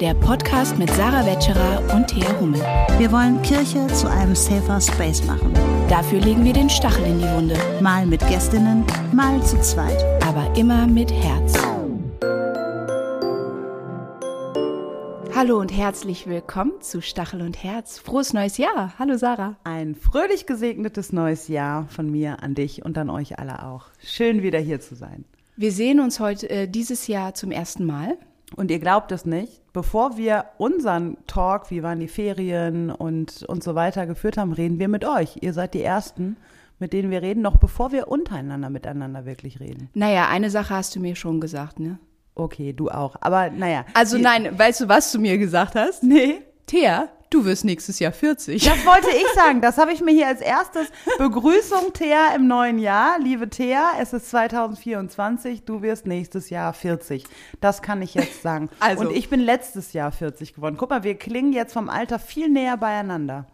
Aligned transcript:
der 0.00 0.12
Podcast 0.12 0.78
mit 0.78 0.90
Sarah 0.90 1.24
Wetscherer 1.24 1.94
und 1.94 2.06
Thea 2.08 2.38
Hummel. 2.38 2.60
Wir 2.98 3.10
wollen 3.10 3.40
Kirche 3.40 3.86
zu 3.88 4.10
einem 4.10 4.34
safer 4.34 4.78
Space 4.78 5.24
machen. 5.24 5.54
Dafür 5.88 6.20
legen 6.20 6.44
wir 6.44 6.52
den 6.52 6.68
Stachel 6.68 7.06
in 7.06 7.18
die 7.18 7.30
Wunde. 7.30 7.56
Mal 7.80 8.04
mit 8.04 8.20
Gästinnen, 8.28 8.84
mal 9.12 9.42
zu 9.42 9.58
zweit. 9.62 10.04
Aber 10.22 10.54
immer 10.54 10.86
mit 10.86 11.10
Herz. 11.10 11.54
Hallo 15.34 15.58
und 15.58 15.74
herzlich 15.74 16.26
willkommen 16.26 16.72
zu 16.80 17.00
Stachel 17.00 17.40
und 17.40 17.62
Herz. 17.62 17.98
Frohes 17.98 18.34
neues 18.34 18.58
Jahr. 18.58 18.92
Hallo 18.98 19.16
Sarah. 19.16 19.56
Ein 19.64 19.94
fröhlich 19.94 20.44
gesegnetes 20.44 21.12
neues 21.12 21.48
Jahr 21.48 21.88
von 21.88 22.10
mir 22.10 22.42
an 22.42 22.54
dich 22.54 22.84
und 22.84 22.98
an 22.98 23.08
euch 23.08 23.38
alle 23.38 23.64
auch. 23.64 23.86
Schön 24.04 24.42
wieder 24.42 24.58
hier 24.58 24.80
zu 24.80 24.94
sein. 24.94 25.24
Wir 25.56 25.72
sehen 25.72 26.00
uns 26.00 26.20
heute 26.20 26.50
äh, 26.50 26.68
dieses 26.68 27.06
Jahr 27.06 27.32
zum 27.32 27.50
ersten 27.50 27.86
Mal. 27.86 28.18
Und 28.56 28.70
ihr 28.70 28.78
glaubt 28.78 29.12
es 29.12 29.26
nicht, 29.26 29.62
bevor 29.72 30.16
wir 30.16 30.46
unseren 30.56 31.18
Talk, 31.26 31.70
wie 31.70 31.82
waren 31.82 32.00
die 32.00 32.08
Ferien 32.08 32.90
und, 32.90 33.42
und 33.44 33.62
so 33.62 33.74
weiter 33.74 34.06
geführt 34.06 34.38
haben, 34.38 34.52
reden 34.52 34.78
wir 34.78 34.88
mit 34.88 35.04
euch. 35.04 35.36
Ihr 35.42 35.52
seid 35.52 35.74
die 35.74 35.82
Ersten, 35.82 36.36
mit 36.78 36.94
denen 36.94 37.10
wir 37.10 37.22
reden, 37.22 37.42
noch 37.42 37.58
bevor 37.58 37.92
wir 37.92 38.08
untereinander 38.08 38.70
miteinander 38.70 39.26
wirklich 39.26 39.60
reden. 39.60 39.90
Naja, 39.94 40.28
eine 40.28 40.50
Sache 40.50 40.74
hast 40.74 40.96
du 40.96 41.00
mir 41.00 41.16
schon 41.16 41.40
gesagt, 41.40 41.78
ne? 41.78 41.98
Okay, 42.34 42.72
du 42.72 42.90
auch. 42.90 43.16
Aber 43.20 43.50
naja. 43.50 43.84
Also 43.94 44.18
nein, 44.18 44.58
weißt 44.58 44.82
du, 44.82 44.88
was 44.88 45.12
du 45.12 45.18
mir 45.18 45.38
gesagt 45.38 45.74
hast? 45.74 46.02
Nee. 46.02 46.42
Thea, 46.66 47.08
du 47.30 47.44
wirst 47.44 47.64
nächstes 47.64 47.98
Jahr 47.98 48.12
40. 48.12 48.64
Das 48.64 48.86
wollte 48.86 49.10
ich 49.10 49.26
sagen. 49.34 49.60
Das 49.60 49.78
habe 49.78 49.92
ich 49.92 50.00
mir 50.00 50.12
hier 50.12 50.28
als 50.28 50.40
erstes. 50.40 50.88
Begrüßung, 51.18 51.92
Thea, 51.92 52.34
im 52.34 52.46
neuen 52.46 52.78
Jahr. 52.78 53.18
Liebe 53.18 53.48
Thea, 53.48 53.92
es 54.00 54.12
ist 54.12 54.30
2024. 54.30 55.64
Du 55.64 55.82
wirst 55.82 56.06
nächstes 56.06 56.50
Jahr 56.50 56.72
40. 56.72 57.24
Das 57.60 57.82
kann 57.82 58.02
ich 58.02 58.14
jetzt 58.14 58.42
sagen. 58.42 58.68
Also. 58.80 59.08
Und 59.08 59.16
ich 59.16 59.28
bin 59.28 59.40
letztes 59.40 59.92
Jahr 59.92 60.12
40 60.12 60.54
geworden. 60.54 60.76
Guck 60.78 60.90
mal, 60.90 61.02
wir 61.02 61.16
klingen 61.16 61.52
jetzt 61.52 61.72
vom 61.72 61.88
Alter 61.88 62.18
viel 62.18 62.48
näher 62.48 62.76
beieinander. 62.76 63.46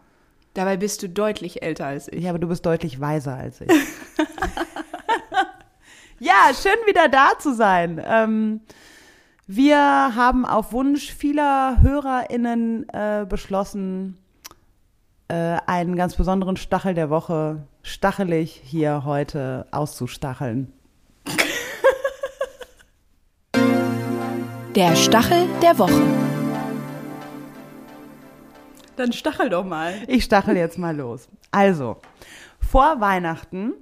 Dabei 0.54 0.76
bist 0.76 1.02
du 1.02 1.08
deutlich 1.08 1.62
älter 1.62 1.86
als 1.86 2.08
ich. 2.08 2.24
Ja, 2.24 2.30
aber 2.30 2.38
du 2.38 2.48
bist 2.48 2.66
deutlich 2.66 3.00
weiser 3.00 3.36
als 3.36 3.62
ich. 3.62 3.68
ja, 6.18 6.50
schön 6.54 6.76
wieder 6.86 7.08
da 7.08 7.38
zu 7.38 7.54
sein. 7.54 8.02
Ähm, 8.04 8.60
wir 9.46 9.76
haben 9.78 10.44
auf 10.46 10.72
Wunsch 10.72 11.12
vieler 11.12 11.78
HörerInnen 11.80 12.88
äh, 12.88 13.26
beschlossen, 13.28 14.16
äh, 15.28 15.58
einen 15.66 15.96
ganz 15.96 16.14
besonderen 16.14 16.56
Stachel 16.56 16.94
der 16.94 17.10
Woche 17.10 17.66
stachelig 17.82 18.60
hier 18.64 19.04
heute 19.04 19.66
auszustacheln. 19.70 20.72
Der 24.74 24.96
Stachel 24.96 25.48
der 25.60 25.78
Woche. 25.78 26.02
Dann 28.96 29.12
stachel 29.12 29.50
doch 29.50 29.66
mal. 29.66 29.92
Ich 30.06 30.24
stachel 30.24 30.56
jetzt 30.56 30.78
mal 30.78 30.96
los. 30.96 31.28
Also, 31.50 31.98
vor 32.58 32.98
Weihnachten 32.98 33.74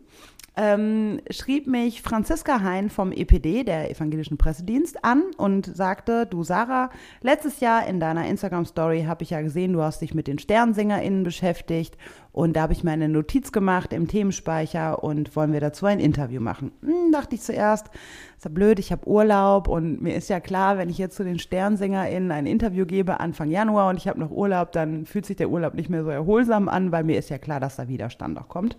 ähm, 0.61 1.23
schrieb 1.31 1.67
mich 1.67 2.03
Franziska 2.03 2.61
Hein 2.61 2.91
vom 2.91 3.13
EPD, 3.13 3.65
der 3.65 3.91
Evangelischen 3.91 4.37
Pressedienst, 4.37 5.03
an 5.07 5.23
und 5.39 5.65
sagte, 5.75 6.27
du 6.27 6.45
Sarah, 6.45 6.91
letztes 7.23 7.61
Jahr 7.61 7.87
in 7.87 7.99
deiner 7.99 8.27
Instagram-Story 8.27 9.05
habe 9.05 9.23
ich 9.23 9.31
ja 9.31 9.41
gesehen, 9.41 9.73
du 9.73 9.81
hast 9.81 10.03
dich 10.03 10.13
mit 10.13 10.27
den 10.27 10.39
SternsingerInnen 10.39 11.23
beschäftigt 11.23 11.97
und 12.33 12.57
da 12.57 12.63
habe 12.63 12.75
ich 12.75 12.85
mir 12.85 12.91
eine 12.91 13.09
Notiz 13.09 13.53
gemacht 13.53 13.95
im 13.95 14.07
Themenspeicher 14.07 15.03
und 15.03 15.35
wollen 15.35 15.55
wir 15.55 15.61
dazu 15.61 15.87
ein 15.87 15.99
Interview 15.99 16.43
machen. 16.43 16.73
Hm, 16.83 17.11
dachte 17.11 17.37
ich 17.37 17.41
zuerst, 17.41 17.87
ist 18.37 18.45
ja 18.45 18.51
blöd, 18.51 18.79
ich 18.79 18.93
habe 18.93 19.09
Urlaub 19.09 19.67
und 19.67 20.03
mir 20.03 20.15
ist 20.15 20.29
ja 20.29 20.41
klar, 20.41 20.77
wenn 20.77 20.91
ich 20.91 20.99
jetzt 20.99 21.17
zu 21.17 21.25
den 21.25 21.39
SternsingerInnen 21.39 22.33
ein 22.33 22.45
Interview 22.45 22.85
gebe 22.85 23.19
Anfang 23.19 23.51
Januar 23.51 23.89
und 23.89 23.97
ich 23.97 24.09
habe 24.09 24.21
noch 24.21 24.31
Urlaub, 24.31 24.73
dann 24.73 25.07
fühlt 25.07 25.25
sich 25.25 25.39
der 25.39 25.49
Urlaub 25.49 25.73
nicht 25.73 25.89
mehr 25.89 26.05
so 26.05 26.11
erholsam 26.11 26.69
an, 26.69 26.93
weil 26.93 27.05
mir 27.05 27.19
ist 27.19 27.31
ja 27.31 27.39
klar, 27.39 27.61
dass 27.61 27.77
da 27.77 27.89
Widerstand 27.89 28.39
auch 28.39 28.49
kommt. 28.49 28.77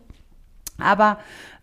Aber 0.81 1.17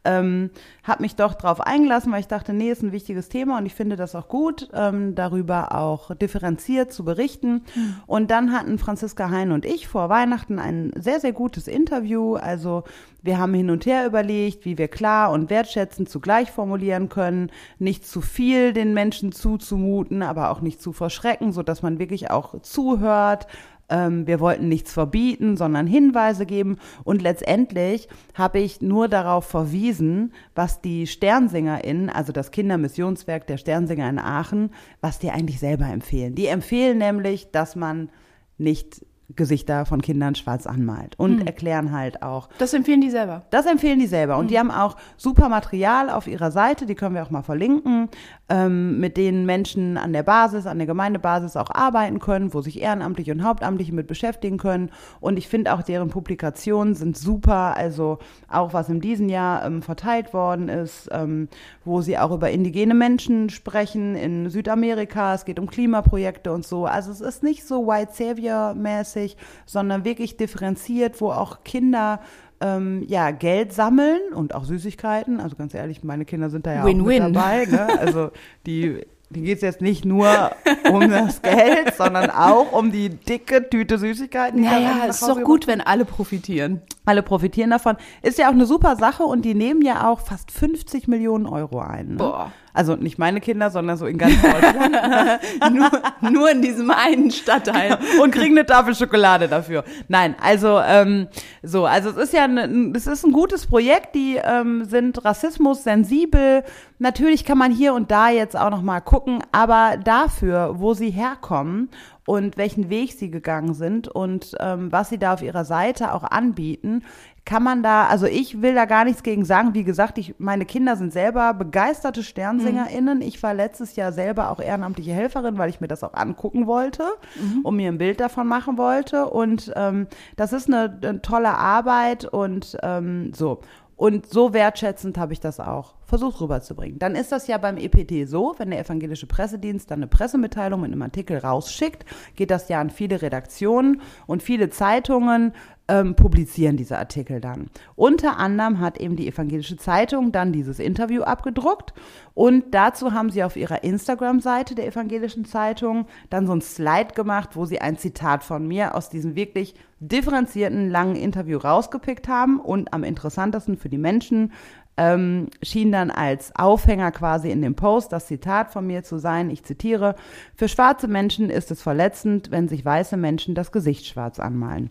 ähm, 0.04 0.50
habe 0.84 1.02
mich 1.02 1.16
doch 1.16 1.34
darauf 1.34 1.60
eingelassen, 1.60 2.12
weil 2.12 2.20
ich 2.20 2.28
dachte, 2.28 2.52
nee, 2.52 2.70
ist 2.70 2.82
ein 2.82 2.92
wichtiges 2.92 3.28
Thema 3.28 3.58
und 3.58 3.66
ich 3.66 3.74
finde 3.74 3.96
das 3.96 4.14
auch 4.14 4.28
gut, 4.28 4.68
ähm, 4.72 5.14
darüber 5.14 5.74
auch 5.74 6.14
differenziert 6.14 6.92
zu 6.92 7.04
berichten. 7.04 7.64
Mhm. 7.74 7.96
Und 8.06 8.30
dann 8.30 8.52
hatten 8.52 8.78
Franziska 8.78 9.28
Hein 9.30 9.52
und 9.52 9.66
ich 9.66 9.86
vor 9.88 10.08
Weihnachten 10.08 10.58
ein 10.58 10.92
sehr, 10.98 11.20
sehr 11.20 11.32
gutes 11.32 11.68
Interview. 11.68 12.36
Also 12.36 12.84
wir 13.22 13.38
haben 13.38 13.52
hin 13.52 13.70
und 13.70 13.84
her 13.84 14.06
überlegt, 14.06 14.64
wie 14.64 14.78
wir 14.78 14.88
klar 14.88 15.30
und 15.30 15.50
wertschätzend 15.50 16.08
zugleich 16.08 16.50
formulieren 16.50 17.08
können, 17.08 17.50
nicht 17.78 18.06
zu 18.06 18.20
viel 18.20 18.72
den 18.72 18.94
Menschen 18.94 19.32
zuzumuten, 19.32 20.22
aber 20.22 20.50
auch 20.50 20.60
nicht 20.60 20.80
zu 20.80 20.92
verschrecken, 20.92 21.52
so 21.52 21.62
dass 21.62 21.82
man 21.82 21.98
wirklich 21.98 22.30
auch 22.30 22.60
zuhört, 22.62 23.46
ähm, 23.88 24.26
wir 24.26 24.40
wollten 24.40 24.68
nichts 24.68 24.92
verbieten, 24.92 25.56
sondern 25.56 25.86
Hinweise 25.86 26.46
geben. 26.46 26.78
Und 27.04 27.22
letztendlich 27.22 28.08
habe 28.34 28.58
ich 28.58 28.80
nur 28.80 29.08
darauf 29.08 29.46
verwiesen, 29.46 30.32
was 30.54 30.80
die 30.80 31.06
SternsingerInnen, 31.06 32.10
also 32.10 32.32
das 32.32 32.50
Kindermissionswerk 32.50 33.46
der 33.46 33.56
Sternsinger 33.56 34.08
in 34.08 34.18
Aachen, 34.18 34.70
was 35.00 35.18
die 35.18 35.30
eigentlich 35.30 35.60
selber 35.60 35.86
empfehlen. 35.86 36.34
Die 36.34 36.46
empfehlen 36.46 36.98
nämlich, 36.98 37.50
dass 37.50 37.76
man 37.76 38.10
nicht 38.58 39.02
Gesichter 39.36 39.84
von 39.84 40.00
Kindern 40.00 40.34
schwarz 40.34 40.66
anmalt 40.66 41.18
und 41.18 41.40
hm. 41.40 41.46
erklären 41.46 41.92
halt 41.92 42.22
auch. 42.22 42.48
Das 42.58 42.72
empfehlen 42.72 43.02
die 43.02 43.10
selber. 43.10 43.44
Das 43.50 43.66
empfehlen 43.66 43.98
die 43.98 44.06
selber. 44.06 44.36
Und 44.38 44.44
hm. 44.44 44.48
die 44.48 44.58
haben 44.58 44.70
auch 44.70 44.96
super 45.18 45.50
Material 45.50 46.08
auf 46.08 46.26
ihrer 46.26 46.50
Seite, 46.50 46.86
die 46.86 46.94
können 46.94 47.14
wir 47.14 47.22
auch 47.22 47.30
mal 47.30 47.42
verlinken, 47.42 48.08
ähm, 48.48 48.98
mit 48.98 49.16
denen 49.16 49.46
Menschen 49.46 49.96
an 49.96 50.12
der 50.12 50.22
Basis, 50.22 50.66
an 50.66 50.78
der 50.78 50.86
Gemeindebasis 50.86 51.56
auch 51.56 51.70
arbeiten 51.70 52.18
können, 52.18 52.54
wo 52.54 52.60
sich 52.60 52.80
Ehrenamtliche 52.80 53.32
und 53.32 53.44
Hauptamtliche 53.44 53.94
mit 53.94 54.06
beschäftigen 54.06 54.58
können. 54.58 54.90
Und 55.20 55.36
ich 55.36 55.48
finde 55.48 55.72
auch 55.74 55.82
deren 55.82 56.08
Publikationen 56.08 56.94
sind 56.94 57.16
super. 57.16 57.76
Also 57.76 58.18
auch 58.48 58.72
was 58.72 58.88
in 58.88 59.00
diesem 59.00 59.28
Jahr 59.28 59.64
ähm, 59.64 59.82
verteilt 59.82 60.32
worden 60.32 60.68
ist, 60.68 61.08
ähm, 61.12 61.48
wo 61.84 62.00
sie 62.00 62.18
auch 62.18 62.30
über 62.30 62.50
indigene 62.50 62.94
Menschen 62.94 63.50
sprechen 63.50 64.14
in 64.16 64.50
Südamerika. 64.50 65.34
Es 65.34 65.44
geht 65.44 65.58
um 65.58 65.68
Klimaprojekte 65.68 66.52
und 66.52 66.64
so. 66.64 66.86
Also 66.86 67.10
es 67.10 67.20
ist 67.20 67.42
nicht 67.42 67.66
so 67.66 67.86
White 67.86 68.12
Savior-mäßig 68.14 69.08
mäßig, 69.18 69.36
sondern 69.66 70.04
wirklich 70.04 70.36
differenziert, 70.36 71.20
wo 71.20 71.30
auch 71.30 71.64
Kinder 71.64 72.20
ähm, 72.60 73.04
ja, 73.06 73.30
Geld 73.30 73.72
sammeln 73.72 74.20
und 74.34 74.54
auch 74.54 74.64
Süßigkeiten. 74.64 75.40
Also 75.40 75.56
ganz 75.56 75.74
ehrlich, 75.74 76.02
meine 76.02 76.24
Kinder 76.24 76.50
sind 76.50 76.66
da 76.66 76.74
ja 76.74 76.84
Win 76.84 77.02
-win. 77.02 77.22
auch 77.22 77.26
mit 77.26 77.36
dabei. 77.36 77.66
Ne? 77.66 78.00
Also 78.00 78.30
die 78.66 79.02
die 79.30 79.42
geht 79.42 79.56
es 79.56 79.62
jetzt 79.62 79.80
nicht 79.82 80.06
nur 80.06 80.52
um 80.90 81.10
das 81.10 81.42
Geld, 81.42 81.94
sondern 81.96 82.30
auch 82.30 82.72
um 82.72 82.90
die 82.90 83.10
dicke 83.10 83.68
Tüte 83.68 83.98
Süßigkeiten. 83.98 84.62
Naja, 84.62 85.02
es 85.06 85.20
ist 85.20 85.28
doch 85.28 85.42
gut, 85.42 85.66
wenn 85.66 85.82
alle 85.82 86.06
profitieren. 86.06 86.80
Alle 87.04 87.22
profitieren 87.22 87.70
davon. 87.70 87.96
Ist 88.22 88.38
ja 88.38 88.48
auch 88.48 88.52
eine 88.52 88.64
super 88.64 88.96
Sache 88.96 89.24
und 89.24 89.44
die 89.44 89.54
nehmen 89.54 89.82
ja 89.82 90.08
auch 90.08 90.20
fast 90.20 90.50
50 90.50 91.08
Millionen 91.08 91.46
Euro 91.46 91.80
ein. 91.80 92.12
Ne? 92.12 92.16
Boah. 92.16 92.52
Also 92.78 92.94
nicht 92.94 93.18
meine 93.18 93.40
Kinder, 93.40 93.70
sondern 93.70 93.96
so 93.96 94.06
in 94.06 94.18
ganz 94.18 94.40
Deutschland. 94.40 95.72
nur, 95.74 95.90
nur 96.30 96.48
in 96.48 96.62
diesem 96.62 96.92
einen 96.92 97.32
Stadtteil. 97.32 97.98
und 98.22 98.30
kriegen 98.30 98.56
eine 98.56 98.64
Tafel 98.66 98.94
Schokolade 98.94 99.48
dafür. 99.48 99.82
Nein, 100.06 100.36
also 100.40 100.78
ähm, 100.86 101.26
so, 101.64 101.86
also 101.86 102.10
es 102.10 102.16
ist 102.16 102.34
ja 102.34 102.44
ein, 102.44 102.94
es 102.94 103.08
ist 103.08 103.24
ein 103.24 103.32
gutes 103.32 103.66
Projekt, 103.66 104.14
die 104.14 104.36
ähm, 104.40 104.84
sind 104.84 105.24
Rassismus 105.24 105.82
sensibel. 105.82 106.62
Natürlich 107.00 107.44
kann 107.44 107.58
man 107.58 107.72
hier 107.72 107.94
und 107.94 108.12
da 108.12 108.30
jetzt 108.30 108.56
auch 108.56 108.70
noch 108.70 108.82
mal 108.82 109.00
gucken, 109.00 109.42
aber 109.50 109.96
dafür, 109.96 110.76
wo 110.78 110.94
sie 110.94 111.10
herkommen 111.10 111.90
und 112.26 112.58
welchen 112.58 112.90
Weg 112.90 113.12
sie 113.12 113.28
gegangen 113.28 113.74
sind 113.74 114.06
und 114.06 114.54
ähm, 114.60 114.92
was 114.92 115.08
sie 115.08 115.18
da 115.18 115.34
auf 115.34 115.42
ihrer 115.42 115.64
Seite 115.64 116.12
auch 116.12 116.22
anbieten, 116.22 117.02
kann 117.48 117.62
man 117.62 117.82
da, 117.82 118.06
also 118.08 118.26
ich 118.26 118.60
will 118.60 118.74
da 118.74 118.84
gar 118.84 119.06
nichts 119.06 119.22
gegen 119.22 119.46
sagen. 119.46 119.72
Wie 119.72 119.82
gesagt, 119.82 120.18
ich, 120.18 120.34
meine 120.36 120.66
Kinder 120.66 120.96
sind 120.96 121.14
selber 121.14 121.54
begeisterte 121.54 122.22
SternsingerInnen. 122.22 123.20
Mhm. 123.20 123.24
Ich 123.24 123.42
war 123.42 123.54
letztes 123.54 123.96
Jahr 123.96 124.12
selber 124.12 124.50
auch 124.50 124.60
ehrenamtliche 124.60 125.12
Helferin, 125.12 125.56
weil 125.56 125.70
ich 125.70 125.80
mir 125.80 125.88
das 125.88 126.04
auch 126.04 126.12
angucken 126.12 126.66
wollte 126.66 127.04
mhm. 127.40 127.62
und 127.62 127.76
mir 127.76 127.90
ein 127.90 127.96
Bild 127.96 128.20
davon 128.20 128.46
machen 128.46 128.76
wollte. 128.76 129.30
Und 129.30 129.72
ähm, 129.76 130.08
das 130.36 130.52
ist 130.52 130.68
eine, 130.68 130.98
eine 131.02 131.22
tolle 131.22 131.48
Arbeit 131.48 132.26
und 132.26 132.76
ähm, 132.82 133.32
so. 133.32 133.62
Und 133.96 134.28
so 134.28 134.52
wertschätzend 134.52 135.16
habe 135.16 135.32
ich 135.32 135.40
das 135.40 135.58
auch 135.58 135.94
versucht 136.08 136.40
rüberzubringen. 136.40 136.98
Dann 136.98 137.14
ist 137.14 137.32
das 137.32 137.46
ja 137.48 137.58
beim 137.58 137.76
EPD 137.76 138.24
so, 138.24 138.54
wenn 138.56 138.70
der 138.70 138.80
evangelische 138.80 139.26
Pressedienst 139.26 139.90
dann 139.90 139.98
eine 139.98 140.06
Pressemitteilung 140.06 140.80
mit 140.80 140.90
einem 140.90 141.02
Artikel 141.02 141.36
rausschickt, 141.36 142.06
geht 142.34 142.50
das 142.50 142.70
ja 142.70 142.80
an 142.80 142.88
viele 142.88 143.20
Redaktionen 143.20 144.00
und 144.26 144.42
viele 144.42 144.70
Zeitungen 144.70 145.52
ähm, 145.86 146.14
publizieren 146.14 146.76
diese 146.78 146.98
Artikel 146.98 147.40
dann. 147.40 147.68
Unter 147.94 148.38
anderem 148.38 148.80
hat 148.80 148.98
eben 148.98 149.16
die 149.16 149.28
evangelische 149.28 149.76
Zeitung 149.76 150.32
dann 150.32 150.52
dieses 150.52 150.78
Interview 150.78 151.22
abgedruckt 151.22 151.92
und 152.34 152.74
dazu 152.74 153.12
haben 153.12 153.30
sie 153.30 153.42
auf 153.42 153.56
ihrer 153.56 153.84
Instagram-Seite 153.84 154.74
der 154.74 154.86
evangelischen 154.86 155.44
Zeitung 155.44 156.06
dann 156.30 156.46
so 156.46 156.54
ein 156.54 156.62
Slide 156.62 157.14
gemacht, 157.14 157.50
wo 157.54 157.66
sie 157.66 157.80
ein 157.80 157.98
Zitat 157.98 158.44
von 158.44 158.66
mir 158.66 158.94
aus 158.94 159.10
diesem 159.10 159.34
wirklich 159.34 159.74
differenzierten 160.00 160.90
langen 160.90 161.16
Interview 161.16 161.58
rausgepickt 161.58 162.28
haben 162.28 162.60
und 162.60 162.92
am 162.92 163.02
interessantesten 163.02 163.76
für 163.76 163.88
die 163.88 163.98
Menschen 163.98 164.52
ähm, 164.98 165.46
schien 165.62 165.92
dann 165.92 166.10
als 166.10 166.54
Aufhänger 166.56 167.12
quasi 167.12 167.50
in 167.50 167.62
dem 167.62 167.76
Post 167.76 168.12
das 168.12 168.26
Zitat 168.26 168.72
von 168.72 168.86
mir 168.86 169.04
zu 169.04 169.18
sein. 169.18 169.48
Ich 169.48 169.62
zitiere, 169.62 170.16
für 170.56 170.68
schwarze 170.68 171.06
Menschen 171.06 171.50
ist 171.50 171.70
es 171.70 171.80
verletzend, 171.80 172.50
wenn 172.50 172.68
sich 172.68 172.84
weiße 172.84 173.16
Menschen 173.16 173.54
das 173.54 173.70
Gesicht 173.70 174.06
schwarz 174.06 174.40
anmalen. 174.40 174.90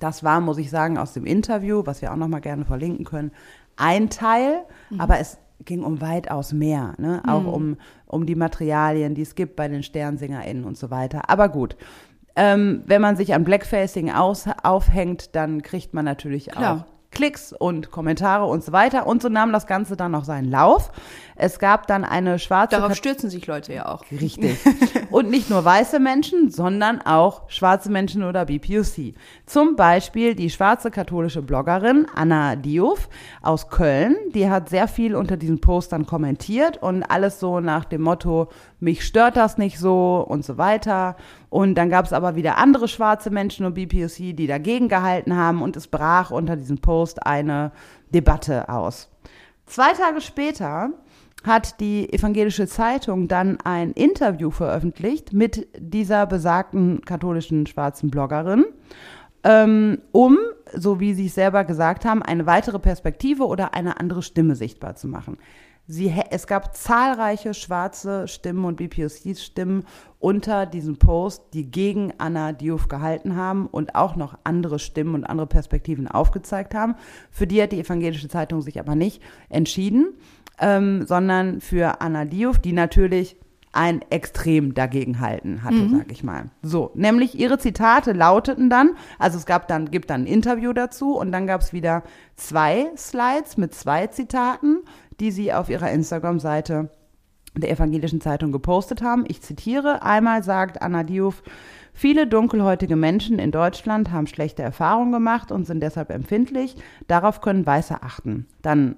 Das 0.00 0.24
war, 0.24 0.40
muss 0.40 0.58
ich 0.58 0.68
sagen, 0.68 0.98
aus 0.98 1.12
dem 1.12 1.26
Interview, 1.26 1.82
was 1.84 2.02
wir 2.02 2.12
auch 2.12 2.16
noch 2.16 2.26
mal 2.26 2.40
gerne 2.40 2.64
verlinken 2.64 3.04
können, 3.04 3.30
ein 3.76 4.10
Teil, 4.10 4.64
mhm. 4.90 5.00
aber 5.00 5.20
es 5.20 5.38
ging 5.64 5.84
um 5.84 6.00
weitaus 6.00 6.52
mehr, 6.52 6.94
ne? 6.98 7.22
auch 7.26 7.42
mhm. 7.42 7.48
um, 7.48 7.76
um 8.06 8.26
die 8.26 8.34
Materialien, 8.34 9.14
die 9.14 9.22
es 9.22 9.36
gibt 9.36 9.54
bei 9.54 9.68
den 9.68 9.84
SternsingerInnen 9.84 10.64
und 10.64 10.76
so 10.76 10.90
weiter. 10.90 11.30
Aber 11.30 11.48
gut, 11.48 11.76
ähm, 12.34 12.82
wenn 12.86 13.00
man 13.00 13.14
sich 13.14 13.32
an 13.34 13.44
Blackfacing 13.44 14.10
aus, 14.10 14.46
aufhängt, 14.64 15.36
dann 15.36 15.62
kriegt 15.62 15.94
man 15.94 16.04
natürlich 16.04 16.46
Klar. 16.48 16.86
auch 16.88 16.99
Klicks 17.10 17.52
und 17.52 17.90
Kommentare 17.90 18.46
und 18.46 18.64
so 18.64 18.72
weiter. 18.72 19.06
Und 19.06 19.22
so 19.22 19.28
nahm 19.28 19.52
das 19.52 19.66
Ganze 19.66 19.96
dann 19.96 20.12
noch 20.12 20.24
seinen 20.24 20.50
Lauf. 20.50 20.90
Es 21.42 21.58
gab 21.58 21.86
dann 21.86 22.04
eine 22.04 22.38
schwarze. 22.38 22.76
Darauf 22.76 22.94
stürzen 22.94 23.30
sich 23.30 23.46
Leute 23.46 23.72
ja 23.72 23.86
auch. 23.86 24.04
Richtig. 24.12 24.58
und 25.10 25.30
nicht 25.30 25.48
nur 25.48 25.64
weiße 25.64 25.98
Menschen, 25.98 26.50
sondern 26.50 27.00
auch 27.00 27.48
schwarze 27.48 27.90
Menschen 27.90 28.24
oder 28.24 28.44
BPOC. 28.44 29.14
Zum 29.46 29.74
Beispiel 29.74 30.34
die 30.34 30.50
schwarze 30.50 30.90
katholische 30.90 31.40
Bloggerin 31.40 32.06
Anna 32.14 32.56
Diouf 32.56 33.08
aus 33.40 33.70
Köln. 33.70 34.16
Die 34.34 34.50
hat 34.50 34.68
sehr 34.68 34.86
viel 34.86 35.16
unter 35.16 35.38
diesen 35.38 35.62
Postern 35.62 36.04
kommentiert 36.04 36.76
und 36.82 37.04
alles 37.04 37.40
so 37.40 37.60
nach 37.60 37.86
dem 37.86 38.02
Motto, 38.02 38.50
mich 38.78 39.06
stört 39.06 39.38
das 39.38 39.56
nicht 39.56 39.78
so 39.78 40.22
und 40.28 40.44
so 40.44 40.58
weiter. 40.58 41.16
Und 41.48 41.74
dann 41.76 41.88
gab 41.88 42.04
es 42.04 42.12
aber 42.12 42.36
wieder 42.36 42.58
andere 42.58 42.86
schwarze 42.86 43.30
Menschen 43.30 43.64
und 43.64 43.72
BPOC, 43.72 44.36
die 44.36 44.46
dagegen 44.46 44.88
gehalten 44.88 45.34
haben 45.34 45.62
und 45.62 45.74
es 45.74 45.86
brach 45.88 46.32
unter 46.32 46.56
diesem 46.56 46.82
Post 46.82 47.26
eine 47.26 47.72
Debatte 48.10 48.68
aus. 48.68 49.08
Zwei 49.64 49.92
Tage 49.92 50.20
später 50.20 50.90
hat 51.42 51.80
die 51.80 52.12
evangelische 52.12 52.66
Zeitung 52.66 53.28
dann 53.28 53.58
ein 53.64 53.92
Interview 53.92 54.50
veröffentlicht 54.50 55.32
mit 55.32 55.66
dieser 55.78 56.26
besagten 56.26 57.02
katholischen 57.02 57.66
schwarzen 57.66 58.10
Bloggerin, 58.10 58.66
ähm, 59.42 59.98
um, 60.12 60.38
so 60.74 61.00
wie 61.00 61.14
sie 61.14 61.26
es 61.26 61.34
selber 61.34 61.64
gesagt 61.64 62.04
haben, 62.04 62.22
eine 62.22 62.46
weitere 62.46 62.78
Perspektive 62.78 63.46
oder 63.46 63.74
eine 63.74 63.98
andere 63.98 64.22
Stimme 64.22 64.54
sichtbar 64.54 64.96
zu 64.96 65.08
machen. 65.08 65.38
Sie, 65.92 66.14
es 66.30 66.46
gab 66.46 66.76
zahlreiche 66.76 67.52
schwarze 67.52 68.28
Stimmen 68.28 68.64
und 68.64 68.76
BPOC-Stimmen 68.76 69.84
unter 70.20 70.64
diesem 70.64 70.98
Post, 70.98 71.42
die 71.52 71.68
gegen 71.68 72.12
Anna 72.18 72.52
Diouf 72.52 72.86
gehalten 72.86 73.34
haben 73.34 73.66
und 73.66 73.96
auch 73.96 74.14
noch 74.14 74.38
andere 74.44 74.78
Stimmen 74.78 75.16
und 75.16 75.24
andere 75.24 75.48
Perspektiven 75.48 76.06
aufgezeigt 76.06 76.76
haben. 76.76 76.94
Für 77.32 77.48
die 77.48 77.60
hat 77.60 77.72
die 77.72 77.80
evangelische 77.80 78.28
Zeitung 78.28 78.62
sich 78.62 78.78
aber 78.78 78.94
nicht 78.94 79.20
entschieden, 79.48 80.14
ähm, 80.60 81.06
sondern 81.06 81.60
für 81.60 82.00
Anna 82.00 82.24
Diouf, 82.24 82.58
die 82.58 82.72
natürlich 82.72 83.36
ein 83.72 84.02
Extrem 84.10 84.74
dagegen 84.74 85.20
halten 85.20 85.62
hatte, 85.62 85.76
mhm. 85.76 85.98
sag 85.98 86.10
ich 86.10 86.24
mal. 86.24 86.46
So, 86.60 86.90
nämlich 86.94 87.38
ihre 87.38 87.58
Zitate 87.58 88.12
lauteten 88.12 88.68
dann, 88.68 88.96
also 89.18 89.38
es 89.38 89.46
gab 89.46 89.68
dann, 89.68 89.92
gibt 89.92 90.10
dann 90.10 90.22
ein 90.22 90.26
Interview 90.26 90.72
dazu 90.72 91.16
und 91.16 91.30
dann 91.30 91.46
gab 91.46 91.60
es 91.60 91.72
wieder 91.72 92.02
zwei 92.34 92.86
Slides 92.96 93.56
mit 93.58 93.72
zwei 93.72 94.08
Zitaten 94.08 94.78
die 95.20 95.30
sie 95.30 95.52
auf 95.52 95.68
ihrer 95.68 95.90
Instagram-Seite 95.90 96.90
der 97.56 97.70
evangelischen 97.70 98.20
Zeitung 98.20 98.52
gepostet 98.52 99.02
haben. 99.02 99.24
Ich 99.28 99.42
zitiere, 99.42 100.02
einmal 100.02 100.42
sagt 100.42 100.82
Anna 100.82 101.04
Diouf, 101.04 101.42
Viele 101.92 102.28
dunkelhäutige 102.28 102.94
Menschen 102.94 103.40
in 103.40 103.50
Deutschland 103.50 104.12
haben 104.12 104.28
schlechte 104.28 104.62
Erfahrungen 104.62 105.10
gemacht 105.10 105.50
und 105.50 105.66
sind 105.66 105.82
deshalb 105.82 106.10
empfindlich. 106.10 106.76
Darauf 107.08 107.40
können 107.40 107.66
Weiße 107.66 108.02
achten. 108.02 108.46
Dann 108.62 108.94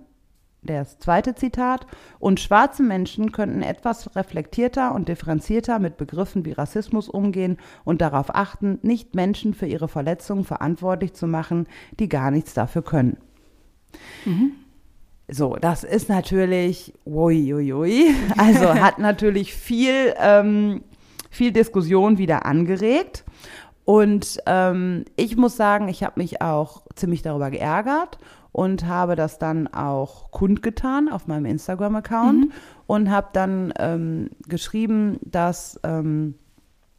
das 0.62 0.98
zweite 0.98 1.34
Zitat. 1.34 1.86
Und 2.18 2.40
schwarze 2.40 2.82
Menschen 2.82 3.32
könnten 3.32 3.62
etwas 3.62 4.14
reflektierter 4.16 4.94
und 4.94 5.08
differenzierter 5.08 5.78
mit 5.78 5.96
Begriffen 5.96 6.44
wie 6.44 6.52
Rassismus 6.52 7.08
umgehen 7.08 7.58
und 7.84 8.00
darauf 8.00 8.34
achten, 8.34 8.78
nicht 8.82 9.14
Menschen 9.14 9.54
für 9.54 9.66
ihre 9.66 9.88
Verletzungen 9.88 10.44
verantwortlich 10.44 11.14
zu 11.14 11.26
machen, 11.26 11.66
die 11.98 12.08
gar 12.08 12.30
nichts 12.30 12.54
dafür 12.54 12.82
können. 12.82 13.18
Mhm. 14.24 14.52
So, 15.28 15.56
das 15.56 15.84
ist 15.84 16.08
natürlich, 16.08 16.92
uiuiui, 17.06 18.14
also 18.36 18.74
hat 18.74 18.98
natürlich 18.98 19.54
viel, 19.54 20.14
ähm, 20.18 20.82
viel 21.30 21.52
Diskussion 21.52 22.18
wieder 22.18 22.46
angeregt. 22.46 23.24
Und 23.84 24.38
ähm, 24.46 25.04
ich 25.16 25.36
muss 25.36 25.56
sagen, 25.56 25.88
ich 25.88 26.04
habe 26.04 26.20
mich 26.20 26.40
auch 26.40 26.82
ziemlich 26.94 27.22
darüber 27.22 27.50
geärgert 27.50 28.18
und 28.52 28.86
habe 28.86 29.16
das 29.16 29.38
dann 29.38 29.66
auch 29.66 30.30
kundgetan 30.30 31.08
auf 31.08 31.26
meinem 31.26 31.46
Instagram-Account 31.46 32.46
mhm. 32.46 32.52
und 32.86 33.10
habe 33.10 33.28
dann 33.32 33.72
ähm, 33.78 34.30
geschrieben, 34.46 35.18
dass 35.24 35.80
ähm, 35.82 36.34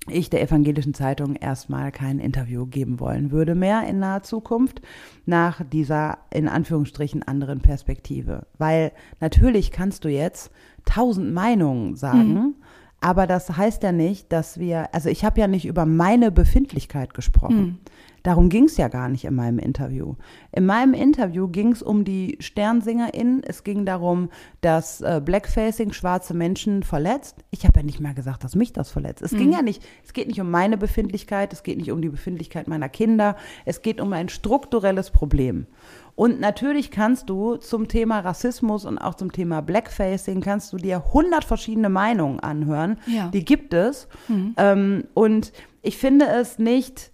ich 0.07 0.29
der 0.29 0.41
evangelischen 0.41 0.93
Zeitung 0.93 1.35
erstmal 1.35 1.91
kein 1.91 2.19
Interview 2.19 2.65
geben 2.65 2.99
wollen 2.99 3.31
würde 3.31 3.55
mehr 3.55 3.87
in 3.87 3.99
naher 3.99 4.23
Zukunft 4.23 4.81
nach 5.25 5.61
dieser 5.63 6.17
in 6.31 6.49
Anführungsstrichen 6.49 7.23
anderen 7.23 7.61
Perspektive. 7.61 8.47
Weil 8.57 8.91
natürlich 9.21 9.71
kannst 9.71 10.03
du 10.03 10.09
jetzt 10.09 10.51
tausend 10.85 11.33
Meinungen 11.33 11.95
sagen, 11.95 12.33
mhm. 12.33 12.55
aber 12.99 13.27
das 13.27 13.55
heißt 13.55 13.83
ja 13.83 13.91
nicht, 13.93 14.31
dass 14.33 14.59
wir, 14.59 14.93
also 14.93 15.07
ich 15.07 15.23
habe 15.23 15.39
ja 15.39 15.47
nicht 15.47 15.65
über 15.65 15.85
meine 15.85 16.31
Befindlichkeit 16.31 17.13
gesprochen. 17.13 17.61
Mhm. 17.61 17.77
Darum 18.23 18.47
ging 18.47 18.65
es 18.65 18.77
ja 18.77 18.87
gar 18.87 19.09
nicht 19.09 19.25
in 19.25 19.35
meinem 19.35 19.59
Interview. 19.59 20.15
In 20.53 20.65
meinem 20.65 20.93
Interview 20.93 21.49
ging 21.49 21.73
es 21.73 21.83
um 21.83 22.05
die 22.05 22.37
SternsingerInnen. 22.39 23.43
Es 23.43 23.65
ging 23.65 23.85
darum, 23.85 24.29
dass 24.61 25.01
äh, 25.01 25.21
Blackfacing 25.23 25.91
schwarze 25.91 26.33
Menschen 26.33 26.83
verletzt. 26.83 27.43
Ich 27.51 27.65
habe 27.65 27.81
ja 27.81 27.85
nicht 27.85 27.99
mal 27.99 28.13
gesagt, 28.13 28.45
dass 28.45 28.55
mich 28.55 28.71
das 28.71 28.89
verletzt. 28.89 29.21
Es 29.21 29.33
mhm. 29.33 29.37
ging 29.39 29.51
ja 29.51 29.61
nicht, 29.61 29.83
es 30.05 30.13
geht 30.13 30.27
nicht 30.27 30.39
um 30.39 30.49
meine 30.49 30.77
Befindlichkeit, 30.77 31.51
es 31.51 31.63
geht 31.63 31.77
nicht 31.77 31.91
um 31.91 32.01
die 32.01 32.09
Befindlichkeit 32.09 32.69
meiner 32.69 32.87
Kinder. 32.87 33.35
Es 33.65 33.81
geht 33.81 33.99
um 33.99 34.13
ein 34.13 34.29
strukturelles 34.29 35.11
Problem. 35.11 35.67
Und 36.15 36.39
natürlich 36.39 36.91
kannst 36.91 37.29
du 37.29 37.57
zum 37.57 37.87
Thema 37.87 38.19
Rassismus 38.19 38.85
und 38.85 38.99
auch 38.99 39.15
zum 39.15 39.31
Thema 39.31 39.61
Blackfacing 39.61 40.41
kannst 40.41 40.71
du 40.71 40.77
dir 40.77 41.11
hundert 41.11 41.43
verschiedene 41.43 41.89
Meinungen 41.89 42.39
anhören. 42.39 42.99
Ja. 43.07 43.29
Die 43.29 43.43
gibt 43.43 43.73
es. 43.73 44.07
Mhm. 44.29 44.53
Ähm, 44.57 45.03
und 45.13 45.51
ich 45.81 45.97
finde 45.97 46.27
es 46.27 46.59
nicht 46.59 47.11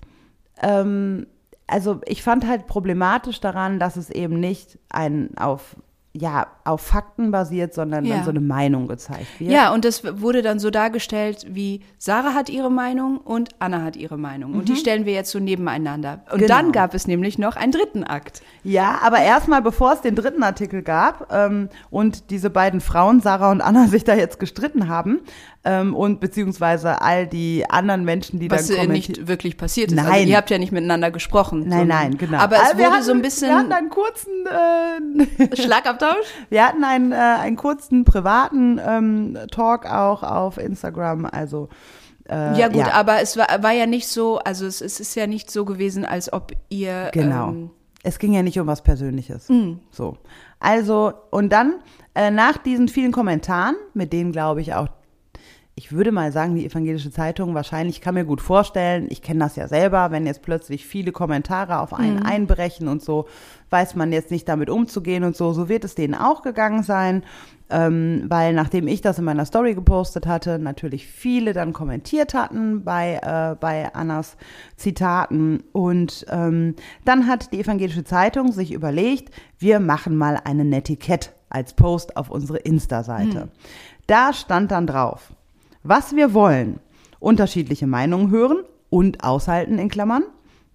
ähm, 0.62 1.28
also 1.68 2.02
ich 2.06 2.24
fand 2.24 2.48
halt 2.48 2.68
problematisch 2.68 3.40
daran, 3.40 3.80
dass 3.80 3.96
es 3.96 4.10
eben 4.10 4.40
nicht 4.40 4.80
ein 4.90 5.38
auf 5.38 5.76
ja, 6.12 6.48
auf 6.66 6.82
Fakten 6.82 7.30
basiert, 7.30 7.74
sondern 7.74 8.04
ja. 8.04 8.16
dann 8.16 8.24
so 8.24 8.32
eine 8.32 8.40
Meinung 8.40 8.88
gezeigt 8.88 9.40
wird. 9.40 9.52
Ja, 9.52 9.72
und 9.72 9.86
das 9.86 10.04
wurde 10.22 10.42
dann 10.42 10.58
so 10.58 10.72
dargestellt, 10.72 11.46
wie 11.50 11.82
Sarah 12.00 12.34
hat 12.34 12.50
ihre 12.50 12.72
Meinung 12.72 13.18
und 13.18 13.50
Anna 13.60 13.84
hat 13.84 13.96
ihre 13.96 14.18
Meinung. 14.18 14.52
Mhm. 14.52 14.60
Und 14.60 14.70
die 14.70 14.74
mhm. 14.74 14.78
stellen 14.78 15.06
wir 15.06 15.14
jetzt 15.14 15.30
so 15.30 15.40
nebeneinander. 15.40 16.24
Und 16.32 16.40
genau. 16.40 16.56
dann 16.56 16.72
gab 16.72 16.96
es 16.96 17.06
nämlich 17.06 17.38
noch 17.38 17.56
einen 17.56 17.72
dritten 17.72 18.04
Akt. 18.04 18.42
Ja, 18.64 19.00
aber 19.04 19.20
erstmal, 19.20 19.62
bevor 19.62 19.94
es 19.94 20.02
den 20.02 20.16
dritten 20.16 20.42
Artikel 20.42 20.82
gab 20.82 21.32
ähm, 21.32 21.70
und 21.92 22.32
diese 22.32 22.50
beiden 22.50 22.82
Frauen, 22.82 23.22
Sarah 23.22 23.52
und 23.52 23.62
Anna, 23.62 23.88
sich 23.88 24.04
da 24.04 24.16
jetzt 24.16 24.40
gestritten 24.40 24.88
haben, 24.88 25.20
ähm, 25.66 25.94
und 25.94 26.22
beziehungsweise 26.22 27.02
all 27.02 27.28
die 27.28 27.70
anderen 27.70 28.06
Menschen, 28.06 28.40
die 28.40 28.50
Was 28.50 28.68
dann 28.68 28.78
kommentieren. 28.78 29.12
Was 29.12 29.18
nicht 29.18 29.28
wirklich 29.28 29.58
passiert 29.58 29.92
ist. 29.92 29.98
Also 29.98 30.10
nein. 30.10 30.20
Also 30.20 30.30
ihr 30.32 30.38
habt 30.38 30.50
ja 30.50 30.58
nicht 30.58 30.72
miteinander 30.72 31.12
gesprochen. 31.12 31.68
Nein, 31.68 31.88
nein, 31.88 32.18
genau. 32.18 32.38
Aber 32.38 32.56
es 32.56 32.62
also 32.62 32.78
wurde 32.78 32.92
hatten, 32.92 33.04
so 33.04 33.12
ein 33.12 33.22
bisschen. 33.22 33.50
Wir 33.50 33.58
hatten 33.58 33.74
einen 33.74 33.90
kurzen 33.90 34.46
äh, 35.52 35.56
Schlagabtausch. 35.62 36.26
Wir 36.50 36.66
hatten 36.66 36.84
einen, 36.84 37.12
äh, 37.12 37.16
einen 37.16 37.58
kurzen 37.58 38.06
privaten 38.06 38.80
ähm, 38.86 39.38
Talk 39.52 39.86
auch 39.86 40.24
auf 40.24 40.58
Instagram. 40.58 41.26
Also 41.26 41.68
äh, 42.30 42.58
ja 42.58 42.68
gut, 42.68 42.78
ja. 42.78 42.94
aber 42.94 43.22
es 43.22 43.36
war, 43.36 43.48
war 43.62 43.72
ja 43.74 43.86
nicht 43.86 44.08
so, 44.08 44.38
also 44.40 44.66
es, 44.66 44.82
es 44.82 45.00
ist 45.00 45.16
ja 45.16 45.28
nicht 45.28 45.52
so 45.52 45.66
gewesen, 45.66 46.06
als 46.06 46.32
ob 46.32 46.54
ihr 46.70 47.10
genau. 47.12 47.50
Ähm, 47.50 47.72
es 48.04 48.18
ging 48.18 48.32
ja 48.32 48.44
nicht 48.44 48.58
um 48.60 48.68
was 48.68 48.82
Persönliches. 48.82 49.50
Mm. 49.50 49.74
So. 49.92 50.18
Also, 50.60 51.14
und 51.32 51.52
dann 51.52 51.76
äh, 52.16 52.32
nach 52.32 52.58
diesen 52.58 52.88
vielen 52.88 53.12
Kommentaren, 53.12 53.76
mit 53.94 54.14
denen 54.14 54.32
glaube 54.32 54.62
ich 54.62 54.74
auch 54.74 54.88
ich 55.80 55.94
würde 55.94 56.12
mal 56.12 56.34
sagen, 56.34 56.56
die 56.56 56.66
evangelische 56.66 57.10
Zeitung, 57.10 57.56
wahrscheinlich 57.56 58.02
kann 58.02 58.14
mir 58.14 58.26
gut 58.26 58.42
vorstellen, 58.42 59.08
ich 59.10 59.22
kenne 59.22 59.40
das 59.40 59.56
ja 59.56 59.70
selber, 59.70 60.12
wenn 60.12 60.28
jetzt 60.28 60.42
plötzlich 60.42 60.86
viele 60.86 61.14
Kommentare 61.14 61.80
auf 61.80 61.94
einen 61.94 62.18
mhm. 62.18 62.26
einbrechen 62.26 62.90
und 62.90 63.02
so, 63.02 63.28
weiß 63.70 63.96
man 63.96 64.12
jetzt 64.12 64.30
nicht 64.30 64.50
damit 64.50 64.70
umzugehen 64.70 65.24
und 65.24 65.38
so, 65.38 65.54
so 65.54 65.70
wird 65.70 65.86
es 65.86 65.96
denen 65.96 66.16
auch 66.16 66.42
gegangen 66.42 66.84
sein, 66.84 67.24
ähm, 67.70 68.26
weil 68.28 68.54
nachdem 68.54 68.90
ich 68.90 69.00
das 69.00 69.20
in 69.20 69.24
meiner 69.24 69.46
Story 69.46 69.74
gepostet 69.74 70.28
hatte, 70.28 70.60
natürlich 70.60 71.08
viele 71.08 71.54
dann 71.54 71.72
kommentiert 71.72 72.34
hatten 72.34 72.84
bei, 72.84 73.22
äh, 73.24 73.56
bei 73.58 73.96
Annas 73.96 74.36
Zitaten 74.76 75.64
und 75.72 76.26
ähm, 76.30 76.76
dann 77.06 77.26
hat 77.26 77.54
die 77.54 77.62
evangelische 77.62 78.04
Zeitung 78.04 78.52
sich 78.52 78.74
überlegt, 78.74 79.34
wir 79.60 79.80
machen 79.80 80.18
mal 80.18 80.42
eine 80.44 80.66
Netiquette 80.66 81.30
als 81.48 81.74
Post 81.74 82.18
auf 82.18 82.30
unsere 82.30 82.58
Insta-Seite. 82.58 83.46
Mhm. 83.46 83.52
Da 84.08 84.34
stand 84.34 84.72
dann 84.72 84.86
drauf, 84.86 85.32
was 85.84 86.16
wir 86.16 86.34
wollen. 86.34 86.80
Unterschiedliche 87.20 87.88
Meinungen 87.88 88.32
hören 88.32 88.64
und 88.90 89.24
aushalten 89.24 89.78
in 89.78 89.90
Klammern. 89.90 90.24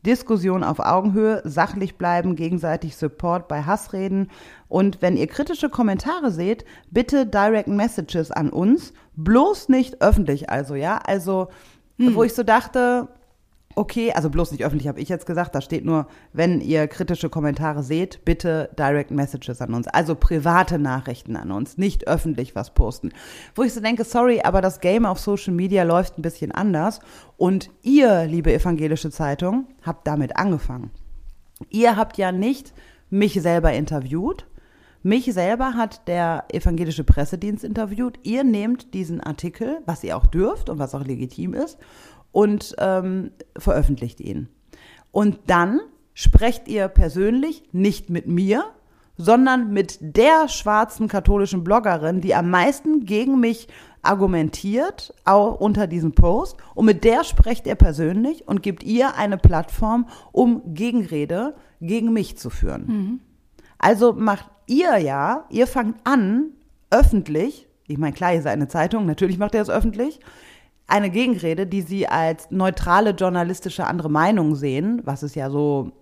Diskussion 0.04 0.62
auf 0.62 0.80
Augenhöhe, 0.80 1.40
sachlich 1.44 1.96
bleiben, 1.96 2.37
gegenseitig 2.37 2.96
Support 2.96 3.49
bei 3.49 3.62
Hassreden. 3.62 4.30
Und 4.68 5.00
wenn 5.00 5.16
ihr 5.16 5.26
kritische 5.26 5.70
Kommentare 5.70 6.30
seht, 6.30 6.64
bitte 6.90 7.26
Direct 7.26 7.68
Messages 7.68 8.30
an 8.30 8.50
uns, 8.50 8.92
bloß 9.16 9.70
nicht 9.70 10.02
öffentlich 10.02 10.50
also, 10.50 10.75
ja? 10.75 10.99
Also, 10.99 11.49
hm. 11.99 12.14
wo 12.14 12.23
ich 12.23 12.34
so 12.34 12.42
dachte, 12.42 13.08
okay, 13.76 14.12
also 14.12 14.31
bloß 14.31 14.52
nicht 14.52 14.64
öffentlich, 14.64 14.88
habe 14.88 15.00
ich 15.00 15.09
jetzt 15.09 15.26
gesagt. 15.26 15.54
Da 15.54 15.61
steht 15.61 15.85
nur, 15.85 16.07
wenn 16.33 16.61
ihr 16.61 16.88
kritische 16.88 17.28
Kommentare 17.28 17.83
seht, 17.83 18.25
bitte 18.25 18.71
Direct 18.78 19.11
Messages 19.11 19.61
an 19.61 19.75
uns. 19.75 19.88
Also 19.88 20.14
private 20.14 20.78
Nachrichten 20.78 21.37
an 21.37 21.50
uns, 21.50 21.78
nicht 21.78 22.07
öffentlich 22.07 22.54
was 22.54 22.75
posten. 22.75 23.11
Wo 23.54 23.62
ich 23.62 23.75
so 23.75 23.81
denke, 23.81 24.04
sorry, 24.04 24.40
aber 24.43 24.61
das 24.61 24.81
Game 24.81 25.07
auf 25.07 25.19
Social 25.19 25.54
Media 25.54 25.83
läuft 25.83 26.19
ein 26.19 26.23
bisschen 26.23 26.52
anders. 26.52 27.00
Und 27.37 27.71
ihr, 27.83 28.26
liebe 28.26 28.52
evangelische 28.52 29.11
Zeitung, 29.11 29.66
habt 29.83 30.07
damit 30.07 30.37
angefangen. 30.37 30.90
Ihr 31.71 31.97
habt 31.97 32.19
ja 32.19 32.33
nicht 32.33 32.73
mich 33.11 33.40
selber 33.40 33.73
interviewt. 33.73 34.47
Mich 35.07 35.26
selber 35.35 35.75
hat 35.75 36.09
der 36.09 36.45
evangelische 36.50 37.04
Pressedienst 37.04 37.62
interviewt. 37.62 38.19
Ihr 38.23 38.43
nehmt 38.43 38.95
diesen 38.95 39.21
Artikel, 39.21 39.81
was 39.85 40.02
ihr 40.02 40.16
auch 40.16 40.26
dürft 40.26 40.71
und 40.71 40.78
was 40.78 40.95
auch 40.95 41.04
legitim 41.04 41.52
ist, 41.52 41.78
und 42.35 42.75
ähm, 42.79 43.31
veröffentlicht 43.57 44.21
ihn. 44.21 44.49
Und 45.12 45.38
dann 45.47 45.81
sprecht 46.14 46.67
ihr 46.67 46.88
persönlich 46.88 47.62
nicht 47.71 48.11
mit 48.11 48.26
mir, 48.26 48.64
sondern 49.17 49.73
mit 49.73 49.99
der 50.00 50.49
schwarzen 50.49 51.07
katholischen 51.07 51.62
Bloggerin, 51.62 52.21
die 52.21 52.35
am 52.35 52.50
meisten 52.50 53.07
gegen 53.07 53.38
mich 53.38 53.69
argumentiert, 54.03 55.14
auch 55.25 55.61
unter 55.61 55.87
diesem 55.87 56.12
Post. 56.12 56.57
Und 56.75 56.87
mit 56.87 57.05
der 57.05 57.23
sprecht 57.23 57.69
ihr 57.69 57.76
persönlich 57.76 58.49
und 58.49 58.64
gibt 58.64 58.83
ihr 58.83 59.14
eine 59.14 59.38
Plattform, 59.38 60.09
um 60.33 60.75
Gegenrede 60.75 61.55
gegen 61.81 62.12
mich 62.12 62.37
zu 62.37 62.50
führen. 62.50 62.87
Mhm. 62.87 63.21
Also 63.79 64.12
macht 64.12 64.50
ihr 64.67 64.97
ja, 64.99 65.45
ihr 65.50 65.69
fangt 65.69 65.99
an, 66.03 66.47
öffentlich, 66.91 67.69
ich 67.87 67.99
meine, 67.99 68.12
klar, 68.12 68.35
ihr 68.35 68.43
seid 68.43 68.55
eine 68.55 68.67
Zeitung, 68.69 69.07
natürlich 69.07 69.38
macht 69.38 69.55
ihr 69.55 69.62
es 69.62 69.71
öffentlich, 69.71 70.19
eine 70.87 71.11
Gegenrede, 71.11 71.67
die 71.67 71.83
sie 71.83 72.07
als 72.09 72.50
neutrale 72.50 73.11
journalistische 73.11 73.87
andere 73.87 74.11
Meinung 74.11 74.55
sehen, 74.55 75.00
was 75.05 75.23
es 75.23 75.35
ja 75.35 75.50
so 75.50 75.93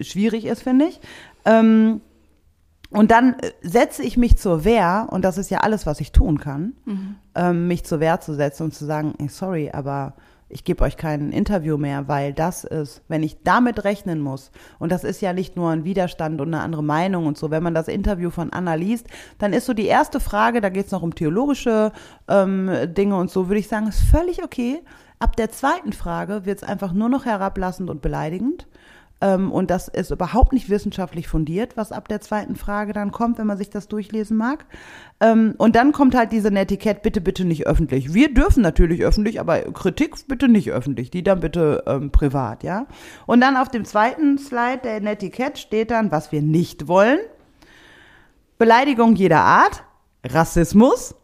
schwierig 0.00 0.44
ist, 0.44 0.62
finde 0.62 0.86
ich. 0.86 1.00
Ähm, 1.44 2.00
und 2.90 3.12
dann 3.12 3.34
äh, 3.34 3.52
setze 3.62 4.02
ich 4.02 4.16
mich 4.16 4.36
zur 4.36 4.64
Wehr, 4.64 5.08
und 5.10 5.24
das 5.24 5.38
ist 5.38 5.50
ja 5.50 5.58
alles, 5.58 5.86
was 5.86 6.00
ich 6.00 6.12
tun 6.12 6.38
kann, 6.38 6.74
mhm. 6.84 7.16
ähm, 7.34 7.68
mich 7.68 7.84
zur 7.84 8.00
Wehr 8.00 8.20
zu 8.20 8.34
setzen 8.34 8.64
und 8.64 8.74
zu 8.74 8.84
sagen, 8.84 9.14
sorry, 9.28 9.70
aber 9.72 10.14
ich 10.50 10.64
gebe 10.64 10.84
euch 10.84 10.96
kein 10.96 11.30
Interview 11.30 11.76
mehr, 11.76 12.08
weil 12.08 12.32
das 12.32 12.64
ist, 12.64 13.02
wenn 13.08 13.22
ich 13.22 13.42
damit 13.42 13.84
rechnen 13.84 14.20
muss, 14.20 14.50
und 14.78 14.92
das 14.92 15.04
ist 15.04 15.20
ja 15.20 15.32
nicht 15.32 15.56
nur 15.56 15.70
ein 15.70 15.84
Widerstand 15.84 16.40
und 16.40 16.48
eine 16.48 16.62
andere 16.62 16.82
Meinung 16.82 17.26
und 17.26 17.38
so, 17.38 17.50
wenn 17.50 17.62
man 17.62 17.74
das 17.74 17.88
Interview 17.88 18.30
von 18.30 18.52
Anna 18.52 18.74
liest, 18.74 19.06
dann 19.38 19.52
ist 19.52 19.66
so 19.66 19.74
die 19.74 19.86
erste 19.86 20.20
Frage, 20.20 20.60
da 20.60 20.68
geht 20.68 20.86
es 20.86 20.92
noch 20.92 21.02
um 21.02 21.14
theologische 21.14 21.92
ähm, 22.28 22.70
Dinge 22.88 23.16
und 23.16 23.30
so, 23.30 23.48
würde 23.48 23.60
ich 23.60 23.68
sagen, 23.68 23.86
ist 23.86 24.00
völlig 24.00 24.42
okay. 24.42 24.82
Ab 25.18 25.36
der 25.36 25.50
zweiten 25.50 25.92
Frage 25.92 26.46
wird 26.46 26.62
es 26.62 26.68
einfach 26.68 26.92
nur 26.92 27.08
noch 27.08 27.26
herablassend 27.26 27.90
und 27.90 28.02
beleidigend. 28.02 28.66
Ähm, 29.20 29.52
und 29.52 29.70
das 29.70 29.88
ist 29.88 30.10
überhaupt 30.10 30.52
nicht 30.52 30.70
wissenschaftlich 30.70 31.28
fundiert, 31.28 31.76
was 31.76 31.92
ab 31.92 32.08
der 32.08 32.20
zweiten 32.20 32.56
Frage 32.56 32.92
dann 32.92 33.12
kommt, 33.12 33.38
wenn 33.38 33.46
man 33.46 33.58
sich 33.58 33.70
das 33.70 33.88
durchlesen 33.88 34.36
mag. 34.36 34.64
Ähm, 35.20 35.54
und 35.58 35.76
dann 35.76 35.92
kommt 35.92 36.14
halt 36.14 36.32
diese 36.32 36.50
Netiquette, 36.50 37.00
bitte, 37.02 37.20
bitte 37.20 37.44
nicht 37.44 37.66
öffentlich. 37.66 38.14
Wir 38.14 38.32
dürfen 38.32 38.62
natürlich 38.62 39.02
öffentlich, 39.02 39.38
aber 39.38 39.60
Kritik 39.72 40.16
bitte 40.26 40.48
nicht 40.48 40.70
öffentlich, 40.70 41.10
die 41.10 41.22
dann 41.22 41.40
bitte 41.40 41.84
ähm, 41.86 42.10
privat, 42.10 42.62
ja. 42.62 42.86
Und 43.26 43.40
dann 43.40 43.56
auf 43.56 43.68
dem 43.68 43.84
zweiten 43.84 44.38
Slide 44.38 44.80
der 44.82 45.00
Netiquette 45.00 45.60
steht 45.60 45.90
dann, 45.90 46.10
was 46.10 46.32
wir 46.32 46.40
nicht 46.40 46.88
wollen. 46.88 47.18
Beleidigung 48.58 49.14
jeder 49.16 49.40
Art, 49.40 49.84
Rassismus, 50.24 51.14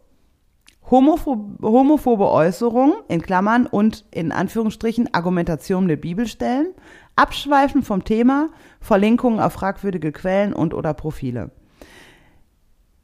homophobe, 0.89 1.67
homophobe 1.67 2.29
Äußerungen 2.29 2.95
in 3.07 3.21
Klammern 3.21 3.67
und 3.67 4.05
in 4.11 4.31
Anführungsstrichen 4.31 5.13
Argumentation 5.13 5.85
mit 5.85 6.01
Bibelstellen, 6.01 6.73
Abschweifen 7.17 7.83
vom 7.83 8.03
Thema, 8.03 8.49
Verlinkungen 8.79 9.39
auf 9.39 9.53
fragwürdige 9.53 10.11
Quellen 10.11 10.53
und 10.53 10.73
oder 10.73 10.93
Profile. 10.93 11.51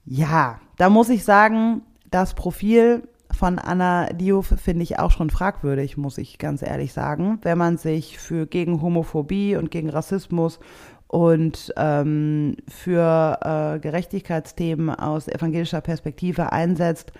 Ja, 0.06 0.60
da 0.78 0.90
muss 0.90 1.10
ich 1.10 1.24
sagen, 1.24 1.82
das 2.10 2.34
Profil 2.34 3.08
von 3.32 3.58
Anna 3.58 4.08
Diouf 4.14 4.54
finde 4.58 4.84
ich 4.84 5.00
auch 5.00 5.12
schon 5.12 5.30
fragwürdig, 5.30 5.98
muss 5.98 6.18
ich 6.18 6.38
ganz 6.38 6.62
ehrlich 6.62 6.94
sagen. 6.94 7.40
Wenn 7.42 7.58
man 7.58 7.78
sich 7.78 8.20
für 8.20 8.46
gegen 8.46 8.82
Homophobie 8.82 9.56
und 9.56 9.72
gegen 9.72 9.90
Rassismus 9.90 10.60
und 11.08 11.74
ähm, 11.78 12.56
für 12.68 13.40
äh, 13.42 13.80
Gerechtigkeitsthemen 13.80 14.90
aus 14.92 15.28
evangelischer 15.28 15.82
Perspektive 15.82 16.52
einsetzt, 16.52 17.12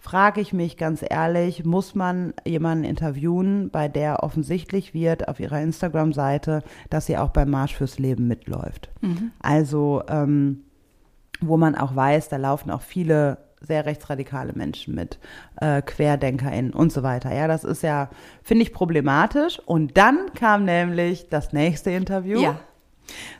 frage 0.00 0.40
ich 0.40 0.52
mich 0.52 0.76
ganz 0.78 1.04
ehrlich, 1.08 1.64
muss 1.64 1.94
man 1.94 2.32
jemanden 2.44 2.84
interviewen, 2.84 3.70
bei 3.70 3.86
der 3.86 4.22
offensichtlich 4.22 4.94
wird 4.94 5.28
auf 5.28 5.38
ihrer 5.38 5.60
Instagram-Seite, 5.60 6.62
dass 6.88 7.06
sie 7.06 7.18
auch 7.18 7.28
beim 7.28 7.50
Marsch 7.50 7.76
fürs 7.76 7.98
Leben 7.98 8.26
mitläuft. 8.26 8.88
Mhm. 9.02 9.30
Also, 9.40 10.02
ähm, 10.08 10.64
wo 11.40 11.56
man 11.56 11.74
auch 11.74 11.94
weiß, 11.94 12.30
da 12.30 12.38
laufen 12.38 12.70
auch 12.70 12.82
viele 12.82 13.38
sehr 13.60 13.84
rechtsradikale 13.84 14.54
Menschen 14.54 14.94
mit, 14.94 15.18
äh, 15.60 15.82
QuerdenkerInnen 15.82 16.72
und 16.72 16.92
so 16.92 17.02
weiter. 17.02 17.34
Ja, 17.34 17.46
das 17.46 17.64
ist 17.64 17.82
ja, 17.82 18.08
finde 18.42 18.62
ich, 18.62 18.72
problematisch. 18.72 19.60
Und 19.66 19.98
dann 19.98 20.32
kam 20.34 20.64
nämlich 20.64 21.28
das 21.28 21.52
nächste 21.52 21.90
Interview 21.90 22.40
ja. 22.40 22.58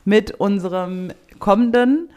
mit 0.05 0.33
unserem 0.33 1.13
kommenden 1.39 2.11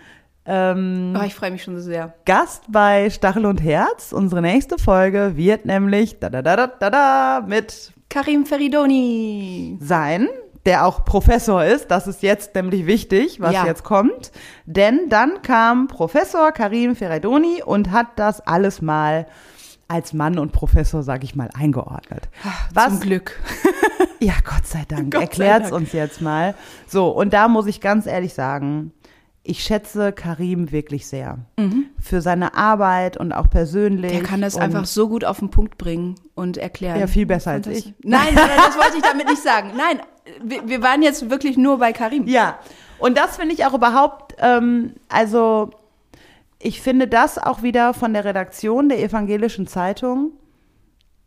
ähm, 0.45 1.17
oh, 1.17 1.23
ich 1.23 1.35
freue 1.35 1.51
mich 1.51 1.63
schon 1.63 1.75
so 1.75 1.81
sehr. 1.81 2.13
Gast 2.25 2.63
bei 2.69 3.09
Stachel 3.09 3.45
und 3.45 3.63
Herz. 3.63 4.11
Unsere 4.11 4.41
nächste 4.41 4.77
Folge 4.77 5.33
wird 5.35 5.65
nämlich 5.65 6.19
da 6.19 6.29
da 6.29 6.41
da 6.41 6.55
da 6.55 6.67
da, 6.67 6.89
da 6.89 7.45
mit 7.47 7.93
Karim 8.09 8.45
Feridoni 8.45 9.77
sein, 9.81 10.27
der 10.65 10.85
auch 10.85 11.05
Professor 11.05 11.63
ist. 11.63 11.87
Das 11.91 12.07
ist 12.07 12.23
jetzt 12.23 12.55
nämlich 12.55 12.85
wichtig, 12.85 13.39
was 13.39 13.53
ja. 13.53 13.65
jetzt 13.65 13.83
kommt. 13.83 14.31
Denn 14.65 15.07
dann 15.09 15.41
kam 15.41 15.87
Professor 15.87 16.51
Karim 16.51 16.95
Feridoni 16.95 17.63
und 17.63 17.91
hat 17.91 18.07
das 18.17 18.41
alles 18.41 18.81
mal 18.81 19.27
als 19.87 20.11
Mann 20.11 20.39
und 20.39 20.51
Professor, 20.51 21.03
sag 21.03 21.23
ich 21.23 21.35
mal, 21.35 21.49
eingeordnet. 21.53 22.29
Was, 22.73 22.89
Zum 22.89 22.99
Glück. 23.01 23.39
ja, 24.19 24.33
Gott 24.43 24.65
sei 24.65 24.83
Dank. 24.87 25.13
Erklärt 25.19 25.65
es 25.65 25.71
uns 25.71 25.93
jetzt 25.93 26.21
mal. 26.21 26.55
So, 26.87 27.09
und 27.09 27.33
da 27.33 27.47
muss 27.47 27.67
ich 27.67 27.79
ganz 27.79 28.07
ehrlich 28.07 28.33
sagen, 28.33 28.91
ich 29.43 29.63
schätze 29.63 30.13
Karim 30.13 30.71
wirklich 30.71 31.05
sehr. 31.05 31.39
Mhm. 31.57 31.87
Für 31.99 32.21
seine 32.21 32.55
Arbeit 32.55 33.17
und 33.17 33.33
auch 33.33 33.49
persönlich. 33.49 34.11
Der 34.11 34.23
kann 34.23 34.41
das 34.41 34.55
einfach 34.55 34.85
so 34.85 35.09
gut 35.09 35.25
auf 35.25 35.39
den 35.39 35.49
Punkt 35.49 35.77
bringen 35.77 36.15
und 36.33 36.57
erklären. 36.57 36.99
Ja, 36.99 37.07
viel 37.07 37.25
besser 37.25 37.51
als 37.51 37.67
ich. 37.67 37.93
Nein, 38.03 38.35
das 38.35 38.77
wollte 38.77 38.97
ich 38.97 39.03
damit 39.03 39.27
nicht 39.29 39.43
sagen. 39.43 39.71
Nein, 39.75 40.01
wir, 40.41 40.67
wir 40.67 40.81
waren 40.81 41.01
jetzt 41.01 41.29
wirklich 41.29 41.57
nur 41.57 41.79
bei 41.79 41.91
Karim. 41.91 42.25
Ja, 42.27 42.57
und 42.99 43.17
das 43.17 43.35
finde 43.35 43.53
ich 43.53 43.65
auch 43.65 43.73
überhaupt, 43.73 44.35
ähm, 44.39 44.93
also 45.09 45.71
ich 46.59 46.81
finde 46.81 47.09
das 47.09 47.37
auch 47.37 47.61
wieder 47.61 47.93
von 47.93 48.13
der 48.13 48.23
Redaktion 48.23 48.87
der 48.87 49.03
Evangelischen 49.03 49.67
Zeitung 49.67 50.31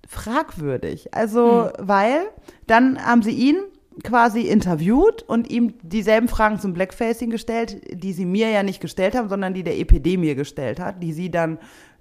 fragwürdig. 0.08 1.14
Also, 1.14 1.70
mhm. 1.78 1.86
weil 1.86 2.20
dann 2.66 3.04
haben 3.04 3.22
sie 3.22 3.32
ihn 3.32 3.56
quasi 4.02 4.42
interviewt 4.42 5.22
und 5.22 5.50
ihm 5.50 5.74
dieselben 5.82 6.28
Fragen 6.28 6.58
zum 6.58 6.74
Blackfacing 6.74 7.30
gestellt, 7.30 7.80
die 7.90 8.12
sie 8.12 8.26
mir 8.26 8.50
ja 8.50 8.62
nicht 8.62 8.80
gestellt 8.80 9.14
haben, 9.14 9.28
sondern 9.28 9.54
die 9.54 9.62
der 9.62 9.78
EPD 9.78 10.16
mir 10.16 10.34
gestellt 10.34 10.80
hat, 10.80 11.02
die 11.02 11.12
sie 11.12 11.30
dann 11.30 11.58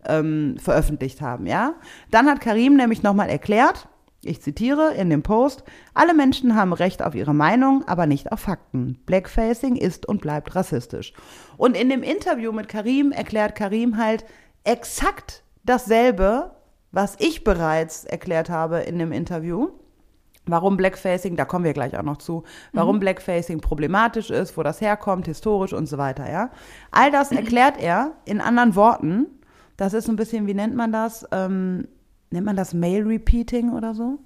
ähm, 0.08 0.58
veröffentlicht 0.60 1.22
haben, 1.22 1.48
ja. 1.48 1.76
Dann 2.12 2.28
hat 2.28 2.42
Karim 2.42 2.76
nämlich 2.76 3.02
nochmal 3.04 3.30
erklärt, 3.30 3.88
ich 4.24 4.42
zitiere 4.42 4.94
in 4.96 5.10
dem 5.12 5.22
Post, 5.22 5.64
alle 5.94 6.16
Menschen 6.16 6.56
haben 6.56 6.74
Recht 6.74 7.04
auf 7.04 7.14
ihre 7.14 7.36
Meinung, 7.36 7.84
aber 7.88 8.08
nicht 8.08 8.32
auf 8.32 8.40
Fakten. 8.40 9.00
Blackfacing 9.06 9.76
ist 9.76 10.08
und 10.08 10.20
bleibt 10.20 10.56
rassistisch. 10.56 11.14
Und 11.58 11.78
in 11.78 11.90
dem 11.90 12.02
Interview 12.02 12.52
mit 12.52 12.68
Karim 12.68 13.12
erklärt 13.12 13.56
Karim 13.56 13.98
halt 13.98 14.26
exakt 14.64 15.44
dasselbe, 15.64 16.56
was 16.92 17.16
ich 17.20 17.44
bereits 17.44 18.04
erklärt 18.04 18.50
habe 18.50 18.80
in 18.80 18.98
dem 18.98 19.12
Interview 19.12 19.70
warum 20.46 20.78
Blackfacing, 20.78 21.36
da 21.36 21.46
kommen 21.46 21.66
wir 21.66 21.74
gleich 21.74 21.98
auch 21.98 22.04
noch 22.04 22.18
zu, 22.18 22.44
warum 22.74 22.98
mhm. 22.98 23.02
Blackfacing 23.02 23.62
problematisch 23.62 24.30
ist, 24.30 24.58
wo 24.58 24.64
das 24.64 24.82
herkommt, 24.82 25.26
historisch 25.28 25.74
und 25.74 25.88
so 25.88 25.98
weiter, 25.98 26.32
ja. 26.32 26.52
All 26.92 27.12
das 27.12 27.32
erklärt 27.32 27.82
er 27.82 28.14
in 28.26 28.42
anderen 28.42 28.76
Worten. 28.76 29.28
Das 29.78 29.94
ist 29.94 30.08
ein 30.10 30.16
bisschen, 30.16 30.48
wie 30.48 30.54
nennt 30.54 30.76
man 30.76 30.92
das? 30.92 31.28
Ähm, 31.32 31.88
nennt 32.32 32.46
man 32.46 32.56
das 32.56 32.74
Mail 32.74 33.04
Repeating 33.04 33.74
oder 33.74 33.94
so? 33.94 34.20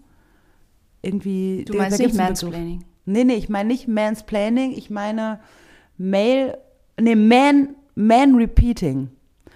Irgendwie. 1.02 1.66
Du 1.66 1.78
meinst 1.78 2.00
nicht 2.00 2.16
Mansplaining? 2.16 2.84
Nee, 3.06 3.24
nee, 3.24 3.36
ich 3.36 3.50
meine 3.50 3.70
nicht 3.70 3.88
Mansplaining, 3.88 4.74
ich 4.74 4.90
meine 4.90 5.40
Mail, 5.98 6.58
nee, 7.00 7.16
Man, 7.16 7.76
Man 7.96 8.36
Repeating. 8.36 9.10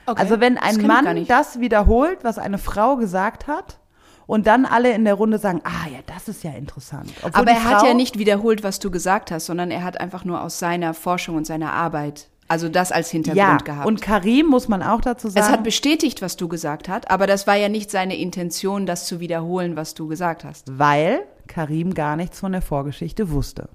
Okay. 0.06 0.22
Also 0.22 0.40
wenn 0.40 0.58
ein 0.58 0.86
Mann 0.86 1.26
das 1.28 1.60
wiederholt, 1.60 2.24
was 2.24 2.38
eine 2.38 2.58
Frau 2.58 2.98
gesagt 2.98 3.48
hat, 3.48 3.80
und 4.28 4.48
dann 4.48 4.66
alle 4.66 4.94
in 4.94 5.06
der 5.06 5.16
Runde 5.16 5.38
sagen, 5.38 5.62
ah 5.64 5.90
ja, 5.92 6.00
das 6.06 6.28
ist 6.28 6.44
ja 6.44 6.52
interessant. 6.52 7.12
Obwohl 7.22 7.42
Aber 7.42 7.52
er 7.52 7.58
Frau, 7.58 7.70
hat 7.72 7.84
ja 7.84 7.94
nicht 7.94 8.18
wiederholt, 8.18 8.64
was 8.64 8.80
du 8.80 8.92
gesagt 8.92 9.32
hast, 9.32 9.46
sondern 9.46 9.72
er 9.72 9.84
hat 9.84 10.00
einfach 10.00 10.26
nur 10.26 10.42
aus 10.42 10.60
seiner 10.60 10.94
Forschung 10.94 11.36
und 11.36 11.46
seiner 11.46 11.74
Arbeit 11.74 12.30
also 12.48 12.70
das 12.70 12.92
als 12.92 13.10
Hintergrund 13.10 13.38
ja, 13.38 13.58
gehabt. 13.58 13.88
Und 13.88 14.02
Karim 14.02 14.48
muss 14.48 14.68
man 14.68 14.84
auch 14.84 15.02
dazu 15.02 15.30
sagen. 15.30 15.46
Es 15.46 15.52
hat 15.52 15.64
bestätigt, 15.64 16.22
was 16.22 16.36
du 16.38 16.48
gesagt 16.48 16.90
hast, 16.90 17.10
aber 17.10 17.26
das 17.26 17.48
war 17.48 17.56
ja 17.56 17.70
nicht 17.70 17.90
seine 17.90 18.18
Intention, 18.18 18.86
das 18.86 19.08
zu 19.08 19.20
wiederholen, 19.20 19.76
was 19.76 19.96
du 19.96 20.08
gesagt 20.08 20.44
hast. 20.44 20.78
Weil 20.78 21.22
Karim 21.48 21.94
gar 21.94 22.16
nichts 22.16 22.40
von 22.40 22.52
der 22.52 22.62
Vorgeschichte 22.62 23.32
wusste. 23.32 23.70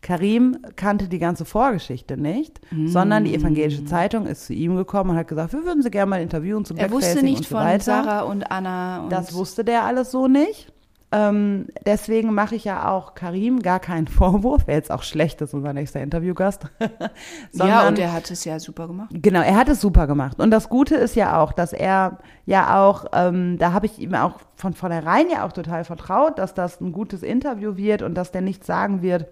Karim 0.00 0.58
kannte 0.76 1.08
die 1.08 1.18
ganze 1.18 1.44
Vorgeschichte 1.44 2.16
nicht, 2.16 2.60
mm. 2.70 2.88
sondern 2.88 3.24
die 3.24 3.34
evangelische 3.34 3.84
Zeitung 3.84 4.26
ist 4.26 4.46
zu 4.46 4.52
ihm 4.52 4.76
gekommen 4.76 5.10
und 5.10 5.16
hat 5.16 5.28
gesagt, 5.28 5.52
wir 5.52 5.64
würden 5.64 5.82
sie 5.82 5.90
gerne 5.90 6.10
mal 6.10 6.22
interviewen 6.22 6.64
zum 6.64 6.76
Er 6.76 6.90
wusste 6.90 7.22
nicht 7.22 7.44
so 7.44 7.56
von 7.56 7.64
weiter. 7.64 7.84
Sarah 7.84 8.20
und 8.22 8.50
Anna. 8.50 9.02
Und 9.02 9.12
das 9.12 9.34
wusste 9.34 9.64
der 9.64 9.84
alles 9.84 10.10
so 10.10 10.28
nicht. 10.28 10.72
Ähm, 11.10 11.68
deswegen 11.86 12.34
mache 12.34 12.54
ich 12.54 12.64
ja 12.64 12.90
auch 12.90 13.14
Karim 13.14 13.60
gar 13.60 13.80
keinen 13.80 14.06
Vorwurf, 14.08 14.64
wer 14.66 14.74
jetzt 14.74 14.90
auch 14.90 15.02
schlecht 15.02 15.40
ist, 15.40 15.54
unser 15.54 15.72
nächster 15.72 16.00
Interviewgast. 16.00 16.66
Sondern, 17.52 17.68
ja, 17.68 17.88
und 17.88 17.98
er 17.98 18.12
hat 18.12 18.30
es 18.30 18.44
ja 18.44 18.60
super 18.60 18.86
gemacht. 18.86 19.08
Genau, 19.12 19.40
er 19.40 19.56
hat 19.56 19.68
es 19.68 19.80
super 19.80 20.06
gemacht. 20.06 20.38
Und 20.38 20.50
das 20.50 20.68
Gute 20.68 20.96
ist 20.96 21.16
ja 21.16 21.40
auch, 21.40 21.52
dass 21.52 21.72
er 21.72 22.18
ja 22.44 22.78
auch, 22.82 23.06
ähm, 23.14 23.56
da 23.58 23.72
habe 23.72 23.86
ich 23.86 23.98
ihm 23.98 24.14
auch 24.14 24.40
von 24.54 24.74
vornherein 24.74 25.30
ja 25.30 25.46
auch 25.46 25.52
total 25.52 25.84
vertraut, 25.84 26.38
dass 26.38 26.52
das 26.52 26.80
ein 26.80 26.92
gutes 26.92 27.22
Interview 27.22 27.76
wird 27.76 28.02
und 28.02 28.14
dass 28.14 28.30
der 28.30 28.42
nichts 28.42 28.66
sagen 28.66 29.00
wird. 29.00 29.28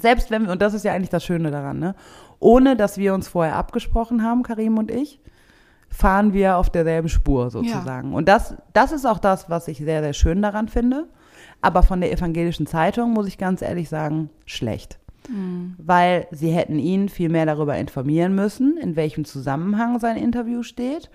Selbst 0.00 0.30
wenn 0.30 0.46
wir, 0.46 0.52
und 0.52 0.62
das 0.62 0.74
ist 0.74 0.84
ja 0.84 0.92
eigentlich 0.92 1.10
das 1.10 1.24
Schöne 1.24 1.50
daran, 1.50 1.78
ne? 1.78 1.94
ohne 2.40 2.76
dass 2.76 2.98
wir 2.98 3.14
uns 3.14 3.28
vorher 3.28 3.56
abgesprochen 3.56 4.22
haben, 4.22 4.42
Karim 4.42 4.78
und 4.78 4.90
ich, 4.90 5.20
fahren 5.90 6.32
wir 6.32 6.56
auf 6.56 6.70
derselben 6.70 7.08
Spur 7.08 7.50
sozusagen. 7.50 8.10
Ja. 8.10 8.16
Und 8.16 8.28
das, 8.28 8.54
das 8.72 8.92
ist 8.92 9.06
auch 9.06 9.18
das, 9.18 9.48
was 9.48 9.68
ich 9.68 9.78
sehr, 9.78 10.02
sehr 10.02 10.12
schön 10.12 10.42
daran 10.42 10.68
finde. 10.68 11.08
Aber 11.60 11.82
von 11.82 12.00
der 12.00 12.12
evangelischen 12.12 12.66
Zeitung 12.66 13.12
muss 13.12 13.26
ich 13.26 13.38
ganz 13.38 13.62
ehrlich 13.62 13.88
sagen, 13.88 14.30
schlecht. 14.46 14.98
Mhm. 15.28 15.74
Weil 15.78 16.26
sie 16.30 16.50
hätten 16.50 16.78
ihn 16.78 17.08
viel 17.08 17.28
mehr 17.28 17.46
darüber 17.46 17.76
informieren 17.76 18.34
müssen, 18.34 18.76
in 18.76 18.96
welchem 18.96 19.24
Zusammenhang 19.24 19.98
sein 19.98 20.16
Interview 20.16 20.62
steht. 20.62 21.10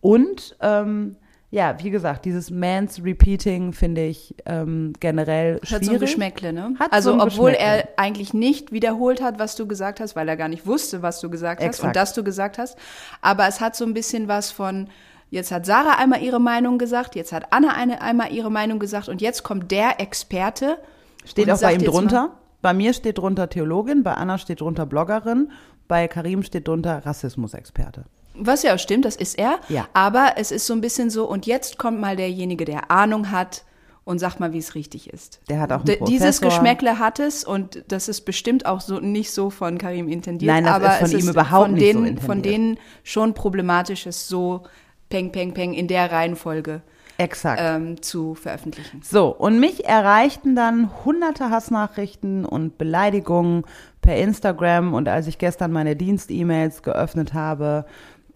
Und 0.00 0.56
ähm, 0.60 1.16
ja, 1.56 1.74
wie 1.82 1.88
gesagt, 1.88 2.26
dieses 2.26 2.50
Mans 2.50 3.02
Repeating 3.02 3.72
finde 3.72 4.04
ich 4.04 4.34
ähm, 4.44 4.92
generell 5.00 5.58
schwierig. 5.62 5.72
Hat 5.72 5.84
so 5.86 5.92
ein 5.92 6.00
Geschmäckle, 6.00 6.52
ne? 6.52 6.74
Hat 6.78 6.92
also 6.92 7.14
so 7.14 7.24
obwohl 7.24 7.52
er 7.52 7.88
eigentlich 7.96 8.34
nicht 8.34 8.72
wiederholt 8.72 9.22
hat, 9.22 9.38
was 9.38 9.56
du 9.56 9.66
gesagt 9.66 9.98
hast, 9.98 10.14
weil 10.16 10.28
er 10.28 10.36
gar 10.36 10.48
nicht 10.48 10.66
wusste, 10.66 11.00
was 11.00 11.18
du 11.18 11.30
gesagt 11.30 11.62
hast 11.62 11.66
Exakt. 11.66 11.86
und 11.86 11.96
dass 11.96 12.12
du 12.12 12.22
gesagt 12.22 12.58
hast. 12.58 12.76
Aber 13.22 13.48
es 13.48 13.62
hat 13.62 13.74
so 13.74 13.86
ein 13.86 13.94
bisschen 13.94 14.28
was 14.28 14.50
von, 14.50 14.88
jetzt 15.30 15.50
hat 15.50 15.64
Sarah 15.64 15.96
einmal 15.96 16.22
ihre 16.22 16.40
Meinung 16.40 16.76
gesagt, 16.76 17.14
jetzt 17.14 17.32
hat 17.32 17.46
Anna 17.54 17.72
eine, 17.72 18.02
einmal 18.02 18.34
ihre 18.34 18.50
Meinung 18.50 18.78
gesagt 18.78 19.08
und 19.08 19.22
jetzt 19.22 19.42
kommt 19.42 19.70
der 19.70 19.98
Experte. 19.98 20.76
Steht 21.24 21.50
auch 21.50 21.58
bei 21.58 21.72
ihm 21.72 21.84
drunter? 21.84 22.32
Bei 22.60 22.74
mir 22.74 22.92
steht 22.92 23.16
drunter 23.16 23.48
Theologin, 23.48 24.02
bei 24.02 24.12
Anna 24.12 24.36
steht 24.36 24.60
drunter 24.60 24.84
Bloggerin, 24.84 25.50
bei 25.88 26.06
Karim 26.06 26.42
steht 26.42 26.68
drunter 26.68 27.06
Rassismusexperte. 27.06 28.04
Was 28.38 28.62
ja 28.62 28.74
auch 28.74 28.78
stimmt, 28.78 29.04
das 29.04 29.16
ist 29.16 29.38
er. 29.38 29.58
Ja. 29.68 29.88
Aber 29.92 30.34
es 30.36 30.50
ist 30.50 30.66
so 30.66 30.72
ein 30.74 30.80
bisschen 30.80 31.10
so, 31.10 31.28
und 31.28 31.46
jetzt 31.46 31.78
kommt 31.78 32.00
mal 32.00 32.16
derjenige, 32.16 32.64
der 32.64 32.90
Ahnung 32.90 33.30
hat 33.30 33.64
und 34.04 34.20
sagt 34.20 34.38
mal, 34.38 34.52
wie 34.52 34.58
es 34.58 34.74
richtig 34.76 35.12
ist. 35.12 35.40
Der 35.48 35.60
hat 35.60 35.72
auch 35.72 35.80
einen 35.80 35.98
Professor. 35.98 36.06
Dieses 36.06 36.40
Geschmäckle 36.40 37.00
hat 37.00 37.18
es 37.18 37.42
und 37.42 37.82
das 37.88 38.08
ist 38.08 38.20
bestimmt 38.20 38.64
auch 38.64 38.80
so 38.80 39.00
nicht 39.00 39.32
so 39.32 39.50
von 39.50 39.78
Karim 39.78 40.08
intendiert. 40.08 40.52
Nein, 40.52 40.64
das 40.64 40.74
aber 40.74 40.90
ist 40.90 40.98
von 40.98 41.06
es 41.06 41.12
ihm 41.12 41.18
ist 41.18 41.28
überhaupt 41.30 41.64
von 41.64 41.74
nicht 41.74 41.82
denen, 41.82 41.98
so 41.98 42.04
intendiert. 42.04 42.26
Von 42.26 42.42
denen 42.42 42.78
schon 43.02 43.34
problematisch 43.34 44.06
ist, 44.06 44.28
so 44.28 44.62
peng, 45.08 45.32
peng, 45.32 45.54
peng 45.54 45.74
in 45.74 45.88
der 45.88 46.12
Reihenfolge 46.12 46.82
Exakt. 47.18 47.60
Ähm, 47.62 48.02
zu 48.02 48.34
veröffentlichen. 48.34 49.00
So, 49.02 49.28
und 49.28 49.58
mich 49.58 49.86
erreichten 49.86 50.54
dann 50.54 50.90
hunderte 51.04 51.50
Hassnachrichten 51.50 52.44
und 52.44 52.78
Beleidigungen 52.78 53.64
per 54.02 54.16
Instagram 54.16 54.94
und 54.94 55.08
als 55.08 55.26
ich 55.26 55.38
gestern 55.38 55.72
meine 55.72 55.96
Dienst-E-Mails 55.96 56.82
geöffnet 56.82 57.34
habe, 57.34 57.86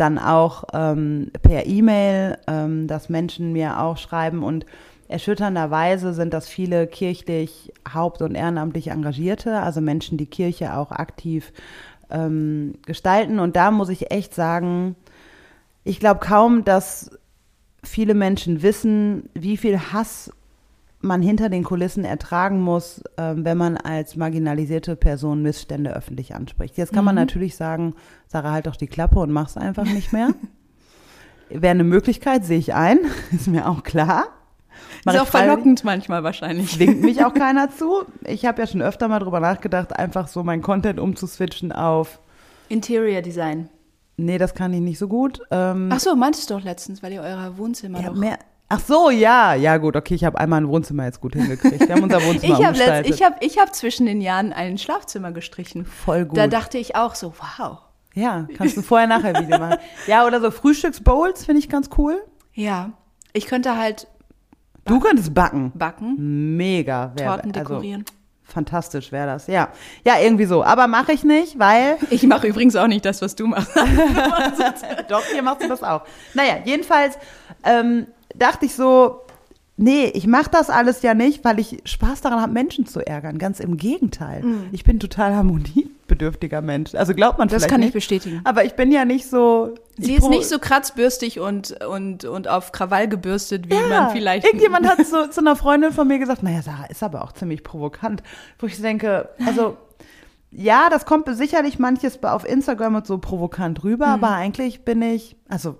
dann 0.01 0.19
auch 0.19 0.65
ähm, 0.73 1.31
per 1.43 1.67
E-Mail, 1.67 2.39
ähm, 2.47 2.87
dass 2.87 3.09
Menschen 3.09 3.53
mir 3.53 3.81
auch 3.81 3.99
schreiben 3.99 4.43
und 4.43 4.67
erschütternderweise 5.09 6.15
sind 6.15 6.33
das 6.33 6.49
viele 6.49 6.87
kirchlich 6.87 7.73
haupt- 7.93 8.23
und 8.23 8.35
ehrenamtlich 8.35 8.89
Engagierte, 8.89 9.61
also 9.61 9.81
Menschen, 9.81 10.17
die 10.19 10.27
Kirche 10.27 10.77
auch 10.77 10.93
aktiv 10.93 11.53
ähm, 12.11 12.75
gestalten. 12.87 13.41
Und 13.41 13.57
da 13.57 13.71
muss 13.71 13.89
ich 13.89 14.11
echt 14.11 14.35
sagen, 14.35 14.95
ich 15.85 15.99
glaube 15.99 16.21
kaum, 16.21 16.65
dass 16.65 17.11
viele 17.83 18.15
Menschen 18.15 18.63
wissen, 18.63 19.31
wie 19.35 19.57
viel 19.57 19.79
Hass 19.93 20.31
man 21.01 21.23
hinter 21.23 21.49
den 21.49 21.65
Kulissen 21.65 22.05
ertragen 22.05 22.61
muss, 22.61 23.03
äh, 23.17 23.35
wenn 23.37 23.57
man 23.57 23.77
als 23.77 24.17
marginalisierte 24.17 24.97
Person 24.97 25.43
Missstände 25.43 25.95
öffentlich 25.95 26.35
anspricht. 26.35 26.77
Jetzt 26.77 26.93
kann 26.93 27.03
mhm. 27.05 27.07
man 27.07 27.15
natürlich 27.15 27.57
sagen, 27.57 27.95
Sarah, 28.27 28.53
halt 28.53 28.67
doch 28.67 28.77
die 28.77 28.87
Klappe 28.87 29.19
und 29.19 29.31
mach's 29.31 29.57
einfach 29.57 29.85
nicht 29.85 30.13
mehr. 30.13 30.31
Wäre 31.49 31.73
eine 31.73 31.85
Möglichkeit, 31.85 32.45
sehe 32.45 32.59
ich 32.59 32.75
ein, 32.75 32.99
ist 33.33 33.49
mir 33.49 33.69
auch 33.69 33.83
klar. 33.83 34.29
Mach 35.05 35.15
ist 35.15 35.21
auch 35.21 35.27
verlockend 35.27 35.85
manchmal 35.85 36.23
wahrscheinlich. 36.23 36.73
Zwingt 36.73 37.03
mich 37.03 37.25
auch 37.25 37.35
keiner 37.35 37.71
zu. 37.77 38.05
Ich 38.25 38.45
habe 38.45 38.61
ja 38.61 38.67
schon 38.67 38.83
öfter 38.83 39.09
mal 39.09 39.19
drüber 39.19 39.41
nachgedacht, 39.41 39.97
einfach 39.97 40.29
so 40.29 40.43
mein 40.43 40.63
Content 40.63 41.01
umzuswitchen 41.01 41.73
auf 41.73 42.21
Interior 42.69 43.23
Design. 43.23 43.69
Nee, 44.17 44.37
das 44.37 44.55
kann 44.55 44.73
ich 44.75 44.81
nicht 44.81 44.99
so 44.99 45.09
gut. 45.09 45.41
Ähm, 45.51 45.89
Ach 45.91 45.99
so, 45.99 46.15
meintest 46.15 46.51
du 46.51 46.55
doch 46.55 46.63
letztens, 46.63 47.03
weil 47.03 47.13
ihr 47.13 47.23
euer 47.23 47.57
Wohnzimmer 47.57 48.01
ja, 48.01 48.11
doch... 48.11 48.17
Mehr, 48.17 48.39
Ach 48.73 48.79
so, 48.79 49.11
ja, 49.11 49.55
ja 49.55 49.79
gut, 49.79 49.97
okay, 49.97 50.15
ich 50.15 50.25
habe 50.25 50.39
einmal 50.39 50.61
ein 50.61 50.69
Wohnzimmer 50.69 51.05
jetzt 51.05 51.21
gut 51.21 51.35
hingekriegt. 51.35 51.81
Wir 51.81 51.95
haben 51.97 52.05
unser 52.05 52.23
Wohnzimmer 52.23 52.59
Ich 52.59 52.65
habe 52.65 53.03
ich 53.05 53.23
hab, 53.23 53.43
ich 53.43 53.59
hab 53.59 53.75
zwischen 53.75 54.07
den 54.07 54.21
Jahren 54.21 54.53
ein 54.53 54.79
Schlafzimmer 54.79 55.33
gestrichen. 55.33 55.85
Voll 55.85 56.25
gut. 56.25 56.39
Da 56.39 56.47
dachte 56.47 56.79
ich 56.79 56.95
auch 56.95 57.17
so, 57.17 57.35
wow. 57.59 57.79
Ja, 58.15 58.47
kannst 58.57 58.77
du 58.77 58.83
vorher 58.83 59.09
nachher 59.09 59.35
Video 59.43 59.59
machen. 59.59 59.79
Ja, 60.07 60.25
oder 60.25 60.41
so 60.41 60.53
Frühstücksbowls 60.53 61.47
finde 61.47 61.59
ich 61.59 61.69
ganz 61.69 61.91
cool. 61.99 62.23
Ja, 62.55 62.93
ich 63.33 63.47
könnte 63.47 63.77
halt 63.77 64.07
Du 64.85 65.01
könntest 65.01 65.35
backen. 65.35 65.73
Backen. 65.75 66.57
Mega. 66.57 67.09
Torten 67.17 67.51
also 67.51 67.61
dekorieren. 67.61 68.05
Also, 68.07 68.53
fantastisch 68.53 69.13
wäre 69.13 69.27
das, 69.27 69.47
ja. 69.49 69.69
Ja, 70.05 70.19
irgendwie 70.21 70.47
so. 70.47 70.63
Aber 70.65 70.87
mache 70.87 71.13
ich 71.13 71.25
nicht, 71.25 71.59
weil. 71.59 71.99
Ich 72.11 72.23
mache 72.25 72.47
übrigens 72.47 72.77
auch 72.77 72.87
nicht 72.87 73.05
das, 73.05 73.21
was 73.21 73.35
du 73.35 73.47
machst. 73.47 73.77
Doch, 75.09 75.25
hier 75.33 75.43
machst 75.43 75.63
du 75.65 75.69
das 75.69 75.83
auch. 75.83 76.03
Naja, 76.35 76.59
jedenfalls 76.65 77.19
ähm, 77.65 78.07
dachte 78.41 78.67
ich 78.67 78.75
so, 78.75 79.21
nee, 79.81 80.07
ich 80.15 80.27
mache 80.27 80.51
das 80.51 80.71
alles 80.71 81.03
ja 81.03 81.15
nicht, 81.15 81.45
weil 81.45 81.59
ich 81.59 81.79
Spaß 81.85 82.21
daran 82.21 82.41
habe, 82.41 82.53
Menschen 82.53 82.87
zu 82.87 83.05
ärgern. 83.05 83.39
Ganz 83.39 83.61
im 83.61 83.77
Gegenteil. 83.77 84.43
Mm. 84.43 84.69
Ich 84.73 84.85
bin 84.85 85.01
total 85.01 85.35
harmoniebedürftiger 85.35 86.61
Mensch. 86.61 86.95
Also 86.95 87.15
glaubt 87.15 87.39
man 87.39 87.49
das 87.49 87.55
vielleicht 87.55 87.65
Das 87.65 87.71
kann 87.71 87.81
nicht. 87.81 87.89
ich 87.89 87.95
bestätigen. 87.95 88.41
Aber 88.45 88.65
ich 88.65 88.75
bin 88.75 88.93
ja 88.93 89.05
nicht 89.05 89.29
so. 89.29 89.75
Sie 89.97 90.15
ist 90.15 90.29
nicht 90.29 90.49
so 90.49 90.59
kratzbürstig 90.59 91.41
und, 91.41 91.85
und, 91.85 92.25
und 92.25 92.49
auf 92.49 92.73
Krawall 92.73 93.09
gebürstet, 93.09 93.69
wie 93.69 93.75
ja, 93.75 93.89
man 93.89 94.11
vielleicht. 94.11 94.47
Irgendjemand 94.47 94.89
hat 94.89 95.05
so, 95.07 95.27
zu 95.27 95.41
einer 95.41 95.57
Freundin 95.57 95.93
von 95.93 96.07
mir 96.09 96.19
gesagt, 96.19 96.43
naja, 96.43 96.63
Sarah 96.63 96.87
ist 96.87 97.03
aber 97.03 97.25
auch 97.25 97.33
ziemlich 97.33 97.63
provokant. 97.63 98.23
Wo 98.59 98.67
ich 98.67 98.81
denke, 98.81 99.31
also. 99.45 99.77
Ja, 100.53 100.89
das 100.91 101.07
kommt 101.07 101.29
sicherlich 101.37 101.79
manches 101.79 102.25
auf 102.25 102.45
Instagram 102.45 102.97
und 102.97 103.07
so 103.07 103.19
provokant 103.19 103.85
rüber, 103.85 104.09
mhm. 104.09 104.13
aber 104.15 104.31
eigentlich 104.31 104.85
bin 104.85 105.01
ich, 105.01 105.37
also 105.49 105.79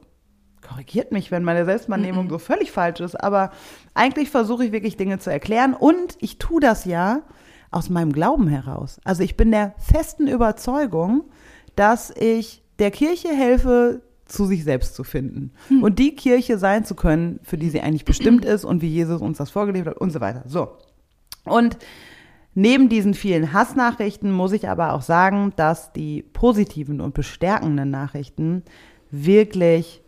korrigiert 0.71 1.13
mich, 1.13 1.31
wenn 1.31 1.43
meine 1.43 1.65
Selbstwahrnehmung 1.65 2.31
so 2.31 2.39
völlig 2.39 2.71
falsch 2.71 3.01
ist, 3.01 3.17
aber 3.17 3.51
eigentlich 3.95 4.31
versuche 4.31 4.65
ich 4.65 4.73
wirklich 4.73 4.97
Dinge 4.97 5.19
zu 5.19 5.31
erklären 5.31 5.75
und 5.75 6.17
ich 6.21 6.39
tue 6.39 6.61
das 6.61 6.85
ja 6.85 7.23
aus 7.71 7.91
meinem 7.91 8.13
Glauben 8.13 8.49
heraus. 8.49 9.01
Also 9.05 9.23
ich 9.23 9.37
bin 9.37 9.51
der 9.51 9.75
festen 9.79 10.27
Überzeugung, 10.29 11.25
dass 11.77 12.13
ich 12.17 12.63
der 12.79 12.91
Kirche 12.91 13.29
helfe, 13.29 14.03
zu 14.27 14.47
sich 14.47 14.63
selbst 14.63 14.95
zu 14.95 15.03
finden 15.03 15.51
hm. 15.67 15.83
und 15.83 15.99
die 15.99 16.15
Kirche 16.15 16.57
sein 16.57 16.85
zu 16.85 16.95
können, 16.95 17.41
für 17.43 17.59
die 17.59 17.69
sie 17.69 17.81
eigentlich 17.81 18.05
bestimmt 18.05 18.45
ist 18.45 18.65
und 18.65 18.81
wie 18.81 18.87
Jesus 18.87 19.21
uns 19.21 19.39
das 19.39 19.51
vorgelebt 19.51 19.89
hat 19.89 19.97
und 19.97 20.11
so 20.11 20.21
weiter. 20.21 20.45
So. 20.47 20.69
Und 21.45 21.79
neben 22.55 22.89
diesen 22.89 23.15
vielen 23.15 23.53
Hassnachrichten 23.53 24.31
muss 24.31 24.53
ich 24.53 24.69
aber 24.69 24.93
auch 24.93 25.03
sagen, 25.03 25.53
dass 25.57 25.93
die 25.93 26.23
positiven 26.23 27.01
und 27.01 27.13
bestärkenden 27.13 27.91
Nachrichten 27.91 28.63
wirklich 29.11 30.01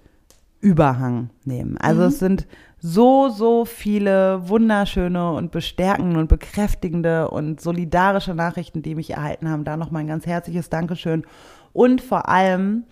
Überhang 0.62 1.30
nehmen. 1.44 1.76
Also 1.76 2.02
mhm. 2.02 2.08
es 2.08 2.18
sind 2.20 2.46
so, 2.78 3.28
so 3.28 3.64
viele 3.64 4.48
wunderschöne 4.48 5.32
und 5.32 5.50
bestärkende 5.50 6.18
und 6.18 6.28
bekräftigende 6.28 7.28
und 7.30 7.60
solidarische 7.60 8.34
Nachrichten, 8.34 8.80
die 8.80 8.94
mich 8.94 9.10
erhalten 9.10 9.50
haben. 9.50 9.64
Da 9.64 9.76
nochmal 9.76 10.02
ein 10.02 10.08
ganz 10.08 10.24
herzliches 10.24 10.70
Dankeschön. 10.70 11.24
Und 11.72 12.00
vor 12.00 12.28
allem, 12.28 12.84